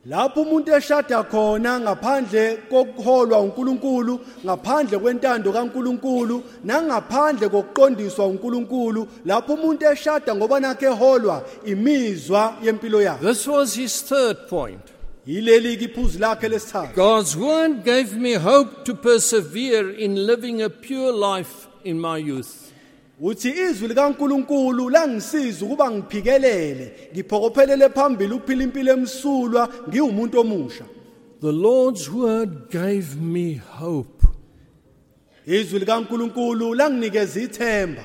[0.07, 9.87] Lapho umuntu eshada khona ngaphandle kokuholwa uNkulunkulu ngaphandle kwentando kaNkulunkulu nangaphandle kokuqondiswa uNkulunkulu lapho umuntu
[9.93, 14.81] eshada ngoba nakhe eholwa imizwa yempilo yakhe This was his third point.
[15.27, 21.13] yileli ke lakhe lesithathu God's word gave me hope to persevere in living a pure
[21.13, 22.74] life in my youth.
[23.21, 30.85] Uthi izwi likaNkulunkulu langisiza ukuba ngiphikelele ngiphokophelele phambili ukuphila impilo emsulwa ngiwumuntu omusha
[31.41, 34.27] The Lord's word gave me hope.
[35.47, 38.05] izwi likaNkulunkulu langinikeza ithemba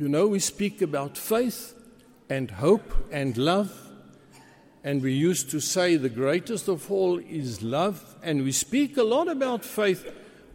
[0.00, 1.74] You know, we speak about faith
[2.30, 3.70] and hope and love.
[4.84, 8.00] And we used to say the greatest of all is love.
[8.22, 10.06] And we speak a lot about faith,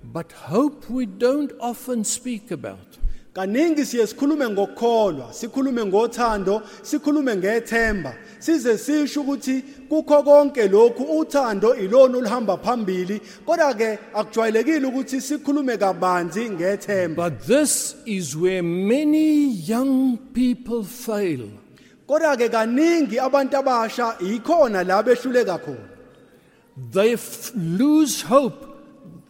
[0.02, 2.98] but hope we don't often speak about.
[3.34, 8.14] Kaningi siye sikhulume ngokukholwa sikhulume ngothando sikhulume ngethemba.
[8.40, 13.22] Size sisho ukuthi kukho konke lokhu uthando ilona oluhamba phambili.
[13.46, 17.16] Kodwa ke akujwayelekile ukuthi sikhulume kabanzi ngethemba.
[17.16, 21.50] But this is where many young people fail.
[22.08, 25.90] kodwa ke kaningi abantu abasha ikhona la behluleka khona.
[26.92, 27.18] They
[27.56, 28.66] lose hope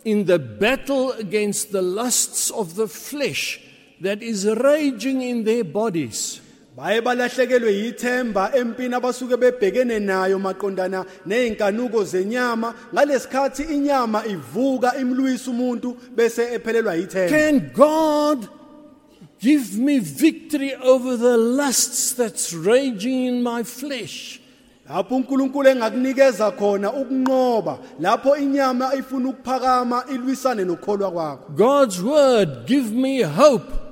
[0.03, 3.59] in the battle against the lusts of the flesh.
[4.03, 6.39] That is raging in their bodies.
[6.77, 15.97] baye balahlekelwe yithemba empini abasuke bebhekene nayo maqondana nezinkanuko zenyama ngalesikhathi inyama ivuka imlwisa umuntu
[16.15, 18.49] bese ephelelwa yithemba Can God
[19.39, 24.39] give me victory over the lusts that's raging in my flesh?
[24.89, 32.91] lapho uNkulunkulu engakunikeza khona ukunqoba lapho inyama ifuna ukuphakama ilwisane nokukholwa kwakho God's word give
[32.91, 33.82] me hope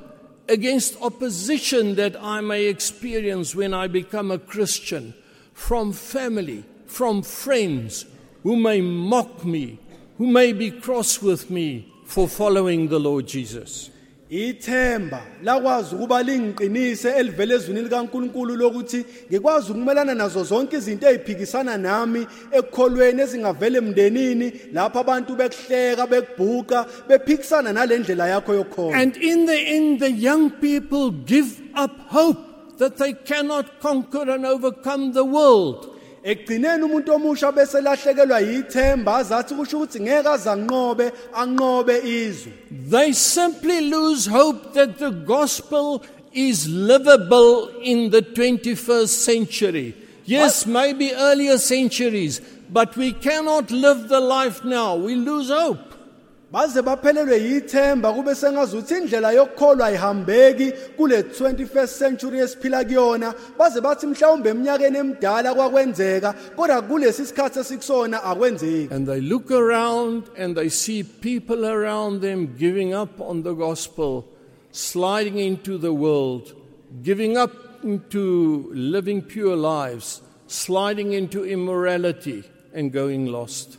[0.52, 5.14] against opposition that I may experience when I become a Christian
[5.54, 8.06] from family, from friends
[8.44, 9.80] who may mock me,
[10.18, 13.91] who may be cross with me for following the Lord Jesus.
[14.32, 22.28] Ithemba lakwazi ukuba lingiqinise elivele ezwini likaNkulunkulu lokuthi ngikwazi ukumelana nazo zonke izinto eziphikisana nami
[22.52, 30.00] ekukholweni ezingavele emndenini lapho abantu bekuhleka bekubhuqa bephikisana nalendlela yakho yokukholwa And in the end,
[30.00, 35.92] the young people give up hope that they cannot conquer and overcome the world.
[36.24, 42.52] Ekugcineni umuntu omusha bese lahlekelwa yithemba azathi kusho ukuthi ngeke azanqobe anqobe izwe
[42.90, 46.04] They simply lose hope that the gospel
[46.34, 49.96] is livable in the 21st century.
[50.26, 52.40] Yes, maybe earlier centuries,
[52.70, 54.96] but we cannot live the life now.
[54.96, 55.91] We lose hope.
[56.52, 64.08] Baze baphelelwe yithemba kube sengazuthi indlela yokukholwa ayihambeki kule 21st century esiphila kuyona baze bathi
[64.08, 70.70] mhlawumbe eminyakeni emidala kwakwenzeka kodwa kulesi sikhathi esikusona akwenzeki And they look around and they
[70.70, 74.26] see people around them giving up on the gospel,
[74.72, 76.54] sliding into the world,
[77.02, 77.52] giving up
[77.84, 83.78] into living pure lives, sliding into immorality, and going lost.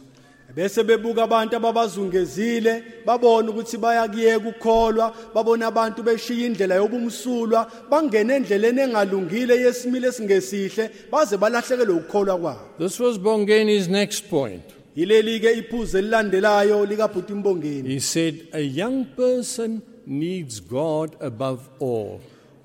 [0.57, 8.81] Bese bebuka abantu ababazungezile babona ukuthi bayakuyeka ukukholwa babona abantu beshiya indlela yobumsulwa bangena endleleni
[8.81, 14.63] engalungile yesimile esingesihle baze balahlekelwe ukukholwa kwabo This was Bongeni's next point.
[14.97, 22.21] yileli ke iphuzu elilandelayo likabhuti imbongeni He said, A young person needs God above all.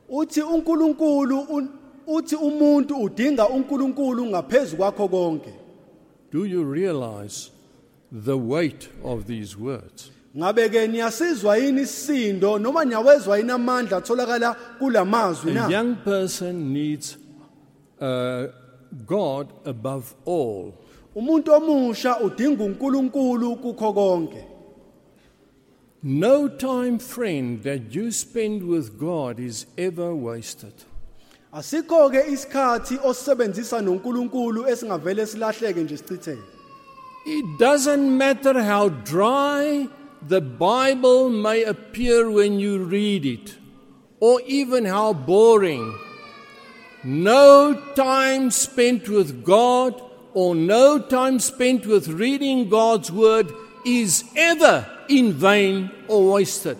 [0.09, 1.69] uthi uNkulunkulu un-
[2.07, 5.53] uthi umuntu udinga uNkulunkulu ngaphezulu kwakho konke
[6.31, 7.49] Do you realize
[8.11, 10.11] the weight of these words?
[10.37, 16.73] ngabe ke niyasizwa yini isisindo noma niyawezwa yini amandla atholakala kulamazwi A na young person
[16.73, 17.17] needs
[18.01, 18.45] uh,
[19.07, 20.73] God above all.
[21.15, 24.43] umuntu omusha udinga uNkulunkulu kukho konke
[26.03, 30.73] No time, friend, that you spend with God is ever wasted.
[31.53, 36.41] asikho ke isikhathi osebenzisa noNkulunkulu esingavele silahleke nje sichitheke
[37.29, 39.89] It doesn't matter how dry
[40.21, 43.57] the Bible may appear when you read it,
[44.21, 45.93] or even how boring.
[47.03, 50.01] No time spent with God
[50.33, 53.51] or no time spent with reading God's Word
[53.85, 56.77] is ever in vain or wasted.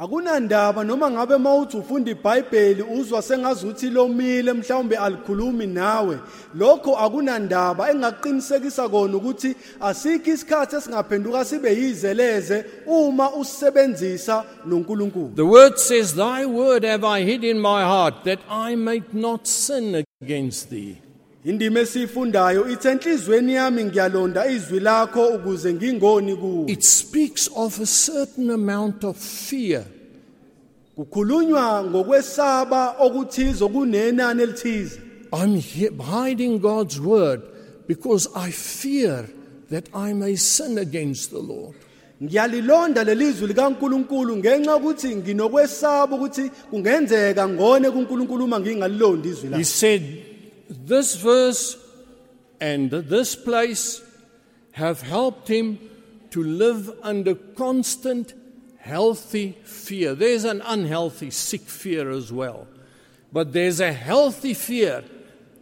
[0.00, 6.18] Akunandaba noma ngabe mawuthi ufunda iBhayibheli uzwa sengazuthi lomile mhlawumbe alikhulumi nawe
[6.54, 15.78] lokho akunandaba engaqinisekisa kona ukuthi asikho isikhathi esingaphenduka sibe yizeleze uma usebenzisa noNkulunkulu The word
[15.78, 20.70] says, Thy word have I hid in my heart, that I might not sin against
[20.70, 21.09] thee.
[21.44, 27.86] Indima esifundayo ithi enhlizweni yami ngiyalonda izwi lakho ukuze ngingoni kuwe It speaks of a
[27.86, 29.84] certain amount of fear.
[30.96, 35.00] kukhulunywa ngokwesaba okuthizo kunenani elithize
[35.32, 37.40] I'm hi- hiding God's word
[37.88, 39.24] because I fear
[39.70, 41.74] that I may sin against the Lord.
[42.22, 49.64] ngiyalilonda lelizwi likaNkuluNkulu ngenxa ukuthi nginokwesaba ukuthi kungenzeka ngone kuNkulunkulu uma ngingalilondi izwi He lakhe
[49.64, 50.02] said,
[50.70, 51.76] This verse
[52.60, 54.02] and this place
[54.72, 55.78] have helped him
[56.30, 58.34] to live under constant,
[58.78, 60.14] healthy fear.
[60.14, 62.68] There's an unhealthy, sick fear as well.
[63.32, 65.02] But there's a healthy fear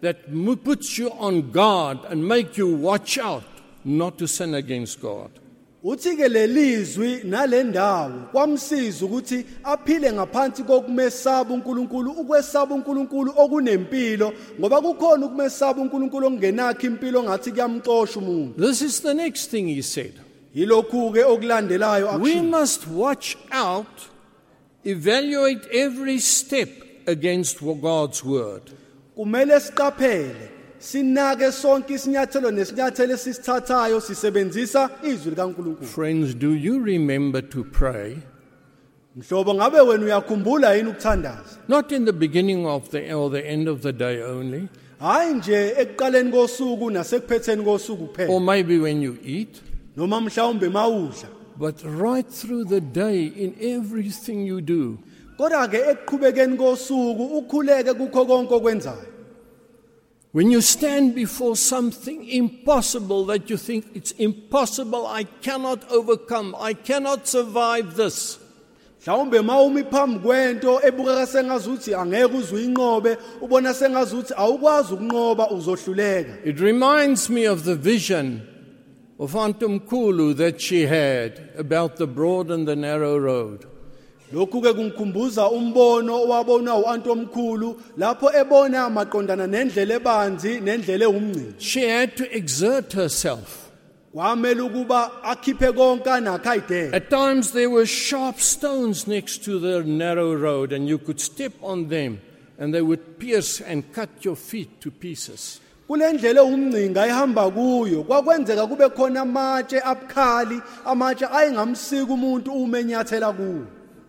[0.03, 0.31] that
[0.63, 3.45] puts you on guard and make you watch out
[3.85, 5.31] not to sin against God.
[5.85, 15.27] Uthi ke lelizwi nalendawo kwamsiza ukuthi aphile ngaphansi kokumesaba uNkulunkulu ukwesaba uNkulunkulu okunempilo ngoba kukhona
[15.27, 20.13] ukumesaba uNkulunkulu okungenakho impilo ngathi kuyamxosha umuntu This is the next thing he said.
[20.55, 24.11] yilokhu ke okulandelayo We must watch out,
[24.85, 26.69] evaluate every step
[27.07, 28.63] against God's word.
[29.17, 35.87] kumele siqaphele sinake sonke isinyathelo nesinyathelo esisithathayo sisebenzisa izwi likaNkulunkulu.
[35.87, 38.17] Friends, do you remember to pray?
[39.19, 41.59] mhlobo ngabe wena uyakhumbula yini ukuthandaza?
[41.69, 44.69] Not in the beginning of the or the end of the day only,
[45.01, 49.61] hayi nje ekuqaleni kosuku nasekuphetheni kosuku or kuphela maybe when you eat,
[49.97, 54.99] noma mhlawumbe mawudla but right through the day in everything you do.
[55.37, 59.18] kodwa ke ekuqhubekeni kosuku ukhuleke kukho konke okwenzayo.
[60.33, 66.75] When you stand before something impossible that you think it's impossible, I cannot overcome, I
[66.75, 68.39] cannot survive this.
[69.07, 77.31] mhlawumbe mawumi phambi kwento ebukeka sengazuthi angeke uzuyinqobe ubona sengazuthi awukwazi ukunqoba uzohluleka It reminds
[77.31, 78.43] me of the vision
[79.19, 83.67] of Antum Kulu that she had about the broad and the narrow road.
[84.33, 91.89] Lokhu ke kungikhumbuza umbono owabona uantu omkhulu lapho ebona maqondana nendlela ebanzi nendlela ewumngcini She
[91.89, 93.71] had to exert herself.
[94.15, 99.83] kwamele ukuba akhiphe konke anakho ayidele At times there were sharp stones next to the
[99.85, 102.21] narrow road, and you could step on them,
[102.59, 105.61] and they would pierce and cut your feet to pieces.
[105.89, 113.33] kule ndlela ewumngcinga ayihamba kuyo kwakwenzeka kube khona amatshe abukhali amatshe ayengamsika umuntu uma enyathela
[113.33, 113.65] kuwo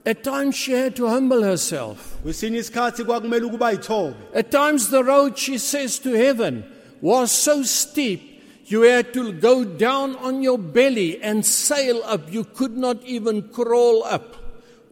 [0.05, 2.17] At times she had to humble herself.
[2.23, 6.63] kwesinye isikhathi kwakumele ukuba ayithobe At times the road, she says, to heaven
[7.01, 8.29] was so steep
[8.69, 12.31] you had to go down on your belly and sail up.
[12.31, 14.35] You could not even crawl up.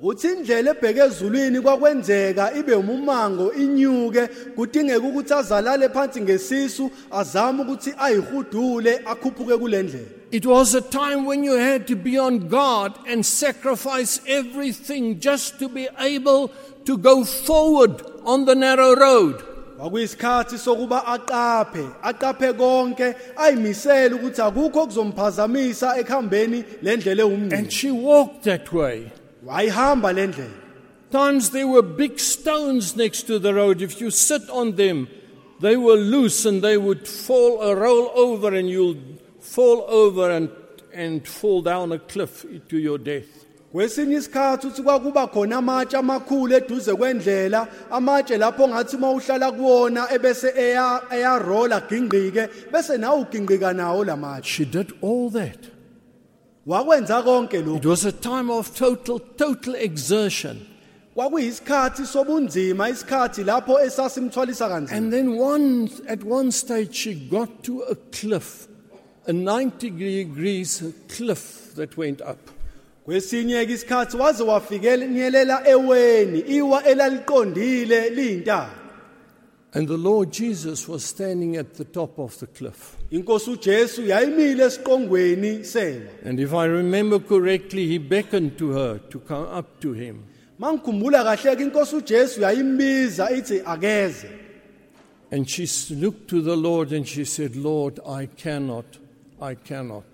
[0.01, 7.93] Uthi indlela ebheke ezulwini kwakwenzeka ibe umango inyuke kudingeka ukuthi azalale phansi ngesisu azame ukuthi
[7.97, 12.91] ayihudule akhuphuke kule ndlela It was a time when you had to be on guard
[13.07, 16.51] and sacrifice everything just to be able
[16.83, 19.35] to go forward on the narrow road.
[19.77, 28.43] kwakuyisikhathi sokuba aqaphe aqaphe konke ayimisele ukuthi akukho okuzomphazamisa ekuhambeni le ndlela And she walked
[28.43, 29.11] that way.
[29.47, 30.67] Wayihamba le ndlela
[31.09, 33.81] Times there were big stones next to the road.
[33.81, 35.07] If you sit on them,
[35.61, 38.97] they were loose and they would fall or roll over, and you'll
[39.39, 40.49] fall over and,
[40.93, 43.45] and fall down a cliff to your death.
[43.73, 50.53] kwesinye isikhathi uthi kwakuba khona amatshe amakhulu eduze kwendlela amatshe lapho ngathi mawuhlala kuwona ebese
[50.57, 51.81] eya eyarola
[52.71, 55.76] bese nawe ugingqika nawo lamatshe She did all that.
[56.67, 60.57] Wakwenza konke It was a time of total, total exertion.
[61.15, 67.81] kwakuyisikhathi sobunzima isikhathi lapho esasimthwalisa kanzima And then one, at one stage, she got to
[67.89, 68.67] a cliff,
[69.27, 72.37] a 90 degrees cliff that went up.
[73.05, 78.69] kwesinye ke isikhathi waze wafikenyelela eweni iwa elaliqondile liyintaba
[79.77, 82.97] And the Lord Jesus was standing at the top of the cliff.
[83.11, 89.19] inkosi uJesu yayimile esiqongweni sewa And if I remember correctly, he beckoned to her to
[89.19, 90.23] come up to him.
[90.59, 94.27] mangikhumbula kahle ke inkosi uJesu yayimbiza ithi akeze
[95.31, 98.85] And she looked to the Lord and she said, Lord, I cannot,
[99.41, 100.05] I cannot.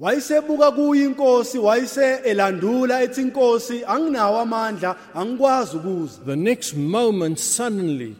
[0.00, 8.16] wayesebuka kuyo inkosi wayese elandula ethi inkosi anginawo amandla angikwazi ukuza The next moment, suddenly,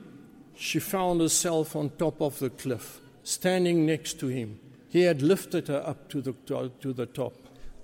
[0.61, 4.61] she found herself on top of the cliff, standing next to him.
[4.91, 6.35] He had lifted her up to the,
[6.81, 7.33] to the top.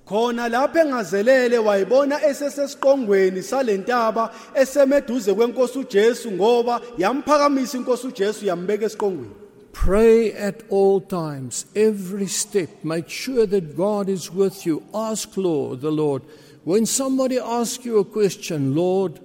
[0.07, 9.35] khona lapho engazelele wayibona esesesiqongweni salentaba esemeduze kwenkosi uJesu ngoba yamphakamisa inkosi uJesu yambeka esiqongweni
[9.73, 12.71] Pray at all times, every step.
[12.83, 14.83] Make sure that God is with you.
[14.95, 16.23] Ask Lord, the Lord.
[16.65, 19.21] When somebody asks you a question, Lord,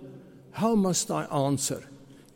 [0.52, 1.82] how must I answer?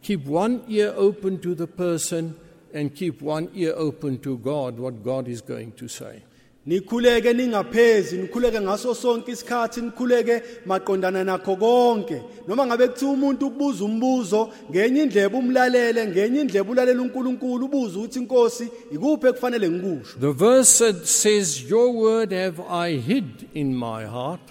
[0.06, 2.36] Keep one ear open to the person
[2.74, 6.22] and keep one ear open to God, what God is going to say.
[6.68, 13.86] nikhuleke ningaphezi nikhuleke ngaso sonke isikhathi nikhuleke maqondana nakho konke noma ngabe kuthiwa umuntu ukubuza
[13.86, 20.32] umbuzo ngenye indlebe umlalele ngenye indlebe ulalela uNkulunkulu ubuze ukuthi inkosi ikuphi ekufanele ngikusho The
[20.32, 24.42] verse says, Your word have I hid in my heart.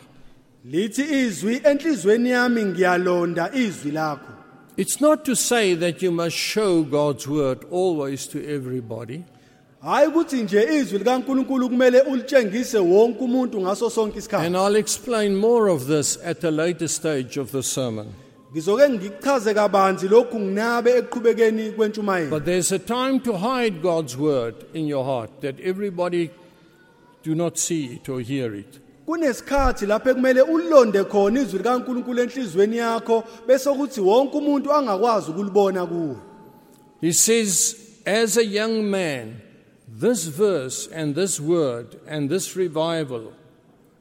[0.65, 4.34] lithi izwi enhlizweni yami ngiyalonda izwi lakho
[4.77, 9.25] It's not to say that you must show God's word always to everybody.
[9.83, 15.37] hayi ukuthi nje izwi likaNkulunkulu kumele ulitshengise wonke umuntu ngaso sonke isikhathi And I'll explain
[15.37, 18.07] more of this at a later stage of the sermon.
[18.53, 24.55] ngizoke ngikuchaze kabanzi lokhu nginabe ekuqhubekeni kwentshumayelo But there's a time to hide God's word
[24.75, 26.31] in your heart that everybody
[27.23, 28.81] do not see it or hear it.
[29.07, 35.87] Kunesikhathi lapho ekumele ulonde khona izwi likaNkulunkulu enhlizweni yakho bese kuthi wonke umuntu angakwazi ukulibona
[35.87, 36.17] kuwe
[37.01, 37.77] He says,
[38.07, 39.43] as a young man,
[39.87, 43.33] this verse and this word and this revival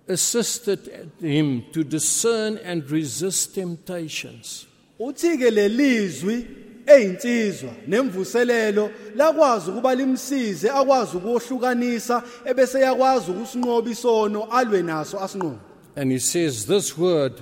[0.08, 4.68] assisted him to discern and resist temptations.
[5.00, 6.46] uthi ke lelizwi
[6.88, 15.58] eyinsizwa nemvuselelo lakwazi ukuba limsize akwazi ukuhlukanisa ebese yakwazi ukusinqoba isono alwe naso asinqobe
[15.96, 17.34] And he says this word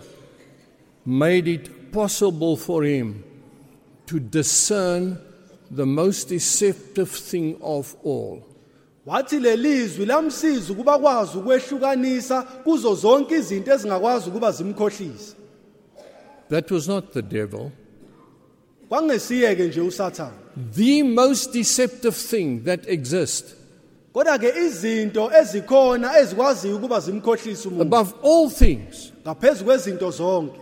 [1.06, 3.24] made it possible for him
[4.08, 5.18] to discern
[5.72, 8.42] the most deceptive thing of all.
[9.06, 15.36] wathi lelizwi lamsiza ukuba kwazi ukwehlukanisa kuzo zonke izinto ezingakwazi ukuba zimkhohlise
[16.50, 17.72] That was not the devil.
[18.92, 20.34] Kwangesiyeke nje usathane.
[20.76, 23.54] The most deceptive thing that exists,
[24.14, 30.60] kodwa ke izinto ezikhona ezikwaziyo ukuba zimkhohlise umuntu above all things, ngaphezulu kwezinto zonke.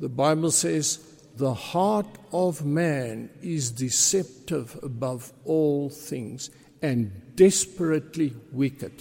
[0.00, 0.98] the Bible says,
[1.36, 6.50] the heart of man is deceptive above all things
[6.82, 8.92] and desperately wicked.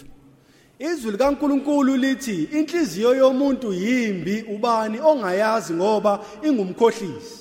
[0.79, 7.40] izwi likaNkuluNkulu lithi inhliziyo yomuntu yimbi ubani ongayazi ngoba ingumkhohlisi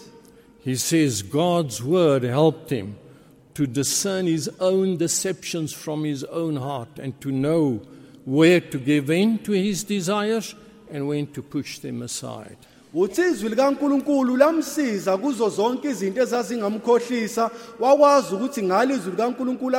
[0.62, 2.96] He says God's word helped him
[3.54, 7.80] to discern his own deceptions from his own heart and to know
[8.24, 10.54] where to give in to his desires
[10.90, 12.56] and when to push them aside.
[12.94, 17.50] uthi izwi likaNkuluNkulu lamsiza kuzo zonke izinto ezazingamkhohlisa
[17.80, 19.78] wakwazi ukuthi ngalo izwi likaNkuluNkulu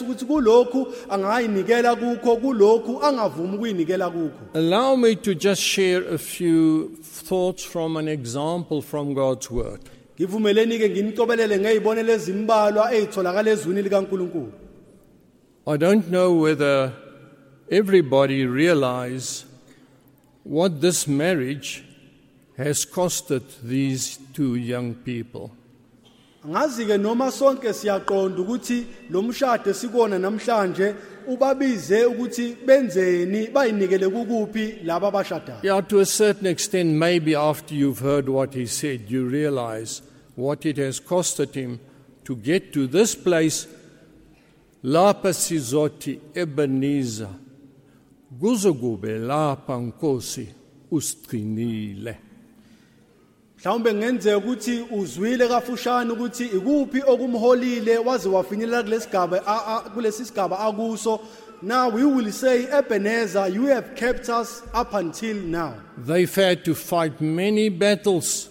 [0.00, 6.88] ukuthi kulokhu angayinikela kukho kulokhu angavumi ukuyinikela kukho Allow me to just share a few
[7.28, 9.80] thoughts from an example from God's word.
[10.20, 14.52] Ngivumeleni ke nginicobelele ezimbalwa ezwini likaNkuluNkulu
[15.66, 16.92] I don't know whether
[17.70, 19.44] everybody realize
[20.44, 21.84] what this marriage
[22.56, 25.52] has costed these two young people.
[26.44, 30.94] Angazi ke noma sonke siyaqonda ukuthi lo mshado sikona namhlanje
[31.28, 35.62] ubabize ukuthi benzeni bayinikele kukuphi laba abashadayo.
[35.62, 40.02] Yeah, to a certain extent, maybe after you've heard what he said, you realize
[40.40, 41.78] what it has costed him
[42.24, 43.66] to get to this place.
[44.82, 47.28] Lapa sizoti Ebenezer,
[48.40, 50.48] kuzokube lapha nkosi
[50.90, 52.16] usiqinile.
[53.58, 60.58] Mhlawumbe ngenzeka ukuthi uzwile kafushane ukuthi ikuphi okumholile waze wafinyelela kulesigaba a- a- kulesi sigaba
[60.58, 61.20] akuso.
[61.62, 65.74] Now we will say Ebenezer you have kept us up until now.
[65.98, 68.48] They've had to fight many battles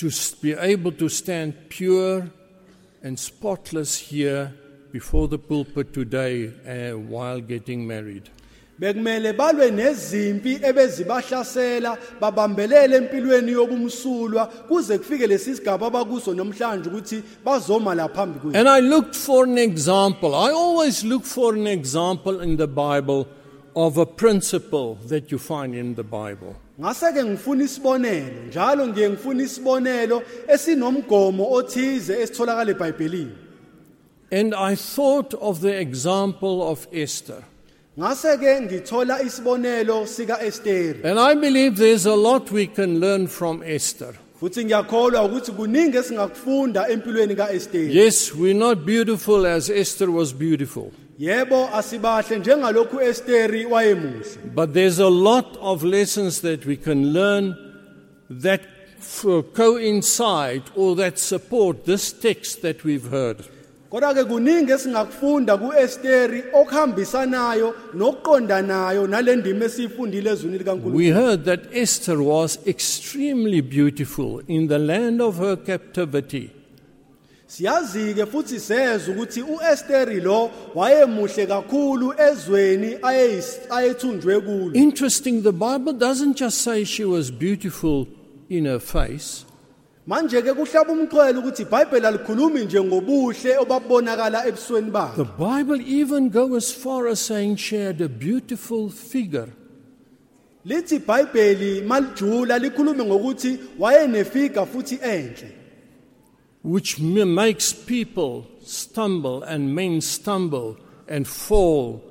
[0.00, 0.10] to
[0.40, 2.26] be able to stand pure
[3.02, 4.52] and spotless here
[4.92, 8.30] before the pulpit today uh, while getting married.
[8.80, 18.08] bekumele balwe nezimpi ebezibahlasela babambelele empilweni yobumsulwa kuze kufike lesi sigaba abakuso ukuthi bazoma la
[18.08, 20.34] phambi kwethu And I looked for an example.
[20.34, 23.26] I always look for an example in the Bible
[23.76, 26.56] of a principle that you find in the Bible.
[27.24, 33.30] Ngifuna isibonelo njalo ngiye ngifuna isibonelo esinomgomo othize esitholakala eBhayibhelini
[34.32, 37.42] And I thought of the example of Esther.
[37.98, 44.14] ngithola isibonelo sika Esther And I believe there's a lot we can learn from Esther.
[44.40, 50.92] futhi ngiyakholwa ukuthi kuningi esingakufunda empilweni kaEsther Yes, we're not beautiful as Esther was beautiful,
[51.20, 54.24] yebo asibahle njengalokhu Esther wayemuhle
[54.54, 57.54] but there's a lot of lessons that we can learn
[58.42, 58.60] that
[58.98, 63.36] f- coincide or that support this text that we've heard.
[63.90, 65.54] kodwa ke kuningi esingakufunda
[66.52, 74.78] okuhambisanayo nokuqondanayo nalendima esiyifundile ezwini likaNkulunkulu We heard that Esther was extremely beautiful in the
[74.78, 76.50] land of her captivity.
[77.50, 82.96] Siyazi ke futhi sezwe ukuthi uEsther lo wayemuhle kakhulu ezweni
[83.70, 84.74] ayethunjwe kulo.
[84.74, 88.06] Interesting, the Bible doesn't just say she was beautiful
[88.48, 89.44] in her face,
[90.06, 96.56] manje ke kuhlaba umxhwele ukuthi iBhayibheli alikhulumi nje ngobuhle obabonakala ebusweni the Bible even goes
[96.56, 99.48] as far as saying she had a beautiful figure.
[100.64, 105.59] lithi iBhayibheli malijula likhulume ngokuthi wayenefiga futhi enhle
[106.62, 110.76] which makes people stumble and men stumble
[111.08, 112.02] and fall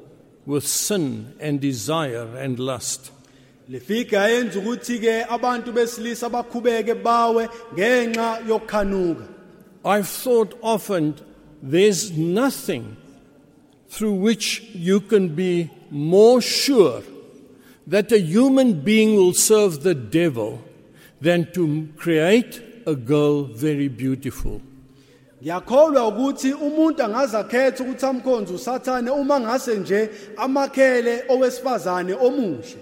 [0.46, 3.12] with sin and desire and lust.
[3.70, 9.28] lefiga yenza ukuthi ke abantu besilisa bakhubeke bawe ngenxa yokukhanuka
[9.86, 11.16] I've thought often
[11.62, 12.98] there's nothing
[13.90, 17.04] through which you can be more sure
[17.88, 20.62] that a human being will serve the devil
[21.22, 24.62] than to create a girl very beautiful.
[25.42, 32.78] ngiyakholwa ukuthi umuntu angaze akhethe ukuthi amkhonze usathane uma ngase nje amakhele owesifazane omuhle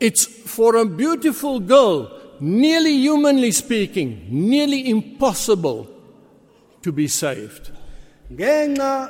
[0.00, 2.08] It's for a beautiful girl,
[2.40, 5.86] nearly humanly speaking, nearly impossible
[6.82, 7.70] to be saved.
[8.32, 9.08] ngenxa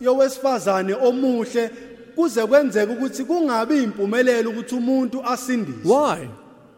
[0.00, 1.70] yowesifazane omuhle
[2.14, 6.28] kuze kwenzeke ukuthi kungabi impumelelo ukuthi umuntu asindiswe Why?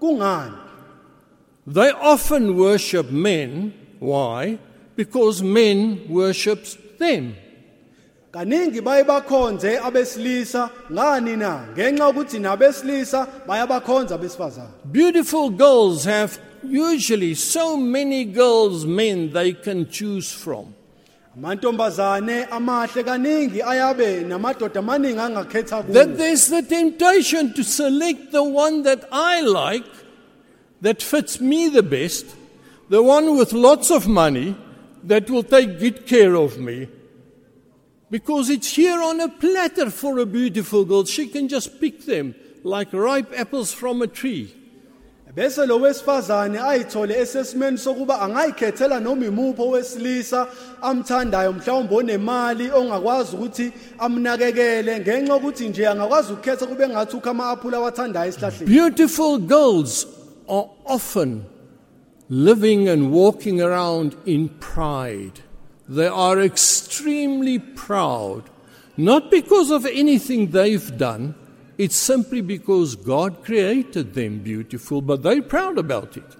[0.01, 0.53] kungani
[1.67, 3.73] They often worship men.
[3.99, 4.59] Why?
[4.97, 7.35] Because men worships them.
[8.33, 17.35] kaningi baye bakhonze abesilisa ngani na ngenxa ukuthi nabesilisa bayabakhonza abesifazane Beautiful girls have usually
[17.35, 20.75] so many girls, men they can choose from.
[21.37, 28.83] amantombazane amahle kaningi ayabe namadoda amaningi angakhetha That there's the temptation to select the one
[28.83, 29.87] that I like,
[30.85, 32.27] that fits me the best,
[32.91, 34.55] the one with lots of money,
[35.03, 36.89] that will take good care of me.
[38.11, 41.07] Because it's here on a platter for a beautiful girl.
[41.07, 44.55] She can just pick them like ripe apples from a tree.
[45.35, 50.47] bese lo wesifazane ayithole esesimeni sokuba angayikhethela noma imuphi owesilisa
[50.83, 58.29] amthandayo mhlawumbe onemali ongakwazi ukuthi amnakekele ngenxa yokuthi nje angakwazi ukukhetha kube ngathi ama-aphula awathandayo
[58.29, 60.14] esihlahleni Beautiful girls
[60.49, 61.47] are often
[62.29, 65.41] living and walking around in pride.
[65.89, 68.45] They are extremely proud,
[68.97, 71.35] not because of anything they've done,
[71.77, 76.37] it's simply because God created them beautiful, but they're proud about it.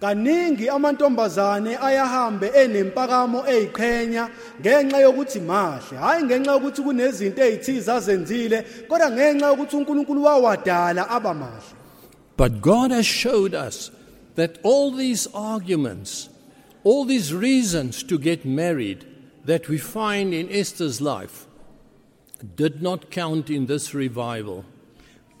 [0.00, 4.28] kaningi amantombazane ayahambe enempakamo eyiqhenya
[4.60, 8.58] ngenxa yokuthi mahle hayi ngenxa yokuthi kunezinto ezithize azenzile
[8.88, 11.77] kodwa ngenxa yokuthi uNkulunkulu wawadala aba mahle
[12.38, 13.90] But God has showed us
[14.36, 16.28] that all these arguments,
[16.84, 19.04] all these reasons to get married
[19.44, 21.46] that we find in Esther's life,
[22.54, 24.64] did not count in this revival.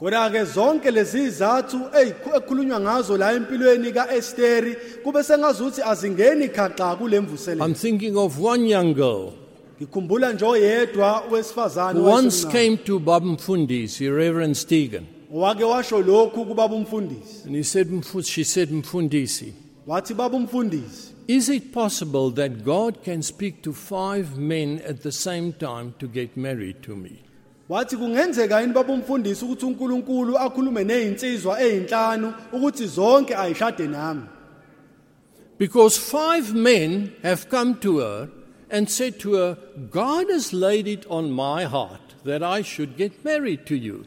[0.00, 7.64] kodwa ke zonke lezi ezikhulunywa ngazo la empilweni kaEsteri kube sengazuthi azingeni khaxa kule mvuselelo.
[7.64, 9.32] I'm thinking of one young girl.
[9.80, 16.74] Ngikhumbula nje oyedwa wesifazane who once came to Baba Mfundisi, Reverend Stegen, washo lokhu kubaba
[16.74, 19.52] umfundisi and he said, "Mfu- she said, Mfundisi,
[19.86, 25.12] wathi baba umfundisi is it possible that God can speak to five men at the
[25.12, 27.22] same time to get married to me?
[27.68, 34.22] wathi kungenzeka yini baba umfundisi ukuthi uNkulunkulu akhulume nezinsizwa ezinhlanu ukuthi zonke ayishade nami
[35.58, 38.28] Because five men have come to her
[38.70, 39.56] and said to her,
[39.90, 44.06] God has laid it on my heart that I should get married to you.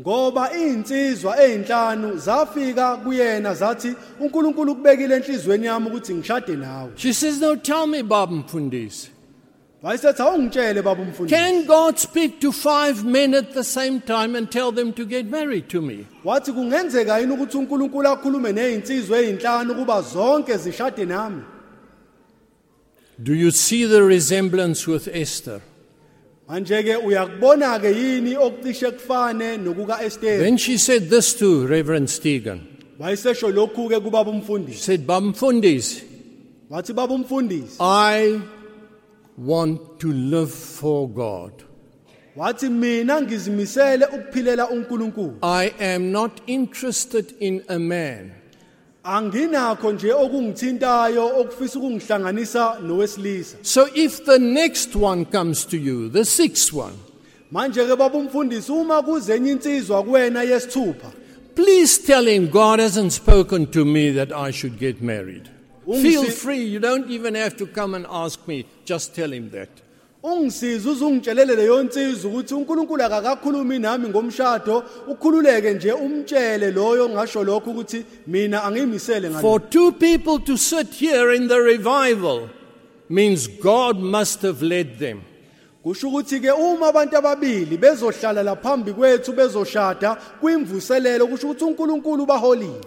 [0.00, 7.40] Ngoba izinsizwa ezinhlanu zafika kuyena zathi uNkulunkulu kubekile enhlizweni yami ukuthi ngishade nawe She says,
[7.40, 9.10] Now tell me, Baba Mfundisi,
[9.82, 14.50] wayesethi awungitshele baba umfundisi can God speak to five men at the same time and
[14.50, 16.06] tell them to get married to me?
[16.24, 21.42] wathi kungenzeka yini ukuthi uNkulunkulu akhulume nezinsizwa ezinhlanu kuba zonke zishade nami
[23.22, 25.60] Do you see the resemblance with Esther?
[26.48, 32.08] Manje ke uyakubona ke yini okucishe kufane nokuka Esther Then she said this to Reverend
[32.08, 32.60] Stegen.
[32.98, 36.02] wayesesho lokhu ke kubaba umfundisi She said, Bamfundis,
[36.70, 38.40] wathi baba umfundisi I
[39.38, 41.52] want to live for God.
[42.36, 48.32] wathi mina ngizimisele ukuphilela uNkulunkulu I am not interested in a man.
[49.04, 56.24] Anginakho nje okungithintayo okufisa ukungihlanganisa nowesilisa So if the next one comes to you, the
[56.24, 56.94] sixth one,
[57.52, 61.12] manje ke baba umfundisi uma kuze enye insizwa kuwena yesithupha
[61.54, 65.48] please tell him God hasn't spoken to me that I should get married.
[65.84, 66.62] Feel Ungisi- free.
[66.64, 68.64] You don't even have to come and ask me.
[68.86, 69.68] Just tell him that.
[70.22, 77.70] Ungisiza uzungitshelele leyo nsizwa ukuthi uNkulunkulu akakakhulumi nami ngomshado ukhululeke nje umtshele loyo ngasho lokho
[77.70, 82.48] ukuthi mina angimisele For two people to sit here in the revival
[83.08, 85.20] means God must have led them.
[85.84, 92.80] kusho ukuthi ke uma abantu ababili bezohlala laphambi kwethu bezoshada kwimvuselelo kusho ukuthi uNkulunkulu baholile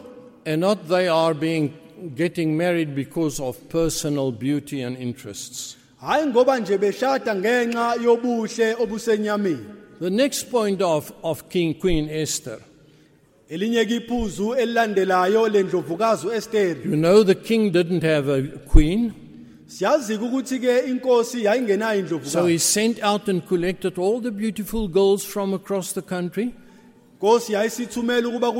[0.46, 1.74] And not they are being
[2.16, 5.76] getting married because of personal beauty and interests.
[6.06, 9.66] Hayi ngoba nje beshada ngenxa yobuhle obusenyameni
[10.00, 12.60] The next point of, of King Queen Esther.
[13.50, 16.28] elinye ke iphuzu elilandelayo lendlovukazi
[16.86, 18.42] You know the king didn't have a
[18.74, 19.14] queen,
[19.68, 24.88] siyazi ukuthi ke inkosi yayingenayo so indlovukazi he sent out and collected all the beautiful
[24.88, 26.54] girls from across the country.
[27.22, 28.52] Yayisithumela ukuba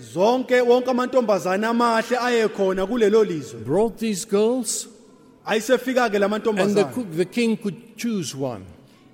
[0.00, 3.64] zonke wonke amahle ayekhona kulelo lizwe.
[3.64, 4.88] Brought these girls,
[5.48, 8.66] Ayisefika ke and the, the king could choose one.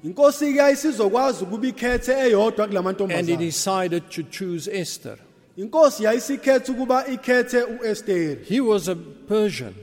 [0.04, 5.18] Inkosi ke ayisizokwazi ukuba ikhethe eyodwa And he decided to choose Esther.
[5.56, 8.44] Inkosi yayisikhetha ukuba ikhethe uEsther.
[8.44, 9.74] He was a Persian,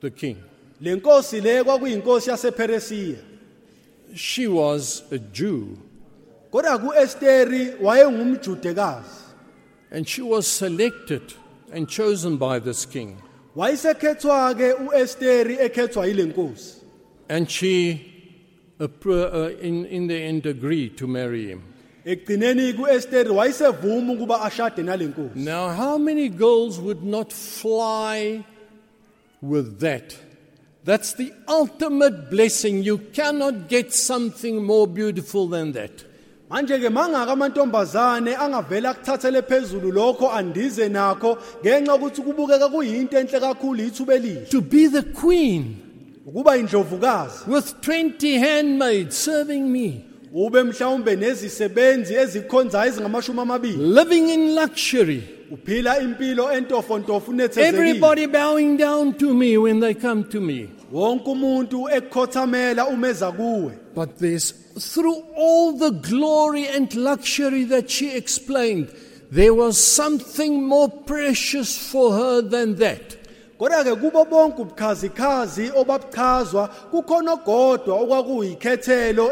[0.00, 0.42] the king.
[0.80, 3.18] Le nkosi le kwakuyinkosi yasePersia.
[4.14, 5.78] She was a Jew,
[6.50, 9.20] Kodwa kuEsther wayengumjudekazi.
[9.90, 11.34] and she was selected
[11.72, 13.20] and chosen by this king.
[13.56, 16.76] Wayesekhethwa ke uEsther ekhethwa yile nkosi.
[17.28, 18.12] And she,
[18.78, 21.62] appro- uh, in, in the end, agreed to marry him.
[22.06, 25.36] Ekugcineni kuEsther wayesevuma ukuba ashade nale nkosi.
[25.36, 28.44] Now, how many girls would not fly
[29.42, 30.16] with that?
[30.84, 32.82] That's the ultimate blessing.
[32.82, 36.04] You cannot get something more beautiful than that.
[36.50, 43.40] Manje ke mangaka amantombazane angavela kuthathele phezulu lokho andize nakho ngenxa ukuthi kubukeka kuyinto enhle
[43.40, 44.50] kakhulu ithuba elihle.
[44.50, 45.76] To be the queen
[46.26, 47.46] ukuba indlovukazi.
[47.46, 50.04] with 20 handmaids serving me,
[50.34, 53.76] ube mhlawumbe nezisebenzi ezikhonzayo ezingamashumi amabili.
[53.76, 57.68] Living in luxury, uphila impilo entofontofo unethezekile.
[57.68, 60.68] Everybody bowing down to me when they come to me.
[60.92, 68.16] Wonke umuntu ekukhothamela umeza kuwe But there's, through all the glory and luxury that she
[68.16, 68.88] explained,
[69.32, 73.16] there was something more precious for her than that.
[73.58, 77.94] kodwa ke kubo bonke ubukhazikhazi obabuchazwa kukhona ogodwa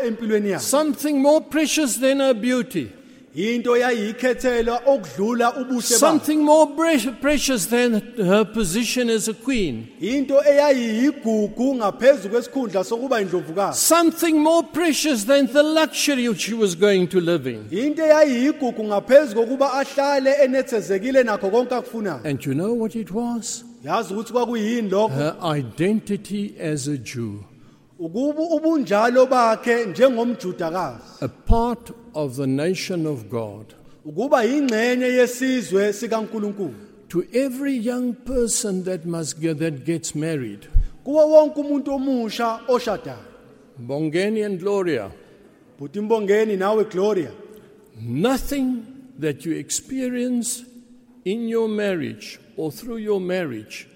[0.02, 2.92] empilweni yakhe Something more precious than her beauty.
[3.38, 9.86] Into yayiyikhethelo okudlula ubuhle bakhe Something more pre- precious than her position as a queen.
[10.00, 16.74] into eyayiyigugu ngaphezulu kwesikhundla sokuba indlovukazi Something more precious than the luxury which she was
[16.76, 17.66] going to live in.
[17.70, 23.64] into eyayiyigugu ngaphezulu kokuba ahlale enethezekile nakho konke akufunayo And you know what it was?
[23.84, 27.44] yazi ukuthi kwakuyini lokho Her identity as a Jew,
[27.98, 33.74] ukuba ubunjalo bakhe njengomjudakazi a part of the nation of God.
[34.04, 36.74] ukuba yingxenye yesizwe sikaNkuluNkulu.
[37.08, 40.66] To every young person that must get, that gets married,
[41.04, 43.24] kuwo wonke umuntu omusha oshadayo.
[43.78, 45.10] Bongeni and Gloria,
[45.78, 47.30] buti imbongeni nawe Gloria.
[48.00, 48.82] Nothing
[49.18, 50.64] that you experience
[51.24, 53.86] in your marriage or through your marriage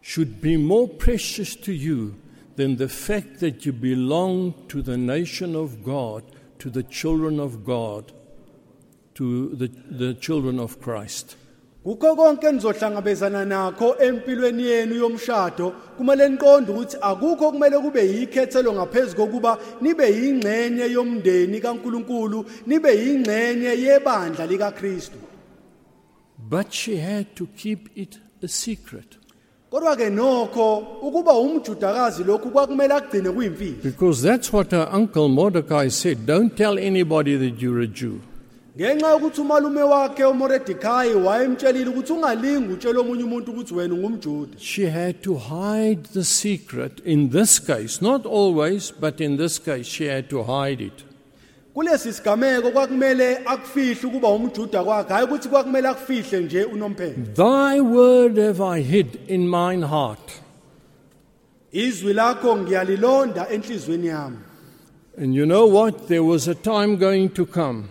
[0.00, 2.14] should be more precious to you
[2.56, 6.22] than the fact that you belong to the nation of God,
[6.64, 8.10] to the children of God,
[9.12, 11.36] to the, the children of Christ.
[11.84, 15.74] kukho konke nizohlangabezana nakho empilweni yenu yomshado.
[15.98, 23.72] Kumele niqonde ukuthi akukho kumele kube yikhethelo ngaphezulu kokuba nibe yingxenye yomndeni kaNkuluNkulu nibe yingxenye
[23.84, 25.18] yebandla likaKristu.
[26.38, 29.18] But she had to keep it a secret
[29.74, 35.88] kodwa ke nokho ukuba umjudakazi lokhu kwakumele agcine kuyimfihlo because that's what her uncle Mordecai
[35.88, 36.24] said.
[36.26, 38.20] Don't tell anybody that you're a Jew.
[38.76, 40.24] ngenxa yokuthi umalume wakhe
[41.24, 47.00] wayemtshelile ukuthi ungalingi utshela omunye umuntu ukuthi wena ungumJuda She had to hide the secret
[47.04, 51.04] in this case, not always, but in this case, she had to hide it.
[51.74, 58.36] Kulesi sigameko kwakumele akufihle ukuba umJuda kwakhe hayi ukuthi kwakumele akufihle nje unomphela Thy word
[58.38, 60.30] have I hid in mine heart.
[61.72, 64.36] izwi lakho ngiyalilonda enhlizweni yami
[65.18, 66.08] And you know what?
[66.08, 67.82] There was a time going to come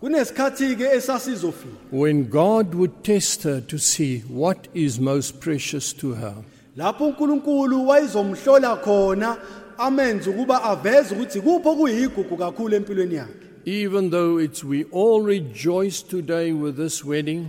[0.00, 6.14] kunesikhathi ke esasizofika when God would test her to see what is most precious to
[6.14, 6.34] her.
[6.76, 9.36] lapho uNkulunkulu wayizomhlola khona
[9.80, 16.00] amenze ukuba aveze ukuthi kupho kuyigugu kakhulu empilweni yakhe Even though it's we all rejoice
[16.02, 17.48] today with this wedding,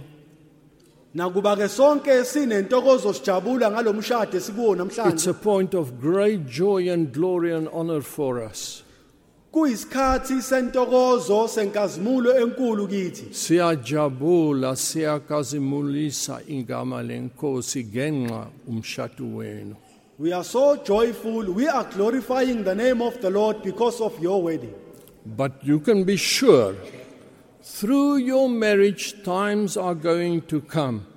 [1.16, 7.12] nakuba ke sonke sinentokozo sijabula ngalomshado esikuwo it's namhlanje a point of great joy and
[7.14, 8.84] glory and honor for us.
[9.52, 19.76] kuyisikhathi sentokozo senkazimulo enkulu kithi Siyajabula siyakazimulisa igama lenkosi genxa umshado wenu.
[20.22, 21.52] We are so joyful.
[21.52, 24.76] We are glorifying the name of the lord because of your wedding.
[25.26, 26.76] But you can be sure
[27.64, 31.08] through your marriage times are going to come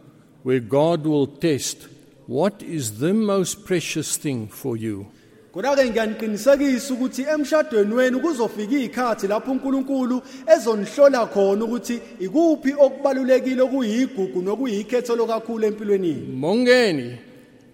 [0.43, 1.87] where God will test
[2.27, 5.07] what is the most precious thing for you.
[5.53, 10.23] kodwa ke ngiyaniqinisekisa ukuthi emshadweni wenu kuzofika izikhathi lapho uNkulunkulu
[10.57, 16.37] ezonihlola khona ukuthi ikuphi okubalulekile okuyigugu nokuyikhetho kakhulu empilweni yenu.
[16.37, 17.19] Mbongeni,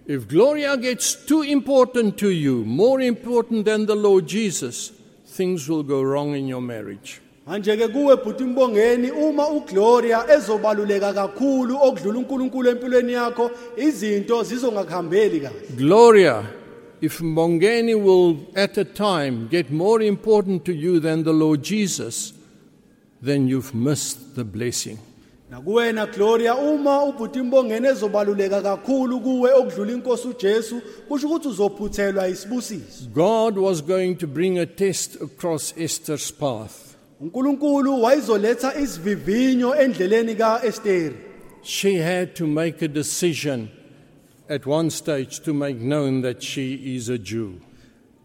[0.07, 4.91] if Gloria gets too important to you, more important than the Lord Jesus,
[5.27, 7.21] things will go wrong in your marriage.
[7.47, 15.41] manje ke kuwe bhuti Mbongeni uma uGloria ezobaluleka kakhulu okudlula uNkulunkulu empilweni yakho izinto zizongakuhambeli
[15.41, 16.45] kahle Gloria,
[17.01, 22.33] if Mbongeni will at a time get more important to you than the Lord Jesus,
[23.23, 24.99] then you've missed the blessing.
[25.51, 33.05] Nakuwena Gloria uma ubhuti Mbongeni ezobaluleka kakhulu kuwe okudlula inkosi uJesu kusho ukuthi uzophuthelwa isibusiso
[33.15, 36.73] God was going to bring a test across Esther's path.
[37.21, 41.17] uNkulunkulu wayizoletha isivivinyo endleleni kaEsteri
[41.63, 43.69] She had to make a decision
[44.49, 47.53] at one stage to make known that she is a Jew.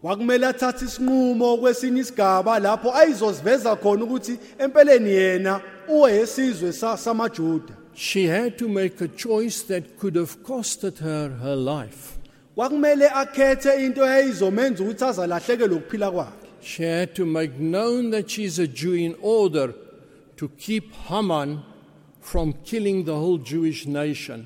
[0.06, 8.26] Kwakumele athathe isinqumo kwesinye isigaba lapho ayizoziveza khona ukuthi empeleni yena uweyesizwe sa- samaJuda She
[8.28, 12.18] had to make a choice that could have costed her her life.
[12.54, 18.58] kwakumele akhethe into eyayizomenza ukuthi azalahleke lokuphila kwakhe She had to make known that she's
[18.58, 19.74] a Jew in order
[20.36, 21.58] to keep Haman
[22.20, 24.44] from killing the whole Jewish nation.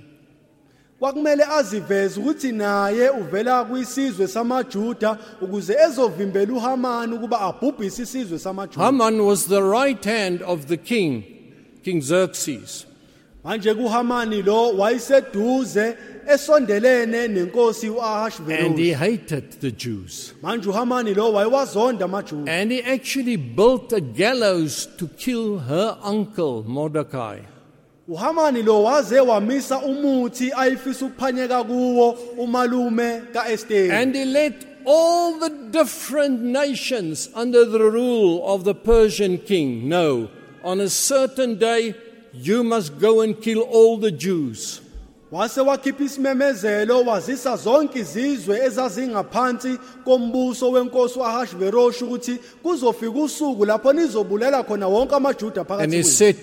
[1.00, 6.52] Kwakumele aziveze ukuthi naye uvela kwisizwe samaJuda ukuze ezovimbela
[7.14, 11.22] ukuba abhubhise isizwe samaJuda Haman was the right hand of the king,
[11.82, 12.86] King Xerxes.
[13.44, 15.96] manje kuHamani lo wayiseduze
[16.28, 17.88] esondelene nenkosi
[18.48, 20.34] And he hated the Jews.
[20.42, 26.62] manje uHamani lo wayewazonda amaJuda And he actually built a gallows to kill her uncle
[26.66, 27.38] Mordecai.
[28.10, 34.54] uHamani lo waze wamisa umuthi ayifisa ukuphanyeka kuwo umalume kaEsther And he let
[34.86, 40.28] all the different nations under the rule of the Persian king know
[40.64, 41.94] on a certain day
[42.32, 44.80] you must go and kill all the Jews.
[45.32, 54.62] wase wakhipha isimemezelo wazisa zonke izizwe ezazingaphansi kombuso wenkosi uAhashverosh ukuthi kuzofika usuku lapho nizobulela
[54.62, 56.36] khona wonke amaJuda And he said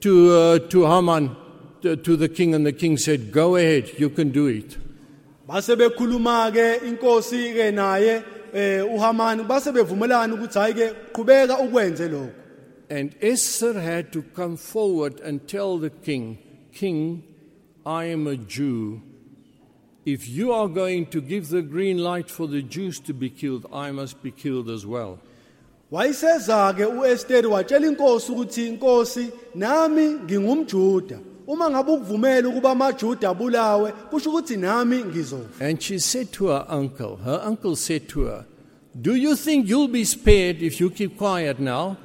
[0.00, 1.36] to, uh, to Haman,
[1.82, 4.76] to, to the king, and the king said, Go ahead, you can do it.
[5.48, 8.22] base bekhuluma ke inkosi ke naye
[8.52, 12.32] eh uHamani base bevumelana ukuthi hayi ke qhubeka ukwenze lokho
[12.90, 16.38] And Esther had to come forward and tell the king,
[16.72, 17.22] King,
[17.84, 19.02] I am a Jew.
[20.06, 23.66] If you are going to give the green light for the Jews to be killed,
[23.70, 25.18] I must be killed as well.
[25.90, 33.92] Wayiseza ke uEsther watshela inkosi ukuthi inkosi nami ngingumJuda uma ngabe ukuvumela ukuba amaJuda abulawe
[33.92, 38.44] kusho ukuthi nami ngizofa And she said to her uncle, her uncle said to her,
[39.00, 41.96] Do you think you'll be spared if you keep quiet now?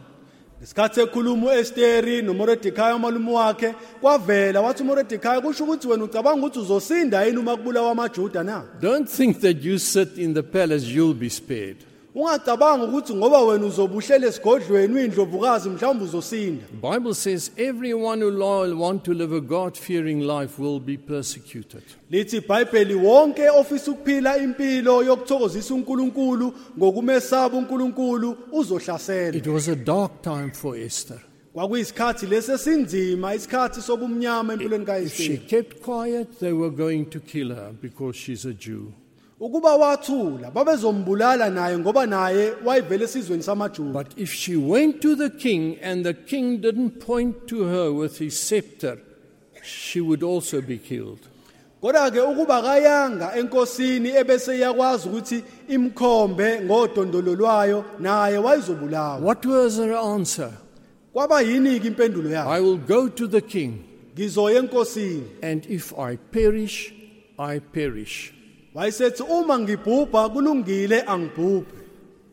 [0.63, 7.23] Isikhathi ekhuluma uEsther noMordecai umalume wakhe kwavela wathi uMordecai kusho ukuthi wena ucabanga ukuthi uzosinda
[7.23, 11.29] yini uma kubulawa amaJuda na Don't think that you sit in the palace, you'll be
[11.29, 11.77] spared.
[12.15, 19.03] Ungacabanga ukuthi ngoba wena uzobuhlele esigodlweni uyindlovukazi mhlawumbe uzosinda Bible says everyone who lo- want
[19.03, 21.81] to live a God-fearing life will be persecuted.
[22.11, 30.21] lithi iBhayibheli wonke ofisa ukuphila impilo yokuthokozisa uNkulunkulu ngokumesaba uNkulunkulu uzohlaselwa It was a dark
[30.21, 31.19] time for Esther.
[31.53, 37.71] kwakuyisikhathi lesesinzima isikhathi sobumnyama empilweni If she kept quiet, they were going to kill her
[37.81, 38.93] because she's a Jew.
[39.45, 45.29] Ukuba wathula babezombulala naye ngoba naye wayevele esizweni samajuda But if she went to the
[45.29, 48.97] king and the king didn't point to her with his scepter,
[49.63, 51.19] she would also be killed.
[51.81, 59.77] kodwa ke ukuba kayanga enkosini ebese iyakwazi ukuthi imkhombe ngodondolo lwayo naye wayizobulawa What was
[59.77, 60.51] her answer?
[61.13, 63.83] kwaba yini ke impendulo yakhe I will go to the king,
[64.15, 66.93] ngizoya enkosini and if I perish,
[67.37, 68.33] I perish.
[68.75, 71.65] Wayesethi uma ngibhubha kulungile angibhubhe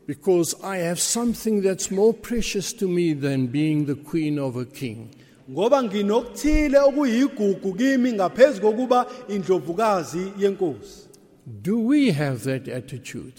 [0.07, 4.65] Because I have something that's more precious to me than being the queen of a
[4.65, 5.09] king.
[5.51, 11.07] ngoba nginokuthile okuyigugu kimi ngaphezulu kokuba indlovukazi yenkosi
[11.61, 13.33] Do we have that attitude?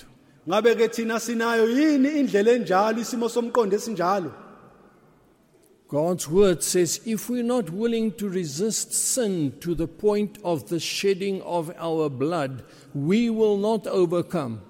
[0.49, 4.33] ngabe ke thina sinayo yini indlela enjalo isimo somqondo esinjalo
[5.93, 10.81] God's word says if we're not willing to resist sin to the point of the
[10.81, 12.65] shedding of our blood,
[12.95, 14.63] we will not overcome.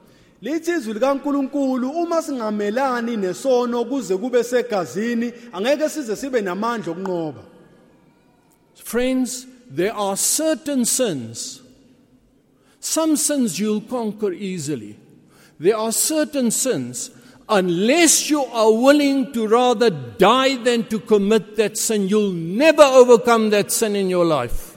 [0.42, 7.42] lithi izwi likaNkuluNkulu uma singamelani nesono kuze kube segazini angeke size sibe namandla okunqoba
[8.74, 11.62] Friends, there are certain sins.
[12.80, 14.98] Some sins you'll conquer easily.
[15.60, 17.10] There are certain sins,
[17.48, 23.50] unless you are willing to rather die than to commit that sin, you'll never overcome
[23.50, 24.72] that sin in your life.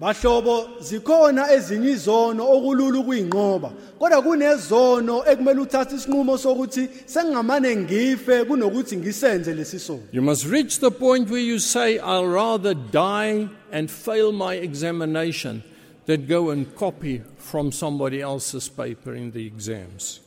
[0.00, 8.96] Bahlobo zikhona ezinye izono okulula ukuyinqoba kodwa kunezono ekumele uthathe isinqumo sokuthi sengingamane ngife kunokuthi
[8.96, 14.30] ngisenze lesisono You must reach the point where you say, I'll rather die and fail
[14.30, 15.62] my examination
[16.08, 20.20] than go and copy from somebody else's paper in the exams.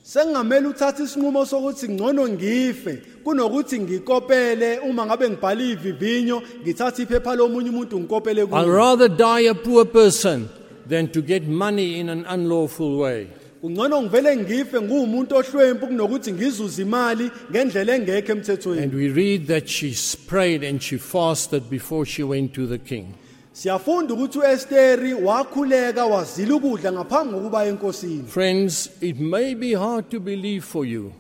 [0.70, 7.99] uthathe isinqumo sokuthi ngcono ngife kunokuthi ngikopele uma ngabe ngibhala ivivinyo ngithathe iphepha lomunye umuntu
[7.99, 10.49] ngikopele I'd kulo rather die a poor person
[10.88, 13.28] than to get money in an unlawful way.
[13.62, 19.68] kungcono ngivele ngife nguwumuntu ohlwempu kunokuthi ngizuze imali ngendlela engekho emthethweni And we read that
[19.68, 19.95] she
[20.28, 23.16] prayed and she fasted before she went to the king.
[23.53, 30.19] Siyafunda ukuthi uEsteri wakhuleka wazila ukudla ngaphambi kokuba enkosini Friends, it may be hard to
[30.19, 31.11] believe for you,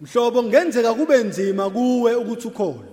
[0.00, 2.84] mhlobo ngenzeka kube nzima kuwe ukuthi ukholwe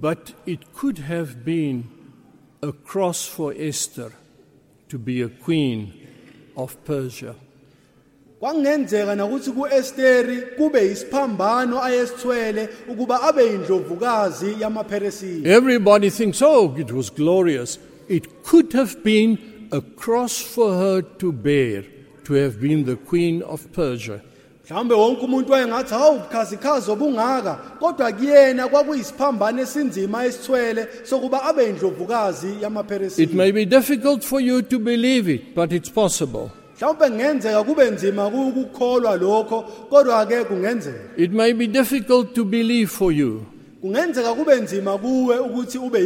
[0.00, 1.84] but it could have been
[2.62, 4.10] a cross for Esther
[4.88, 5.92] to be a queen
[6.56, 7.34] of Persia.
[8.40, 17.10] kwangenzeka nakuthi kuEsteri kube isiphambano ayesithwele ukuba abe indlovukazi yamaPheresiya Everybody thinks, oh, it was
[17.14, 17.78] glorious.
[18.08, 19.38] It could have been
[19.70, 21.84] a cross for her to bear
[22.24, 24.20] to have been the queen of Persia.
[24.70, 27.54] mhlawumbe wonke umuntu wayengathi hawu bukhazikhazi obungaka.
[27.80, 32.48] Kodwa kuyena kwakuyisiphambano esinzima esithwele sokuba abe indlovukazi
[33.16, 36.50] It may be difficult for you to believe it, but it's possible.
[36.80, 40.98] mhlawumbe kungenzeka kube nzima kuwe ukukholwa lokho kodwa ke kungenzeka.
[41.16, 43.42] It may be difficult to believe for you,
[43.80, 46.04] kungenzeka kube nzima kuwe ukuthi ube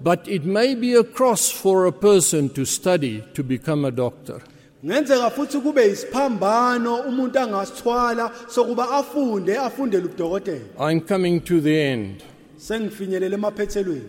[0.00, 4.40] but it may be a cross for a person to study to become a doctor.
[4.82, 12.22] kungenzeka futhi kube isiphambano umuntu angasithwala sokuba afunde afundele ubudokotela I'm coming to the end.
[12.56, 14.08] sengifinyelele emaphethelweni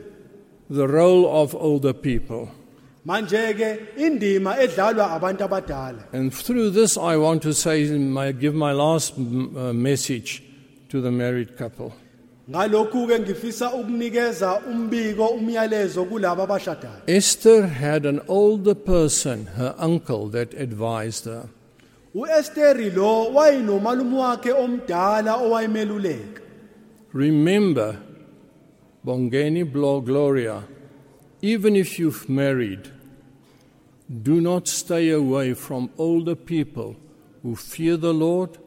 [0.71, 2.47] The role of older people.
[3.05, 8.53] manje ke indima edlalwa abantu abadala And through this, I want to say, my, give
[8.53, 10.43] my last uh, message
[10.89, 11.93] to the married couple.
[12.49, 20.27] Ngalokhu ke ngifisa ukunikeza umbiko umyalezo kulabo abashadayo Esther had an older person, her uncle,
[20.29, 21.49] that advised her.
[22.15, 26.41] uEsteri lo wayinomalume wakhe omdala owayemeluleka
[27.13, 27.97] Remember,
[29.05, 30.63] Bongeni Blo Gloria,
[31.41, 32.89] even if you've married,
[34.23, 36.95] do not stay away from older people
[37.41, 38.59] who fear the Lord.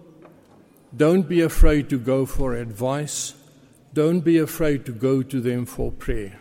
[0.96, 3.34] Don't be afraid to go for advice.
[3.94, 6.38] Don't be afraid to go to them for prayer.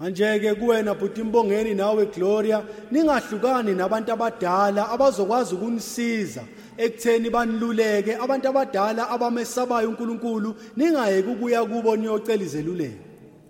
[0.00, 6.42] manje ke kuwena bhuti imbongeni nawe Gloria ningahlukani nabantu abadala abazokwazi ukunisiza
[6.76, 12.98] ekutheni baniluleke abantu abadala abamesabayo uNkulunkulu ningayeki ukuya kubo niyocela izeluleko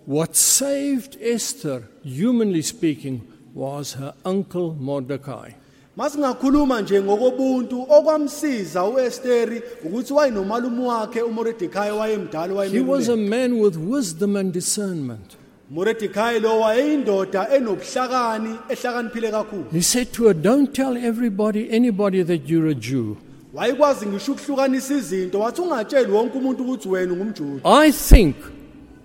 [0.06, 3.22] What saved Esther, humanly speaking,
[3.54, 5.54] was her uncle Mordecai.
[5.96, 13.76] Masingakhuluma nje ngokobuntu okwamsiza uEsteri ukuthi wayinomalume wakhe uMordecai wayemdala He was a man with
[13.76, 15.36] wisdom and discernment.
[15.70, 22.48] Mordecai lo wayeyindoda enobuhlakani ehlakaniphile kakhulu He said to her, Don't tell everybody, anybody that
[22.48, 23.16] you're a Jew.
[23.54, 28.36] wayekwazi ngisho ukuhlukanisa izinto wathi ungatsheli wonke umuntu ukuthi wena ungumjuda I think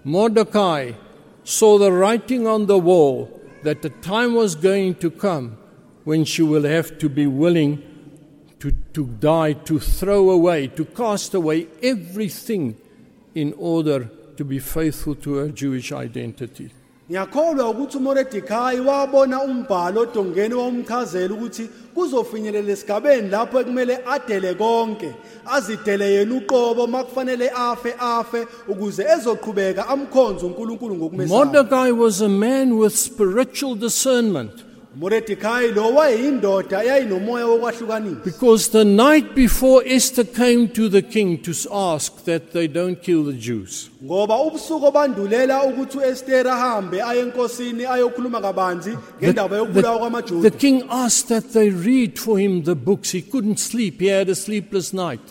[0.05, 0.93] Mordecai
[1.43, 3.27] saw the writing on the wall
[3.63, 5.49] that the time was going to come
[6.09, 7.79] when she will have to be willing
[8.59, 12.75] to, to die, to throw away, to cast away everything
[13.35, 16.71] in order to be faithful to her Jewish identity.
[17.09, 17.97] ngiyakholwa ukuthi
[18.85, 25.11] wabona umbhalo odongeni wawumchazela ukuthi kuzofinyelela esigabeni lapho ekumele adele konke
[25.45, 32.77] azidele yena uqobo makufanele afe afe ukuze ezoqhubeka amkhonze uNkulunkulu ngokumesaba Mordecai was a man
[32.77, 34.68] with spiritual discernment.
[34.99, 41.53] Mordecai lo wayeyindoda eyayinomoya wokwahlukanisa Because the night before Esther came to the king to
[41.71, 47.85] ask that they don't kill the Jews, ngoba ubusuku obandulela ukuthi uEsther ahambe aye enkosini
[47.85, 53.11] ayokhuluma kabanzi ngendaba yokubulawa the king asked that they read for him the books.
[53.11, 55.21] He couldn't sleep, he had a sleepless night.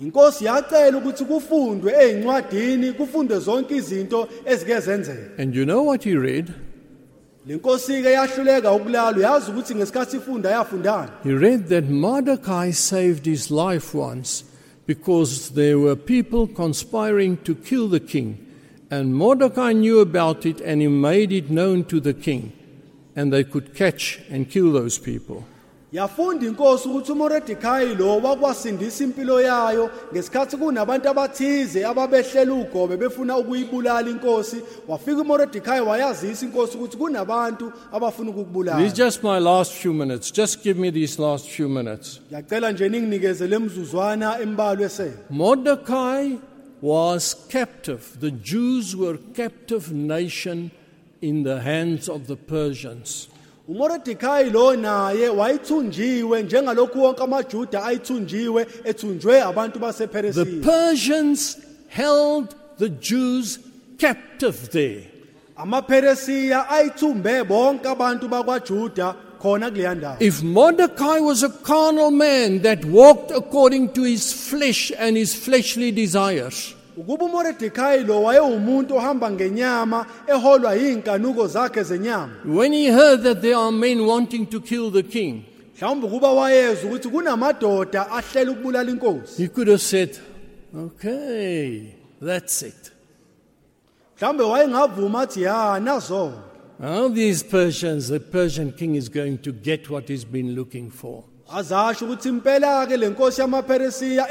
[0.00, 6.16] inkosi yacela ukuthi kufundwe ezincwadini kufundwe zonke izinto ezike zenzeka And you know what he
[6.16, 6.67] read?
[11.22, 14.44] He read that Mordecai saved his life once
[14.84, 18.36] because there were people conspiring to kill the king.
[18.90, 22.52] And Mordecai knew about it and he made it known to the king.
[23.16, 25.46] And they could catch and kill those people.
[25.92, 34.10] Yafunda inkosi ukuthi uMordecai lo wakwasindisa impilo yayo ngesikhathi kunabantu abathize ababehlela ugobe befuna ukuyibulala
[34.10, 34.56] inkosi
[34.88, 38.28] wafika uMordecai wayazisa inkosi ukuthi kunabantu abafuna
[38.78, 40.30] This is just my last few minutes.
[40.30, 42.20] Just give me these last few minutes.
[42.30, 46.38] ngiyacela nje ninginikeze lemzuzwana embalwa esele Mordecai
[46.82, 48.00] was captive.
[48.20, 50.70] The Jews were captive nation
[51.22, 53.28] in the hands of the Persians.
[53.68, 63.58] Lo naye wayithunjiwe njengalokhu wonke amaJuda ayithunjiwe ethunjwe abantu The Persians held the Jews
[63.98, 65.02] captive there.
[65.56, 72.84] amaPersia ayithumbe bonke abantu bakwaJuda khona kuleya ndawo If Mordecai was a carnal man that
[72.84, 80.06] walked according to his flesh and his fleshly desires, ukuba uMordecai lo wayewumuntu ohamba ngenyama
[80.26, 85.02] eholwa yinkanuko zakhe zenyama when he heard that there are men wanting to kill the
[85.02, 85.42] king,
[85.76, 90.18] mhlawumbe ukuba wayezwa ukuthi kunamadoda ahlela ukubulala inkosi he could have said,
[90.76, 92.92] Okay, that's it.
[94.16, 96.32] mhlawumbe wayengavuma athi ya nazo
[96.80, 101.24] Now, these Persians, the Persian king is going to get what he's been looking for.
[101.54, 103.42] Azasho ukuthi impela ke lenkosi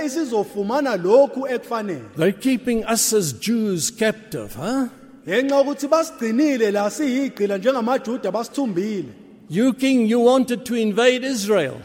[0.05, 4.87] isizofumana lokhu ekufanele They're keeping us as Jews captive, huh?
[5.27, 9.05] ngenxa ukuthi basigcinile la siyigqila njengamaJuda basithumbile
[9.49, 11.77] You, king, you wanted to invade Israel.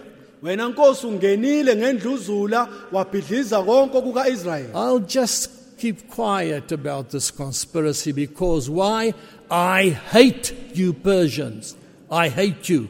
[0.42, 8.70] wena nkosi ungenile ngendluzula wabhidliza konke kukaIsrayeli I'll just keep quiet about this conspiracy because
[8.70, 9.14] why?
[9.50, 11.76] I hate you, Persians.
[12.10, 12.88] I hate you.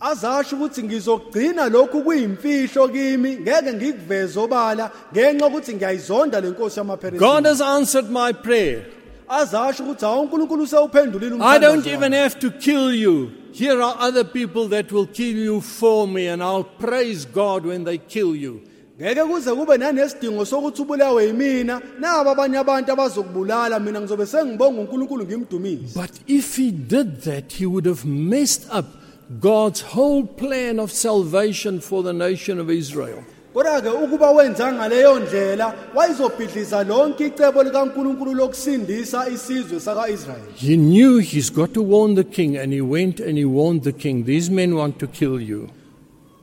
[0.00, 6.80] Azasho ukuthi ngizogcina lokhu kuyimfihlo kimi ngeke ngikuveze obala ngenxa ukuthi ngiyayizonda lenkosi
[7.18, 8.86] God has answered my prayer.
[9.28, 13.30] azasho ukuthi hawu uNkulunkulu usewuphendulile I don't even have to kill you.
[13.52, 17.84] Here are other people that will kill you for me, and I'll praise God when
[17.84, 18.60] they kill you.
[19.00, 25.24] ngeke kuze kube nanesidingo sokuthi ubulawe yimina nabo abanye abantu abazokubulala mina ngizobe sengibonga uNkulunkulu
[25.24, 28.99] ngimdumise But if he did that, he would have messed up
[29.38, 33.22] God's whole plan of salvation for the nation of Israel.
[33.54, 41.18] kodwa ke ukuba wenza ngaleyo ndlela wayizobhidliza lonke icebo likaNkulunkulu lokusindisa isizwe saka-Israyeli He knew
[41.18, 44.24] he's got to warn the king, and he went and he warned the king.
[44.24, 45.68] These men want to kill you.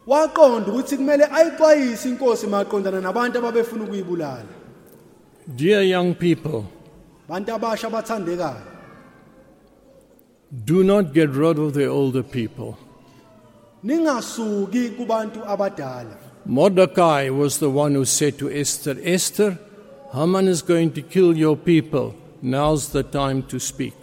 [0.07, 4.43] waqonda ukuthi kumele ayixwayise inkosi maqondana nabantu ababefuna ukuyibulala
[5.55, 6.63] Dear young people,
[7.29, 8.61] bantu abasha abathandekayo
[10.51, 12.77] do not get rid of the older people.
[13.83, 19.59] ningasuki kubantu abadala Mordecai was the one who said to Esther, Esther,
[20.13, 22.15] Haman is going to kill your people.
[22.41, 23.93] Now's the time to speak.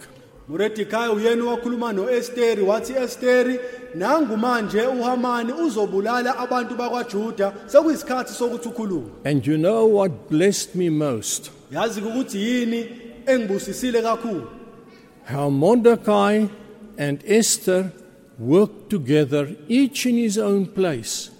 [0.47, 3.59] Mordecai uyena owakhuluma noEsteri wathi Esteri
[3.95, 10.89] nangu manje uHamani uzobulala abantu bakwaJuda sekuyisikhathi sokuthi ukhulume And you know what blessed me
[10.89, 11.49] most?
[11.71, 12.85] yazi ukuthi yini
[13.25, 14.47] engibusisile kakhulu
[15.25, 16.47] How Mordecai
[16.97, 17.91] and Esther
[18.37, 21.31] worked together, each in his own place,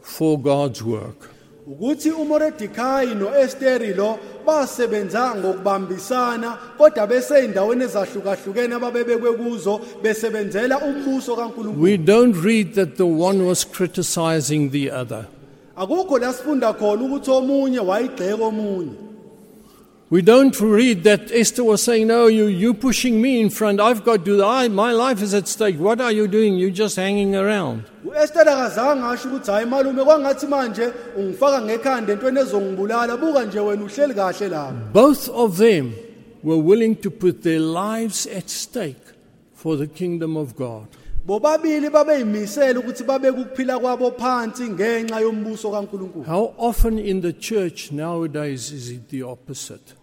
[0.00, 1.30] for God's work.
[1.66, 2.10] ukuthi
[3.14, 12.74] noEsteri lo basebenza ngokubambisana kodwa beseyindaweni ezahlukahlukene ababebekwe kuzo besebenzela umbuso kaNkulunkulu We don't read
[12.74, 15.26] that the one was criticizing the other.
[15.76, 19.09] akukho la sifunda khona ukuthi omunye wayigxeka omunye
[20.10, 23.80] We don't read that Esther was saying, No, you, you're pushing me in front.
[23.80, 25.76] I've got to, I, my life is at stake.
[25.78, 26.56] What are you doing?
[26.58, 27.84] You're just hanging around.
[28.04, 33.84] u-esther akazange asho ukuthi hhayi malume kwangathi manje ungifaka ngekhanda entweni ezongibulala buka nje wena
[33.84, 35.92] uhleli kahle lapho Both of them
[36.42, 39.04] were willing to put their lives at stake
[39.54, 40.86] for the kingdom of God.
[41.26, 47.92] bobabili babeyimisele ukuthi babeke ukuphila kwabo phansi ngenxa yombuso kankulunkulu How often in the church
[47.92, 49.94] nowadays is it the opposite?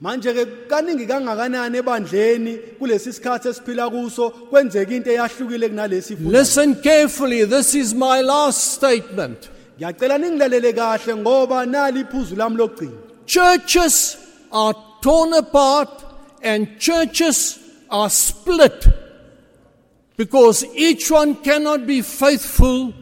[0.00, 7.44] Manje ke kaningi kangakanani ebandleni kulesi sikhathi esiphila kuso kwenzeka into eyahlukile kunalesi Listen carefully.
[7.44, 9.48] This is my last statement.
[9.78, 12.92] ngiyacela ningilalele kahle ngoba nali iphuzu lami lokugcina
[13.26, 14.16] Churches
[14.52, 16.04] are torn apart
[16.42, 17.58] and churches
[17.90, 18.88] are split
[20.16, 22.92] because each one cannot be faithful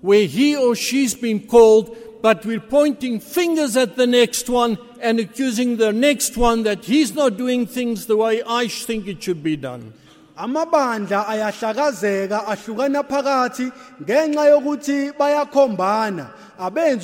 [0.00, 5.20] where he or she's been called, but we're pointing fingers at the next one and
[5.20, 9.42] accusing the next one that he's not doing things the way I think it should
[9.42, 9.92] be done.
[10.36, 13.72] amabandla ayahlakazeka ahlukana phakathi
[14.02, 16.30] ngenxa yokuthi bayakhombana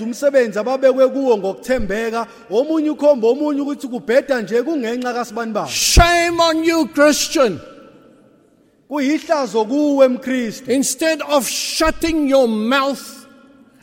[0.03, 6.65] umsebenzi ababekwe kuwo ngokuthembeka omunye ukhomba omunye ukuthi kubheda nje kungenxa kasibani babo Shame on
[6.65, 7.61] you, Christian.
[8.89, 13.27] kuyihlazo kuwe mkristu Instead of shutting your mouth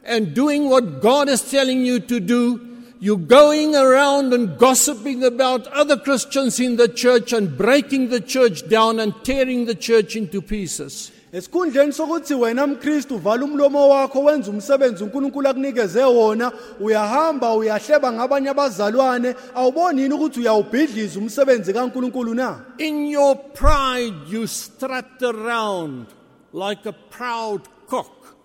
[0.05, 2.59] and doing what God is telling you to do,
[3.03, 8.65] you're going around and gossiping about other Christians in the church and breaking the church
[8.69, 11.11] down and tearing the church into pieces.
[11.33, 18.49] esikhundleni sokuthi wena mkristu uvala umlomo wakho wenza umsebenzi unkulunkulu akunikeze wona uyahamba uyahleba ngabanye
[18.49, 26.05] abazalwane awuboni yini ukuthi uyawubhidliza umsebenzi kankulunkulu na In your pride, you strut around
[26.53, 28.35] like a proud cock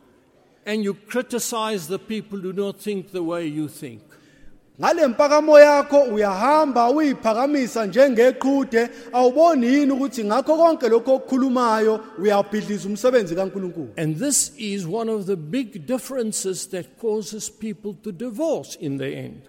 [0.67, 4.08] and you criticize the people who don't think the way you think.
[4.81, 13.35] Ngale mpakamo yakho uyahamba uyiphakamisa njengeqhude awuboni yini ukuthi ngakho konke lokho okukhulumayo uyabhidliza umsebenzi
[13.35, 18.99] kankulunkulu And this is one of the big differences that causes people to divorce in
[18.99, 19.41] the end.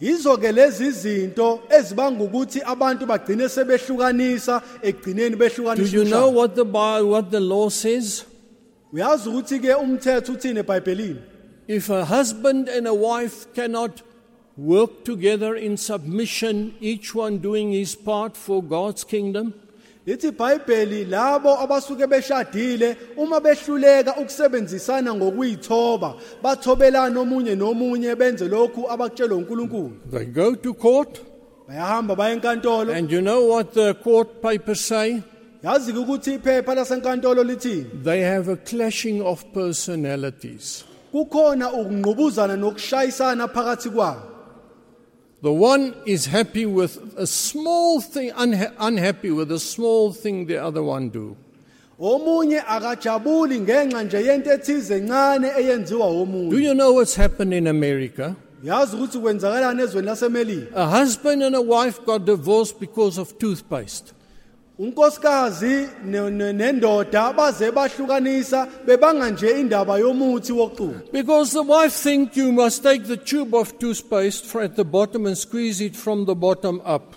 [0.00, 6.64] yizo ke lezi zinto ezibanga ukuthi abantu bagcine sebehlukanisa Do behlukanisa you know what the
[6.64, 8.24] what the law says?
[8.92, 11.20] uyazi ukuthi ke umthetho uthini ebhayibhelini
[11.68, 14.07] If a husband and a wife cannot
[14.58, 19.54] work together in submission, each one doing his part for God's kingdom,
[20.06, 29.36] lithi ibhayibheli labo abasuke beshadile uma behluleka ukusebenzisana ngokuyithoba bathobelana omunye nomunye benze lokhu abakutshelwe
[29.36, 31.20] uNkulunkulu they go to court,
[31.68, 35.22] bayahamba baye enkantolo and you know what the court papers say?
[35.62, 40.84] yazi ke ukuthi iphepha lasenkantolo lithini They have a clashing of personalities.
[41.12, 44.37] kukhona ukungqubuzana nokushayisana phakathi kwabo
[45.42, 50.58] The one is happy with a small thing, unha- unhappy with a small thing the
[50.58, 51.36] other one do.
[52.00, 57.66] omunye akajabuli ngenxa nje yento ethize encane eyenziwa Do omunye you know what's happened in
[57.66, 58.34] America?
[58.64, 64.12] yazi ukuthi kwenzakalani ezweni lasemelika A husband and a wife got divorced because of toothpaste.
[64.78, 70.52] Unkosikazi ne- ne- nendoda baze bahlukanisa bebanga nje indaba yomuthi
[71.12, 75.36] Because the wife thinks you must take the tube of toothpaste at the bottom and
[75.36, 77.14] squeeze it from the bottom up.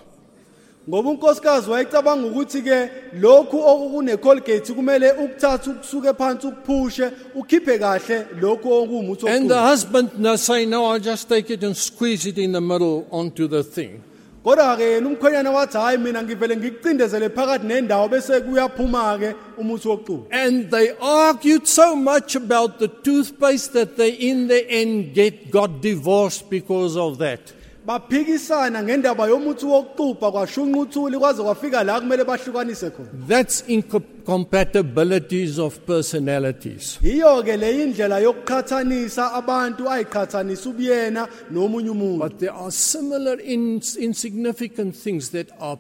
[0.90, 2.90] ngoba unkosikazi wayecabanga ukuthi ke
[3.22, 10.65] lokhu okune-colgate kumele ukuthathe ukusuke phansi ukuphushe ukhiphe kahle lokhu And the husband now say,
[10.65, 14.01] No, I'll just take it and squeeze it in the middle onto the thing.
[14.44, 20.92] Kodwa-ke yena umkhwenyana wathi hhayi mina ngivele ngikucindezele phakathi nendawo bese kuyaphuma-ke umuthi And they
[21.00, 26.98] argued so much about the toothpaste that they, in the end, get got divorced because
[26.98, 27.53] of that.
[27.85, 37.00] Baphikisana ngendaba yomuthi wokuxubha kwashunquthuli kwaze kwafika la kumele bahlukanise khona That's incompatibilities of personalities.
[37.03, 44.95] yiyo-ke le indlela yokuqhathanisa abantu ayiqhathanisa ubuyena nomunye umuntu But there are similar in, insignificant
[44.95, 45.77] things that are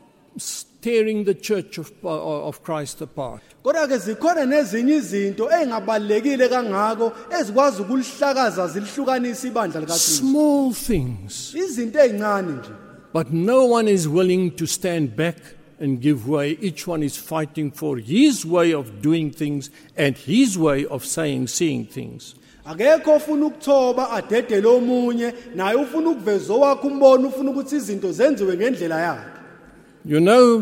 [0.81, 3.41] tearing the church of, uh, of Christ apart.
[3.99, 11.55] zikhona nezinye izinto ey'ngabalulekile kangako ezikwazi ukulihlakaza zilihlukanisa ibandla likakristu Small things.
[11.55, 12.69] izinto ey'ncane nje
[13.13, 15.35] But no one is willing to stand back
[15.81, 16.57] and give way.
[16.61, 21.47] Each one is fighting for his way of doing things and his way of saying,
[21.47, 22.35] seeing things.
[22.65, 28.99] akekho ofuna ukuthoba adedele omunye naye ufuna ukuveza owakhe umbono ufuna ukuthi izinto zenziwe ngendlela
[29.01, 29.40] yakhe
[30.05, 30.61] You know,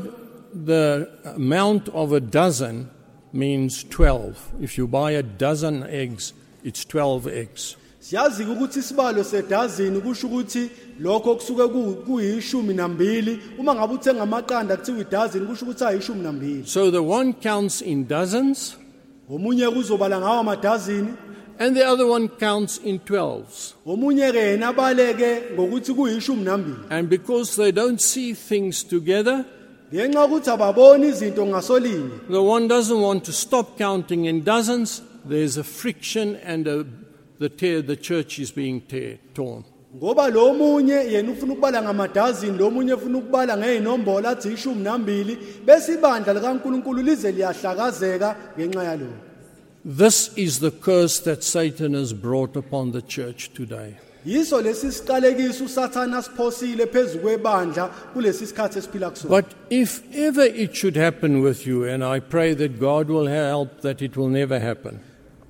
[0.54, 2.90] the amount of a dozen
[3.32, 4.52] means 12.
[4.62, 7.76] If you buy a dozen eggs, it's 12 eggs.
[8.02, 10.70] siyazi ukuthi isibalo sedazini kusho ukuthi
[11.00, 16.64] lokho kusuke ku- kuyishumi nambili uma ngabe uthenga amaqanda kuthiwa idazini kusho ukuthi ayishumi nambili
[16.68, 18.76] So the one counts in dozens,
[19.30, 21.14] omunye kuzobala ngawo amadazini
[21.60, 23.76] and the other one counts in twelves.
[23.86, 29.46] omunye ke yena abaleke ngokuthi kuyishumi nambili And because they don't see things together,
[29.94, 35.02] ngenxa yokuthi ababoni izinto ngasolinye the one doesn't want to stop counting in dozens.
[35.26, 36.86] There's a friction and a,
[37.40, 39.66] the tear, the church is being tear, torn.
[39.96, 45.38] ngoba lo munye yena ufuna ukubala ngamadazini lo munye ufuna ukubala ngeyinombolo athi ishumi nambili
[45.66, 49.29] bese ibandla likaNkuluNkulu lize liyahlakazeka ngenxa yalokho
[49.86, 53.96] This is the curse that Satan has brought upon the church today.
[54.26, 59.30] yiso lesi siqalekiso usathana asiphosile phezulu kwebandla kulesi sikhathi esiphila kusona.
[59.30, 63.82] But if ever it should happen with you, and I pray that God will help
[63.82, 65.00] that it will never happen,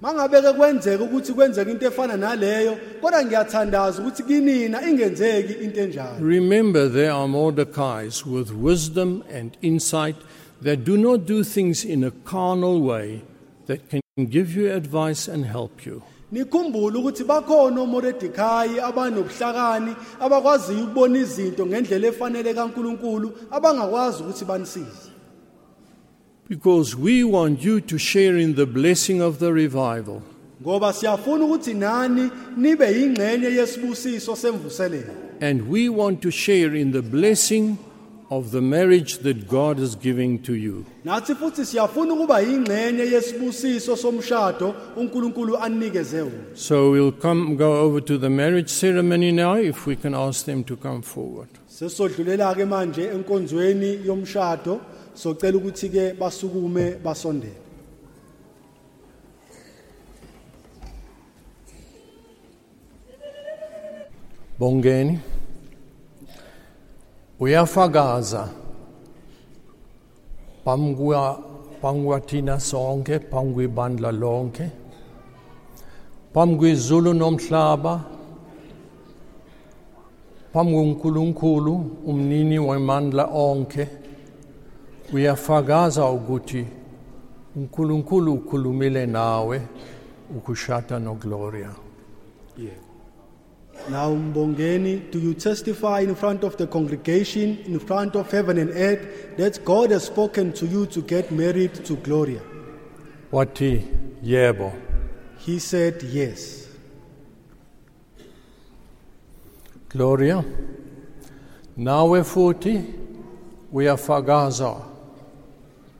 [0.02, 6.20] mangabe kwenzeka ukuthi kwenzeka into efana naleyo kodwa ngiyathandaza ukuthi kinina ingenzeki into enjalo.
[6.20, 10.16] Remember there are Mordecais with wisdom and insight
[10.62, 13.24] that do not do things in a carnal way,
[13.66, 16.02] that can give you advice and help you.
[16.32, 25.10] nikhumbule ukuthi bakhona oMordekhai abanobuhlakani abakwaziyo ukubona izinto ngendlela efanele kaNkuluNkulu abangakwazi ukuthi banisize
[26.50, 30.22] Because we want you to share in the blessing of the revival.
[30.62, 37.02] ngoba siyafuna ukuthi nani nibe yingxenye yesibusiso semvuselelo And we want to share in the
[37.02, 37.78] blessing
[38.32, 40.86] of the marriage that God is giving to you.
[41.06, 48.02] nathi futhi siyafuna ukuba yingxenye yesibusiso somshado uNkulunkulu anikeze wona So we'll come go over
[48.02, 51.50] to the marriage ceremony now if we can ask them to come forward.
[51.68, 54.80] sesodlulela ke manje enkonzweni yomshado
[55.14, 57.54] socela ukuthi ke basukume basondele
[64.60, 65.20] Bongeni.
[67.40, 68.50] Uyafakaza
[70.66, 71.40] pamgwa
[71.82, 74.70] pangwathina sonke pangwibandla lonke.
[76.34, 78.04] Pamgwizulu nomhlaba.
[80.54, 81.74] Pamgunkulunkulu
[82.06, 83.88] umnini wemandla onke.
[85.14, 86.66] Uyafakaza ukuthi
[87.56, 89.62] uNkulunkulu ukhulumile nawe
[90.38, 91.72] ukushata noGloria
[93.90, 98.70] Now, Mbongeni, do you testify in front of the congregation, in front of heaven and
[98.70, 102.42] earth, that God has spoken to you to get married to Gloria?
[103.32, 103.84] wathi
[104.24, 104.72] yebo
[105.40, 106.68] He said, Yes.
[109.90, 110.44] Gloria,
[111.78, 112.84] nawe futhi
[113.74, 114.76] uyafakaza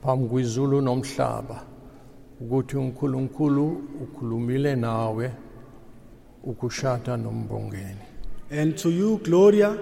[0.02, 1.64] phambi kwizulu nomhlaba
[2.40, 3.66] ukuthi uNkulunkulu
[4.02, 5.30] ukhulumile nawe
[6.44, 7.96] ukushada nombongeni.
[8.50, 9.78] And to you, Gloria,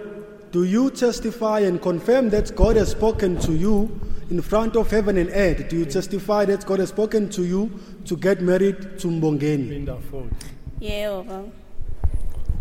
[0.53, 5.17] do you testify and confirm that God has spoken to you in front of heaven
[5.17, 5.69] and earth?
[5.69, 7.71] Do you testify that God has spoken to you
[8.05, 9.87] to get married to Mbongeni?
[10.81, 11.45] Yebo baba.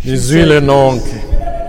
[0.03, 1.66] Nizwile nonke.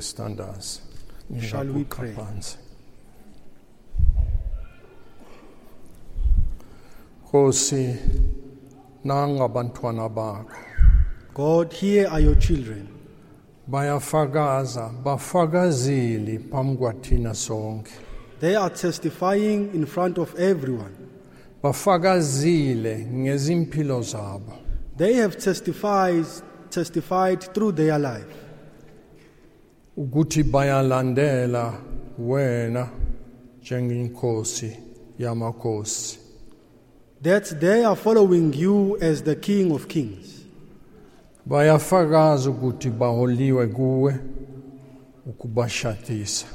[0.00, 0.80] Standards
[1.40, 2.12] Shall we pray?
[2.12, 2.56] phansi
[7.24, 7.96] Nkosi
[9.04, 10.56] nangabantwana bakho
[11.34, 12.88] God, here are your children.
[13.68, 17.90] bayafakaza bafakazile phambi kwathina sonke
[18.40, 20.94] They are testifying in front of everyone.
[21.62, 24.52] bafakazile ngezimpilo zabo
[24.96, 26.24] They have testified,
[26.70, 28.26] testified through their life
[29.96, 31.72] ukuthi bayalandela
[32.18, 32.88] wena
[33.62, 34.76] njengenkosi
[35.18, 36.18] yamakhosi
[37.22, 40.44] that they are following you as the King of Kings.
[41.46, 44.14] bayafakaza ukuthi baholiwe kuwe
[45.26, 46.46] ukubashadisa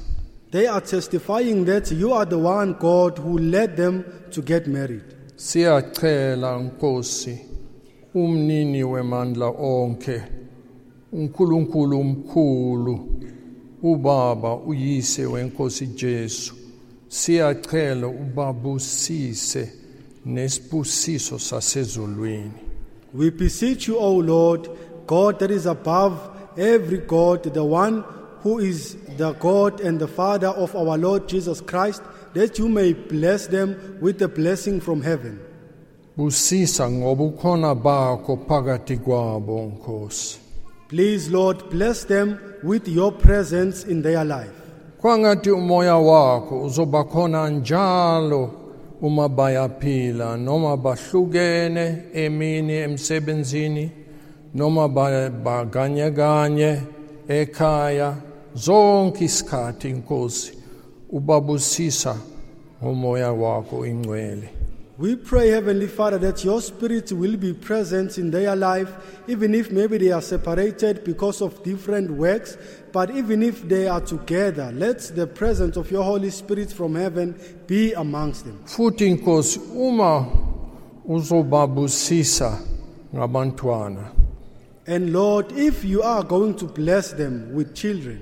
[0.51, 5.03] They are testifying that you are the one God who led them to get married.
[5.35, 7.39] siyacela nkosi
[8.13, 10.21] umnini wemandla onke
[11.11, 12.99] uNkulunkulu omkhulu
[13.83, 16.53] ubaba uyise wenkosi Jesu.
[17.07, 19.73] Siyacela ubabusise
[20.25, 22.51] nesibusiso sasezulwini.
[23.13, 24.69] We beseech you, O Lord,
[25.07, 26.17] God that is above
[26.57, 28.03] every God, the one
[28.43, 32.01] who is the God and the Father of our Lord Jesus Christ,
[32.33, 35.39] that you may bless them with a blessing from heaven.
[36.17, 40.39] busisa ngoba ukhona bakho phakathi kwabo nkosi
[40.91, 44.51] Please, Lord, bless them with your presence in their life.
[45.01, 48.51] kwangathi umoya wakho uzoba khona njalo
[49.01, 53.91] uma bayaphila noma bahlukene emini emsebenzini
[54.53, 56.81] noma ba- baganye kanye
[57.27, 58.15] ekhaya
[58.55, 60.53] zonke isikhathi inkosi
[61.09, 62.15] ubabusisa
[62.83, 64.49] ngomoya wakho ingcwele
[65.01, 68.89] We pray, Heavenly Father, that your Spirit will be present in their life,
[69.27, 72.55] even if maybe they are separated because of different works,
[72.93, 77.33] but even if they are together, let the presence of your Holy Spirit from heaven
[77.65, 78.59] be amongst them.
[78.65, 80.27] futhi inkosi uma
[81.05, 82.59] uzobabusisa
[83.15, 84.11] ngabantwana
[84.87, 88.19] And Lord, if you are going to bless them with children,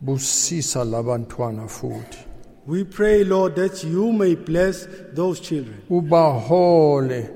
[0.00, 2.18] busisa labantwana futhi
[2.66, 5.76] we pray, Lord, that you may bless those children.
[5.90, 7.28] ubahole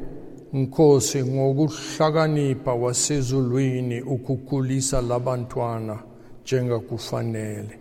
[0.52, 5.98] nkosi ngokuhlakanipha wasezulwini ukukhulisa labantwana
[6.44, 7.78] njengakufanele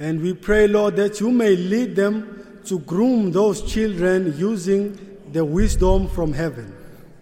[0.00, 2.24] And we pray, Lord, that you may lead them
[2.64, 4.98] to groom those children using
[5.32, 6.66] the wisdom from heaven.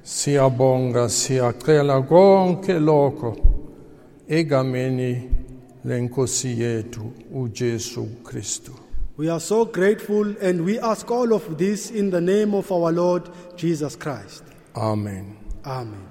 [0.03, 3.37] siyabonga siyacela konke lokho
[4.29, 5.23] egameni
[5.85, 7.01] lenkosi yethu
[7.35, 8.73] uJesu Kristu
[9.17, 12.91] We are so grateful and we ask all of this in the name of our
[12.93, 14.43] Lord Jesus Christ.
[14.77, 16.07] amen Amen.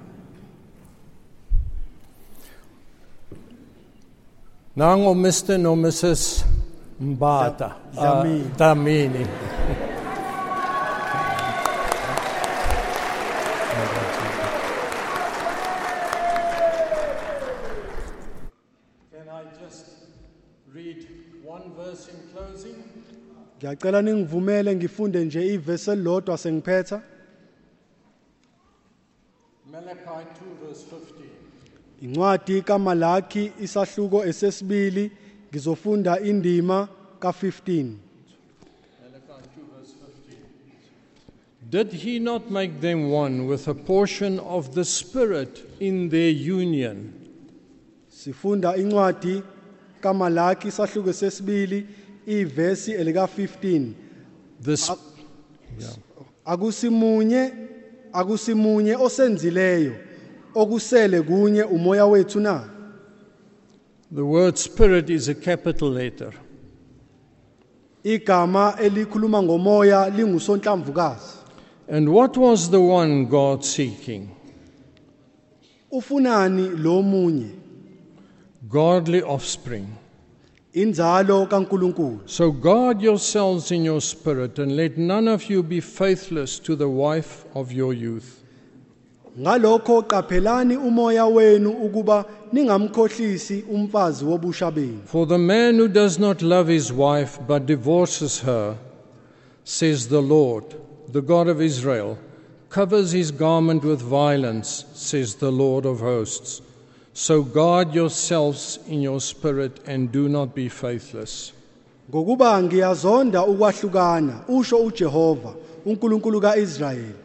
[4.78, 6.46] nango Mr no Mrs
[7.02, 8.24] Mbatha uh,
[8.58, 9.28] Dlamini.
[23.62, 27.02] Ngiyacela ningivumele ngifunde nje ivesi elilodwa sengiphetha.
[29.72, 30.86] Malachi 2 verse
[32.02, 35.12] 15 Incwadi kaMalaki isahluko esesibili
[35.52, 36.88] ngizofunda indima
[37.20, 37.84] ka15.
[37.84, 38.00] Malachi
[39.60, 39.94] 2 verse
[41.70, 46.32] 15 Did he not make them one with a portion of the Spirit in their
[46.58, 47.14] union?
[48.10, 49.44] Sifunda incwadi
[50.02, 51.86] kaMalaki isahluko sesibili
[52.28, 53.92] ivesi elika15.
[54.64, 54.92] This
[55.80, 55.96] yeah.
[56.46, 57.54] Akusimunye
[58.14, 59.94] akusimunye osenzileyo
[60.56, 62.70] okusele kunye umoya wethu na.
[64.16, 66.34] The word spirit is a capital letter.
[68.04, 71.38] Igama elikhuluma ngomoya lingusonhlamvukazi.
[71.88, 74.30] And what was the one God seeking?
[75.92, 77.50] Ufunani lo munye
[78.70, 79.88] Godly offspring.
[80.74, 82.20] Inzalo kaNkuluNkulu.
[82.26, 86.90] So guard yourselves in your spirit, and let none of you be faithless to the
[86.90, 88.44] wife of your youth.
[89.40, 95.02] Ngalokho qaphelani umoya wenu ukuba ningamkhohlisi umfazi wobusha benu.
[95.06, 98.78] For the man who does not love his wife but divorces her,
[99.64, 100.76] says the Lord,
[101.08, 102.18] the God of Israel,
[102.70, 106.62] covers his garment with violence, says the Lord of hosts.
[107.14, 111.54] So guard yourselves in your spirit and do not be faithless.
[112.10, 115.54] Ngokuba ngiyazonda ukwahlukana usho uJehova
[115.86, 117.16] uNkulunkulu kaIsrayeli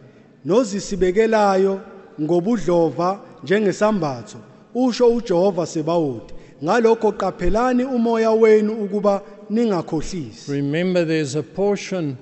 [0.44, 1.80] nozisibekelayo
[2.20, 4.38] ngobudlova njengesambatho
[4.74, 6.34] usho uJehova Sebawoti
[6.64, 12.16] ngalokho qaphelani umoya wenu ukuba ningakhohlisi Remember, there's a portion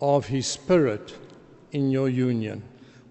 [0.00, 1.14] of his spirit
[1.72, 2.62] in your union.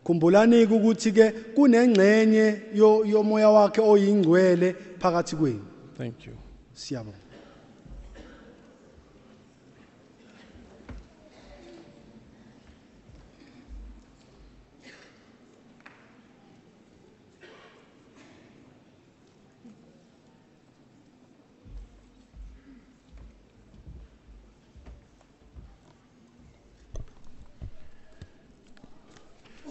[0.09, 5.61] Khumbulani ukuthi ke kunengcenye yo- yomoya wakhe oyingcwele phakathi kwenu
[5.97, 6.33] Thank you.
[6.73, 7.17] siyabonga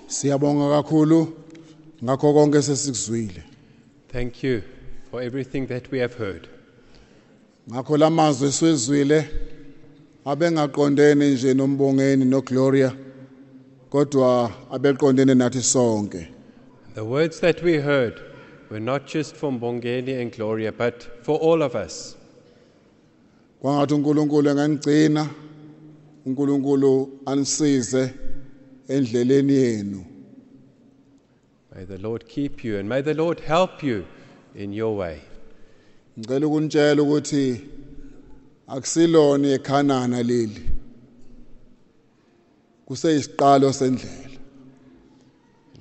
[0.09, 1.33] Siyabonga kakhulu
[2.05, 3.43] ngakho konke sesikuzwile.
[4.09, 4.63] Thank you
[5.11, 6.49] for everything that we have heard.
[7.71, 9.29] Ngakho lamazwi esizwile
[10.25, 12.93] abengaqondene nje nombongeni noGloria
[13.91, 16.29] kodwa abeqondene nathi sonke.
[16.95, 18.15] The words that we heard
[18.71, 22.17] were not just from Bongeni and Gloria, but for all of us.
[23.61, 25.29] Kwangathi uNkulunkulu engangigcina
[26.27, 28.11] uNkulunkulu anisize
[28.89, 30.05] endleleni yenu.
[31.75, 34.05] May the Lord keep you and may the Lord help you
[34.55, 35.21] in your way.
[36.19, 37.61] ngicela ukunitshela ukuthi
[38.67, 40.71] akusilona ekhanana leli
[42.87, 44.29] kuseyisiqalo sendlela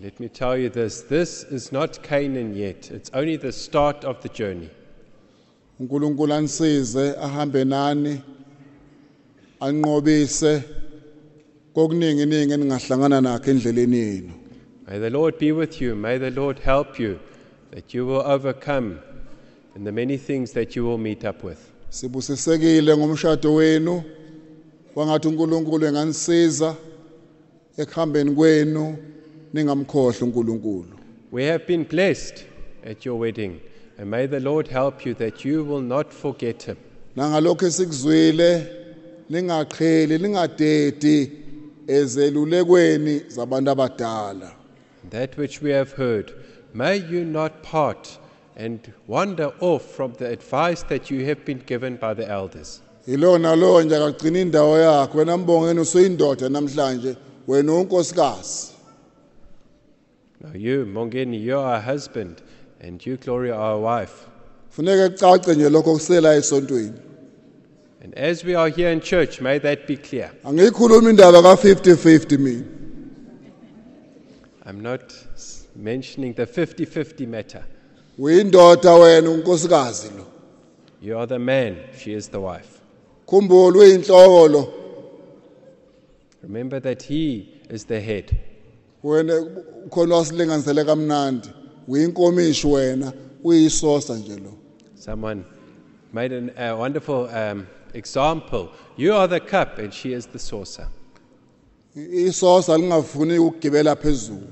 [0.02, 4.22] Let me tell you this this is not Canaan yet, it's only the start of
[4.22, 4.70] the journey.
[5.80, 8.22] uNkulunkulu anisize ahambe nani
[9.60, 10.64] anqobise
[11.78, 14.34] kokuningi ningi eningahlangana nakho endleleni yenu
[14.88, 15.96] May the Lord be with you.
[15.96, 17.20] May the Lord help you
[17.72, 19.00] that you will overcome
[19.76, 21.60] in the many things that you will meet up with.
[21.90, 24.04] sibusisekile ngomshado wenu
[24.96, 26.76] wangathi uNkulunkulu enganisiza
[27.78, 28.98] ekuhambeni kwenu
[30.22, 30.98] uNkulunkulu
[31.32, 32.46] We have been blessed
[32.92, 33.60] at your wedding,
[34.00, 36.76] and may the Lord help you that you will not forget him.
[37.16, 38.68] nangalokho esikuzwile
[39.30, 41.32] lingaqheli lingadedi
[41.88, 44.52] ezelulekweni zabantu abadala
[45.10, 46.34] That which we have heard,
[46.74, 48.20] may you not part
[48.58, 52.82] and wander off from the advice that you have been given by the elders.
[53.08, 57.16] yilona nje akagcina indawo yakho wena mbongeni usuyindoda namhlanje
[57.48, 58.72] wena unkosikazi
[60.42, 62.44] Now, you, Mbongeni, you are a husband,
[62.80, 64.28] and you, Gloria, are a wife.
[64.70, 66.92] funeka kucace nje lokho kusela esontweni
[68.04, 70.32] And as we are here in church, may that be clear.
[70.46, 72.64] angiyikhuluma indaba ka50-50 mina
[74.66, 75.02] I'm not
[75.36, 77.64] s- mentioning the 50 50 matter.
[78.20, 80.26] uyindoda wena unkosikazi lo
[81.02, 82.82] You are the man, she is the wife.
[83.28, 84.74] khumbula uyinhloko lo
[86.44, 88.32] Remember that he is the head.
[89.04, 89.34] wena
[89.86, 91.50] ukhona wasilinganisele kamnandi
[91.88, 94.54] uyinkomishi wena uyisosa nje lo
[94.96, 95.44] Someone
[96.14, 98.70] made an, a wonderful um, example.
[98.96, 100.88] You are the cup, and she is the saucer.
[101.96, 104.48] isosa lingafuni ukugibela phezulu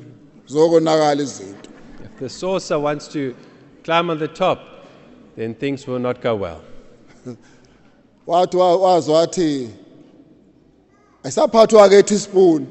[0.47, 1.69] zokonakala izinto
[2.03, 3.35] If the saucer wants to
[3.83, 4.59] climb on the top,
[5.35, 6.61] then things will not go well.
[8.27, 9.69] wathi wa- wazi wathi
[11.23, 12.67] ayisaphathwa ke teaspoon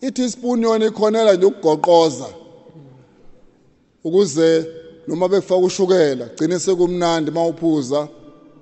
[0.00, 2.26] i-teaspoon yona ikhonela nje ukugoqoza
[4.04, 4.66] ukuze
[5.08, 8.08] noma bekufaka ushukela gcine sekumnandi mawuphuza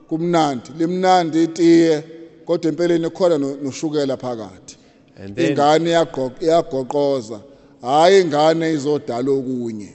[0.08, 2.04] kumnandi limnandi itiye
[2.44, 4.76] kodwa empeleni khona no- noshukela phakathi
[5.16, 5.90] And then, ingane
[6.40, 7.40] iyagoqoza
[7.82, 9.94] hayi ingane izodala okunye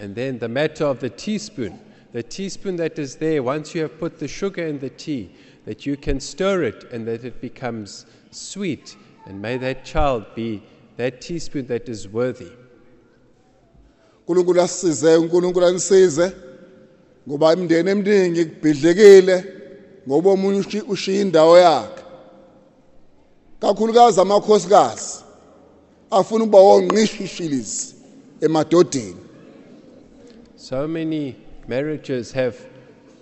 [0.00, 1.78] and then the matter of the teaspoon.
[2.12, 5.30] The teaspoon that is there, once you have put the sugar in the tea,
[5.64, 8.96] that you can stir it and that it becomes sweet.
[9.26, 10.62] And may that child be
[10.96, 12.50] that teaspoon that is worthy.
[14.26, 16.32] uNkulunkulu asisize uNkulunkulu anisize
[17.28, 19.44] ngoba imndeni eminingi kubhidlekile
[20.08, 22.02] ngoba omunye ushiya indawo yakhe
[23.60, 25.24] kakhulukazi amakhosikazi
[26.10, 27.94] afuna ukuba wonqishishilizi
[28.40, 29.16] emadodeni
[30.56, 31.36] So many
[31.66, 32.56] marriages have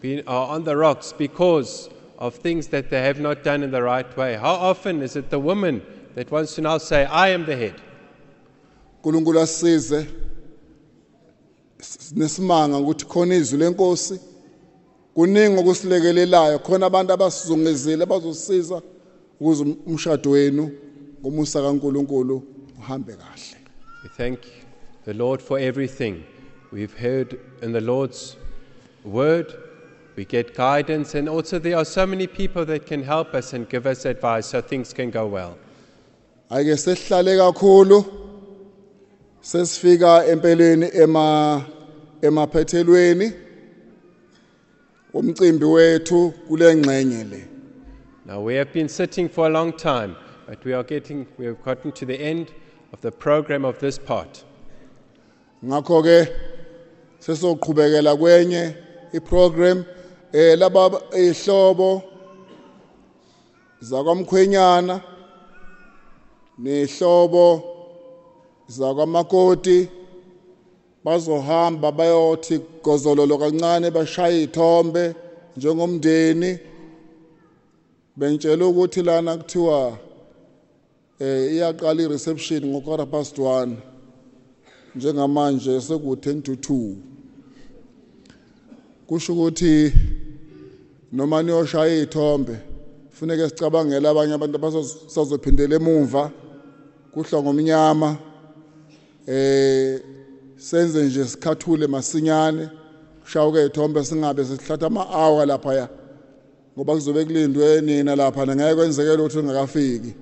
[0.02, 1.88] been are on the rocks because
[2.18, 4.34] of things that they have not done in the right way.
[4.36, 5.80] How often is it the woman
[6.16, 7.74] that wants to now say, I am the head?
[9.04, 10.06] uNkulunkulu asisize
[12.16, 14.20] nesimanga ukuthi khona izwi lenkosi
[15.14, 18.82] kuningi okusilekelelayo khona abantu abasizungezile abazosiza
[19.40, 20.70] ukuze um-, umshado wenu
[21.20, 22.42] ngomusa kaNkulunkulu
[22.78, 23.60] uhambe kahle
[24.02, 24.40] We thank
[25.04, 26.24] the Lord for everything.
[26.72, 28.36] We've heard in the Lord's
[29.04, 29.52] word,
[30.16, 33.68] we get guidance, and also there are so many people that can help us and
[33.68, 35.58] give us advice so things can go well.
[36.50, 38.04] ayike sesihlale kakhulu
[39.50, 41.64] sesifika empeleni ema
[42.22, 43.32] emaphethelweni
[45.14, 47.46] umcimbi wethu kule ngxenye le
[48.26, 50.14] Now, we have been sitting for a long time,
[50.46, 52.52] but we are getting, we have gotten to the end
[52.92, 54.44] of the program of this part.
[55.64, 56.28] ngakho ke
[57.18, 58.74] sesoqhubekela kwenye
[59.12, 59.84] iprogram
[60.32, 62.02] eh laba ihlobo
[63.80, 65.00] zakwamkhwenyana
[66.58, 67.69] nehlobo
[68.70, 69.88] zakwamakoti
[71.04, 75.14] bazohamba bayothi gozololo kancane bashaya ithombe
[75.56, 76.58] njengomndeni.
[78.16, 79.98] Bentshela ukuthi lana kuthiwa
[81.18, 83.74] eh iyaqala ireception ngokora past 1
[84.94, 86.94] njengamanje seku 10 to 2
[89.06, 89.92] kusho ukuthi
[91.12, 92.56] noma niyoshaya ithombe
[93.08, 96.30] kufuneka sicabangele abanye abantu abasazophindela emuva
[97.12, 98.29] kuhla ngomnyama.
[99.30, 100.00] Eh
[100.56, 102.68] senze nje sikhathule masinyane.
[103.24, 105.88] Shawuke ithombe singabe sesihlatha ama-hour laphaya
[106.74, 110.14] ngoba kuzobe kulindwe nina lapha ngeke kwenzeke lutho ngakafiki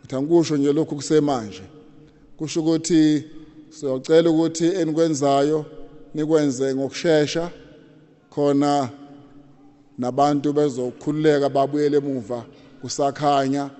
[0.00, 1.62] ngithi angikusho nje lokhu kusemanje.
[2.36, 3.24] Kusho ukuthi
[3.70, 5.64] siyocela ukuthi enikwenzayo
[6.14, 7.50] nikwenze ngokusheshsha
[8.30, 8.90] khona
[9.98, 12.44] nabantu bezokhululeka babuyele emuva
[12.80, 13.70] kusakhanya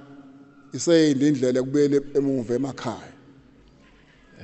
[0.72, 3.13] iseyindi indlela kubuyele emuva emakhaya.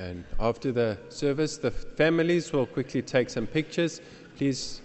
[0.09, 4.01] And after the service, the families will quickly take some pictures.
[4.35, 4.81] Please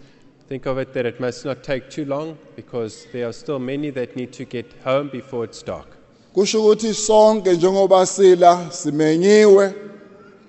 [0.47, 3.89] think of it that it must not take too long because there are still many
[3.91, 5.87] that need to get home before it's dark.
[6.35, 9.75] kusho ukuthi sonke njengoba sila simenyiwe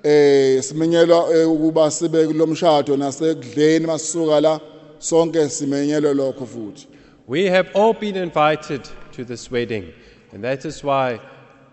[0.03, 4.59] eh simenyelwa eh, ukuba sibe kulomshado nasekudleni masisuka la
[4.99, 6.87] sonke simenyelwe lokho futhi
[7.27, 8.81] We have all been invited
[9.11, 9.93] to this wedding,
[10.33, 11.19] and that is why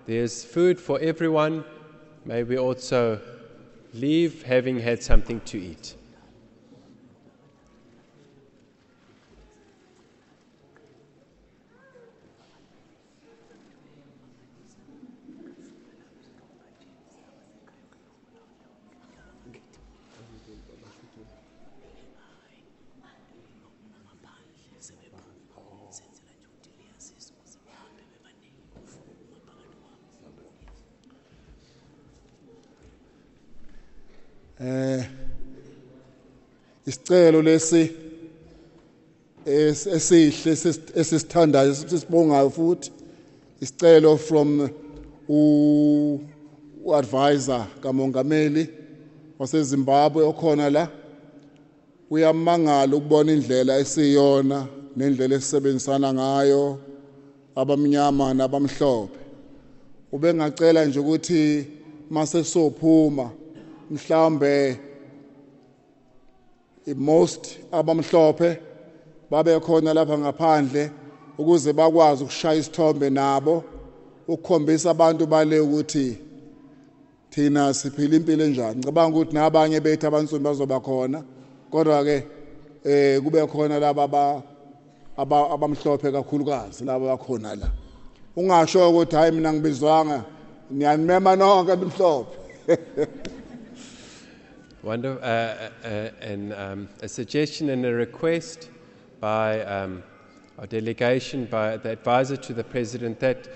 [0.06, 1.64] there's food for everyone.
[2.24, 3.20] May we also
[3.92, 5.94] leave having had something to eat.
[34.64, 35.04] Eh
[36.86, 37.90] isicelo lesi
[39.46, 42.90] es- esihle esis- esisithandayo sisibongayo futhi
[43.60, 44.70] isicelo from
[45.28, 48.68] u advisor kamongameli
[49.38, 50.88] waseZimbabwe okhona la.
[52.10, 56.78] Uyamangala ukubona indlela esiyona nendlela esisebenzisana ngayo
[57.56, 59.18] abamnyama nabamhlophe.
[60.12, 61.66] Ubengacela nje ukuthi
[62.10, 63.30] mase sophuma
[63.90, 64.78] mhlambe
[66.96, 68.58] most abamhlophe
[69.30, 70.90] babe khona lapha ngaphandle
[71.38, 73.64] ukuze bakwazi ukushaya isithombe nabo
[74.28, 76.18] ukukhombisa abantu bale ukuthi
[77.30, 78.76] thina siphila impilo enjani.
[78.78, 81.22] Ngicabanga ukuthi nabanye bethu abansundu bazoba khona
[81.70, 82.24] kodwa ke
[82.84, 84.42] eh kube khona laba aba-
[85.16, 87.68] aba- abamhlophe kakhulukazi laba bakhona la.
[88.36, 90.24] Ungasho ukuthi hayi mina ngibizwanga
[90.70, 92.36] niyanimema nonke abamhlophe.
[94.86, 98.68] Of, uh, uh, uh, um, a suggestion and a request
[99.18, 100.02] by um,
[100.58, 103.48] our delegation, by the advisor to the president, that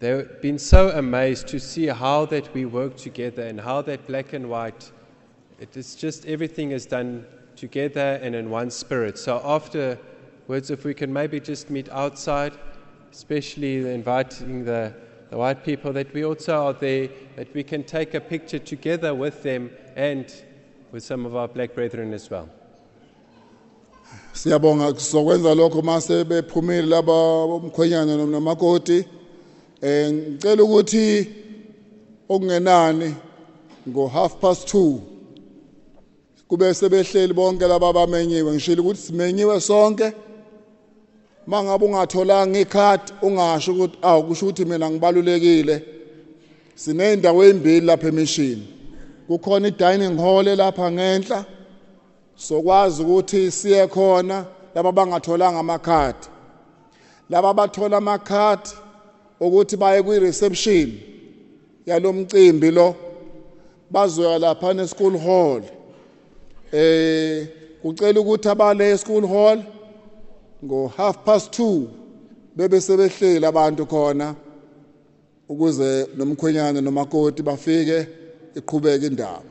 [0.00, 4.34] they've been so amazed to see how that we work together and how that black
[4.34, 4.92] and white,
[5.60, 7.24] it is just everything is done
[7.56, 9.16] together and in one spirit.
[9.16, 12.52] So afterwards, if we can maybe just meet outside,
[13.10, 14.92] especially inviting the,
[15.30, 19.14] the white people, that we also are there, that we can take a picture together
[19.14, 20.30] with them and
[20.96, 22.48] with some of our black brethren as well.
[24.32, 29.04] siyabonga sizokwenza lokho mase bephumile laba umkhwenyana noma namakoti.
[29.82, 31.26] Eh ngicela ukuthi
[32.28, 33.14] okungenani
[33.88, 34.98] ngo half past 2
[36.48, 38.52] kube sebehleli bonke laba bamenyiwe.
[38.52, 40.12] Ngishilo ukuthi simenyiwe sonke.
[41.46, 45.82] Mangabe ungatholanga ikhadi ungasho ukuthi awu kusho ukuthi mina ngibalulekile.
[46.74, 48.75] Sineyindawo ezimbili lapha emishini.
[49.28, 51.44] Kukhona i-dining hall lapha ngenhla.
[52.36, 56.28] Sokwazi ukuthi siye khona laba bangatholanga amakhadi.
[57.30, 58.70] Laba bathola amakhadi
[59.40, 60.92] ukuthi baye kwi-reception
[61.86, 62.94] yalomcimbi lo
[63.90, 65.62] bazoya lapha ne-school hall.
[66.72, 67.46] Eh
[67.82, 69.62] kucela ukuthi abale e-school hall
[70.64, 71.86] ngo half past 2
[72.56, 74.34] bebe sebehleli abantu khona
[75.48, 78.06] ukuze nomkhwenyana nomakoti bafike.
[78.56, 79.42] Indaba.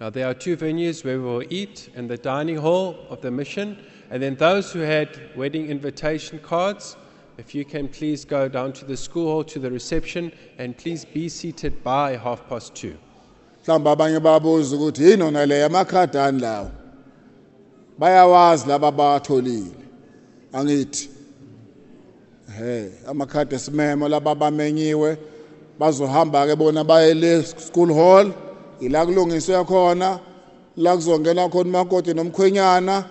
[0.00, 3.30] Now, there are two venues where we will eat in the dining hall of the
[3.30, 3.78] mission,
[4.10, 6.96] and then those who had wedding invitation cards,
[7.38, 11.04] if you can please go down to the school hall to the reception and please
[11.04, 12.96] be seated by half past two.
[13.66, 16.70] abanye babuza ukuthi yini ona le amakhadi ani lawo?
[17.98, 19.74] Bayawazi laba batholile
[20.52, 21.08] angithi
[22.58, 25.18] he amakhadi esimemo laba bamenyiwe
[25.78, 28.32] bazohamba ke bona baye le school hall
[28.80, 30.20] ila kulungiswe khona
[30.76, 33.04] la kuzongena khona umakoti nomkhwenyana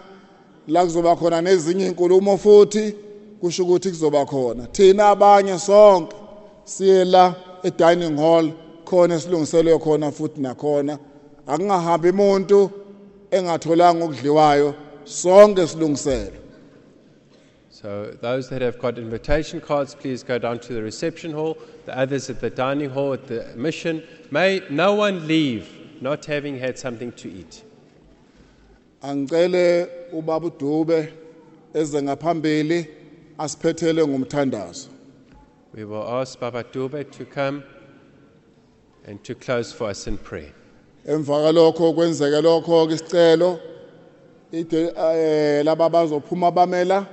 [0.68, 2.96] la kuzoba khona nezinye inkulumo futhi
[3.42, 4.68] kusho ukuthi kuzoba khona.
[4.68, 6.16] Thina abanye sonke
[6.64, 8.52] siye la e-dining hall
[8.86, 11.00] khona esilungiselwe khona futhi nakhona.
[11.48, 12.72] Akungahambi umuntu
[13.32, 16.44] engatholanga okudliwayo sonke silungiselwe
[17.84, 21.58] So, those that have got invitation cards, please go down to the reception hall.
[21.86, 24.04] The others at the dining hall at the mission.
[24.32, 25.68] May no one leave
[26.02, 27.64] not having had something to eat.
[29.04, 31.14] angicele ubaba uDube
[31.74, 32.88] eze ngaphambili
[33.38, 34.88] asiphethele ngomthandazo
[35.76, 37.64] We will ask Baba Dube to come
[39.06, 40.54] and to close for us in prayer.
[41.08, 43.60] emva kalokho kwenzeke lokho ke isicelo
[44.52, 47.06] ide eh laba bazophuma bamela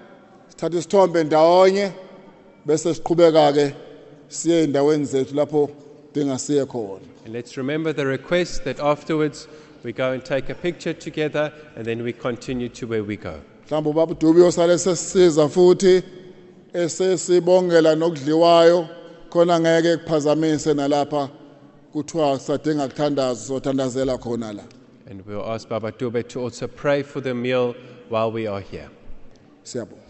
[0.49, 1.93] sithatha isithombe ndawonye
[2.67, 3.75] bese siqhubeka ke
[4.31, 5.70] siye endaweni zethu lapho
[6.15, 9.47] khona And let's remember the request that afterwards
[9.84, 13.34] we go and take a picture together and then we continue to where we go.
[13.68, 16.02] mhlawumbe ubaba udubi osale sesisiza futhi
[16.73, 18.89] esesibongela nokudliwayo
[19.31, 21.28] khona ngeke kuphazamise nalapha
[21.92, 24.62] kuthiwa sadinga kuthandaza sothandazela khona la
[25.10, 27.75] And we'll ask Baba Dube to also pray for the meal
[28.09, 28.89] while we are here.
[29.65, 30.10] siyabonga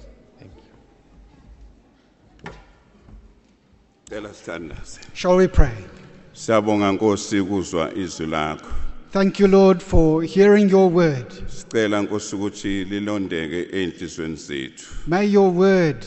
[4.10, 4.98] Sithandaze.
[5.14, 5.72] Shall we pray?
[6.34, 8.66] Siyabonga Nkosi kuzwa izwi lakho.
[9.12, 11.28] Thank you, Lord, for hearing your word.
[11.48, 14.86] Sicela Nkosi ukuthi lilondeke enhlizweni zethu.
[15.06, 16.06] May your word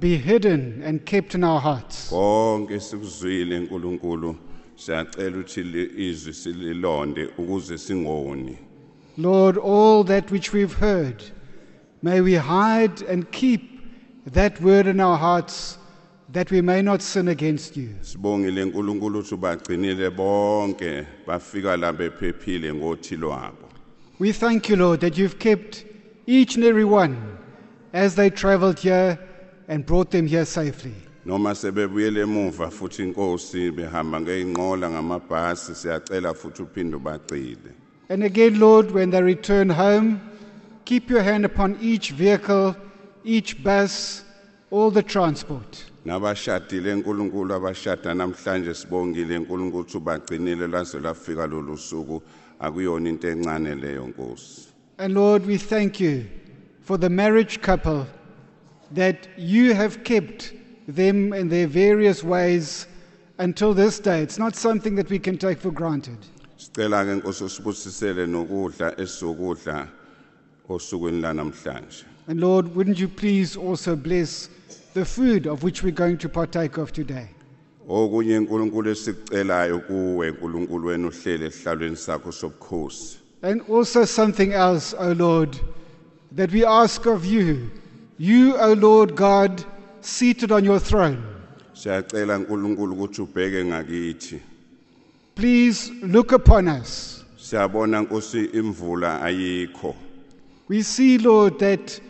[0.00, 2.08] be hidden and kept in our hearts.
[2.10, 4.36] Konke sikuzwile uNkulunkulu
[4.76, 8.58] siyacela ukuthi li- izwi sililonde ukuze singoni.
[9.16, 11.22] Lord, all that which we've heard,
[12.02, 13.62] may we hide and keep
[14.32, 15.78] that word in our hearts
[16.30, 17.94] that we may not sin against you.
[18.00, 23.68] Sibongile uNkulunkulu ukuthi ubagcinile bonke bafika la bephephile ngothi lwabo.
[24.18, 25.84] We thank you, Lord, that you've kept
[26.26, 27.38] each and every one
[27.92, 29.18] as they traveled here
[29.68, 30.94] and brought them here safely.
[31.24, 37.72] Noma sebebuyele emuva futhi inkosi behamba ngeinqola ngamabhasi siyacela futhi uphinde ubagcile.
[38.10, 40.20] And again, Lord, when they return home,
[40.84, 42.74] keep your hand upon each vehicle,
[43.24, 44.24] each bus,
[44.70, 45.87] all the transport.
[46.04, 52.22] Nabashadile enkulunkulu abashada namhlanje sibongile ukuthi ubagcinile laze lafika lolu suku
[52.60, 54.68] akuyona into encane leyo nkosi
[55.00, 56.26] And Lord, we thank you
[56.82, 58.06] for the marriage couple
[58.90, 60.52] that you have kept
[60.88, 62.88] them in their various ways
[63.38, 64.22] until this day.
[64.22, 66.18] It's not something that we can take for granted.
[66.58, 69.88] sicela ke nkosi usibusisele nokudla esizokudla
[70.68, 74.50] osukwini lanamhlanje And Lord, wouldn't you please also bless
[74.98, 77.28] the food of which we're going to partake of today?
[77.88, 80.34] okunye esikucelayo kuwe
[80.82, 85.60] wena uhlele esihlalweni sakho sobukhosi And also something else, O Lord,
[86.32, 87.70] that we ask of you.
[88.18, 89.64] You, O Lord God,
[90.00, 91.22] seated on your throne,
[91.74, 94.40] siyacela ukuthi ubheke ngakithi
[95.34, 97.24] please look upon us.
[97.36, 99.94] siyabona nkosi imvula ayikho
[100.68, 102.00] We see, Lord, that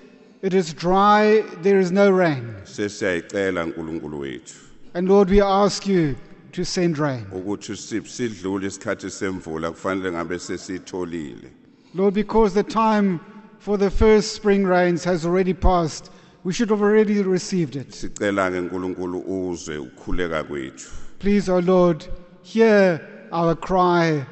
[0.43, 2.55] it is dry, there is no rain.
[2.65, 4.55] sesiyayicela unkulunkulu wethu
[4.95, 6.17] And Lord, we ask you
[6.53, 7.27] to send rain.
[7.33, 11.51] ukuthi si- sidlule isikhathi semvula kufanele ngabe sesitholile
[11.95, 13.21] Lord, because the time
[13.59, 16.11] for the first spring rains has already passed,
[16.45, 17.91] we should have already received it.
[17.91, 22.07] sicela ke uNkulunkulu uzwe ukukhuleka kwethu Please, O Lord,
[22.43, 23.01] hear
[23.33, 24.25] our cry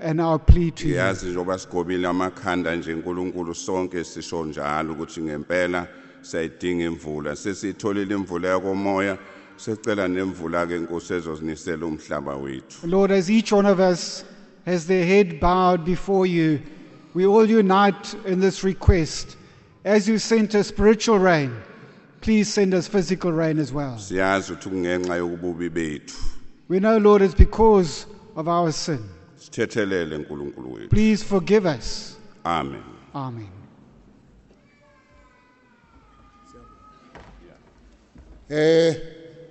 [0.00, 0.94] and our plea to you.
[0.96, 5.86] yazi njengoba sigobile amakhanda nje uNkulunkulu sonke sisho njalo ukuthi ngempela
[6.22, 9.18] siyayidinga imvula sesitholile imvula yakomoya
[9.56, 14.24] secela nemvula ke inkosi ezozinisela umhlaba wethu Lord, as each one of us
[14.66, 16.60] has their head bowed before you,
[17.14, 19.36] we all unite in this request.
[19.84, 21.50] As you sent us spiritual rain,
[22.20, 23.96] please send us physical rain as well.
[23.98, 26.16] siyazi ukuthi kungenxa yokububi bethu
[26.68, 28.98] We know, Lord, it's because of our sin.
[29.48, 32.16] Sithethelele uNkulunkulu wethu Please forgive us.
[32.44, 32.82] amen
[33.14, 33.48] Amen.
[38.50, 38.96] eh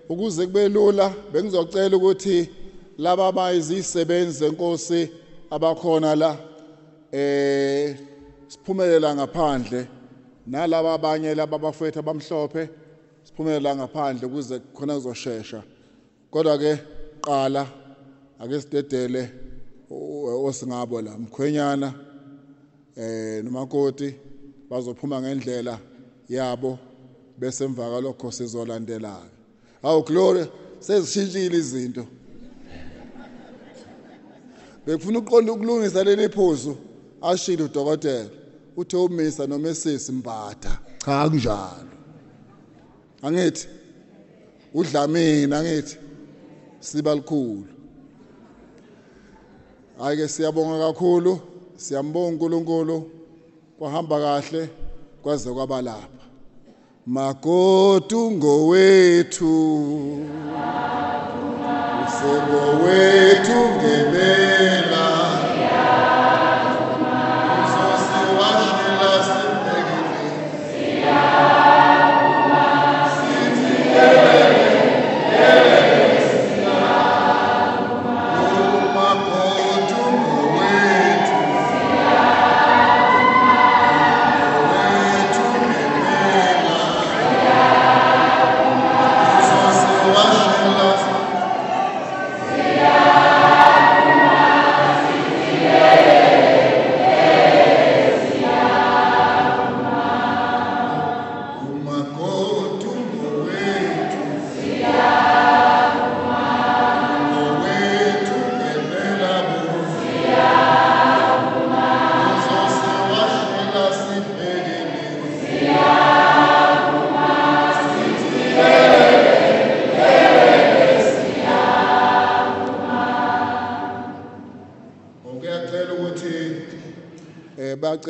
[0.09, 2.49] ukuze kube lula bengizocela ukuthi
[2.97, 5.09] laba abayizisebenzi zenkosi
[5.51, 6.37] abakhona la
[7.11, 7.97] eh
[8.47, 9.87] siphumelela ngaphandle
[10.47, 12.69] nalabo abanye laba abafethu abamhlophe
[13.23, 15.63] siphumelela ngaphandle ukuze khona kuzoshesha
[16.31, 16.77] kodwa ke
[17.21, 17.67] qala
[18.39, 19.29] ake sidedele
[19.89, 21.93] osingabo la mkhwenyana
[22.97, 24.15] eh nomakoti
[24.69, 25.79] bazophuma ngendlela
[26.29, 26.79] yabo
[27.37, 29.31] bese emva kalokho sizolandelayo
[29.83, 30.47] awu glory
[30.79, 32.05] sezishintshile izinto.
[34.85, 36.77] Bekufuna uqonda ukulungisa leli phuzu
[37.21, 38.29] ashilo udokotela.
[38.77, 41.91] Uthe umisa noma esisi mbatha cha kunjalo.
[43.21, 43.67] Angithi
[44.73, 45.97] udlamini angithi
[46.79, 47.76] siba likhulu.
[49.99, 51.39] Hayi ke siyabonga kakhulu
[51.75, 53.03] siyambonga uNkulunkulu
[53.79, 54.69] kwahamba kahle
[55.23, 56.23] kwaze kwaba lapha.
[57.07, 59.53] Magodu ngowethu
[62.07, 65.16] usengowethu ngempela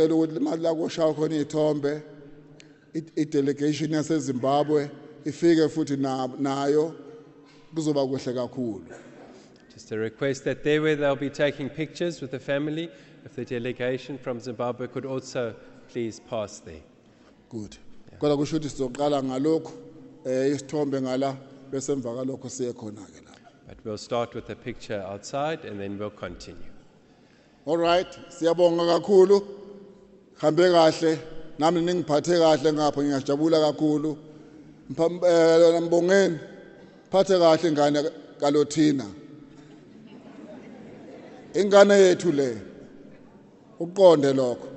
[0.08, 2.02] bayacela ukuthi manje la kushawa khona
[3.16, 4.90] i-delegation yaseZimbabwe
[5.26, 5.98] ifike futhi
[6.40, 6.94] nayo
[7.76, 8.84] kuzoba kuhle kakhulu
[9.74, 12.90] Just a request that there where they'll be taking pictures with the family,
[13.26, 15.53] if the delegation from Zimbabwe could also
[15.90, 16.82] please pass there.
[17.50, 17.77] good
[18.19, 19.72] kodwa kusho ukuthi sizoqala ngalokhu
[20.26, 21.38] eh isithombe ngala
[21.72, 23.34] bese emva kalokho siye khona ke la
[23.68, 26.72] But we'll start with the picture outside and then we'll continue.
[27.66, 29.57] all right siyabonga kakhulu
[30.42, 31.12] hambe kahle
[31.60, 34.12] nami ningiphathe kahle ngapha ngiyajabula kakhulu
[35.32, 36.40] eh, mbongeni
[37.12, 38.00] phathe kahle ingane
[38.42, 39.06] kalothina
[41.60, 42.50] ingane yethu le
[43.84, 44.68] uqonde lokho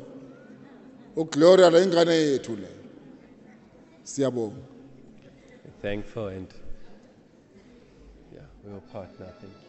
[1.21, 2.71] ugloria le ingane yethu le
[4.11, 4.71] siyabonga
[5.83, 6.49] thankful and
[8.33, 9.33] yeah, we'll partner.
[9.41, 9.60] Thank you.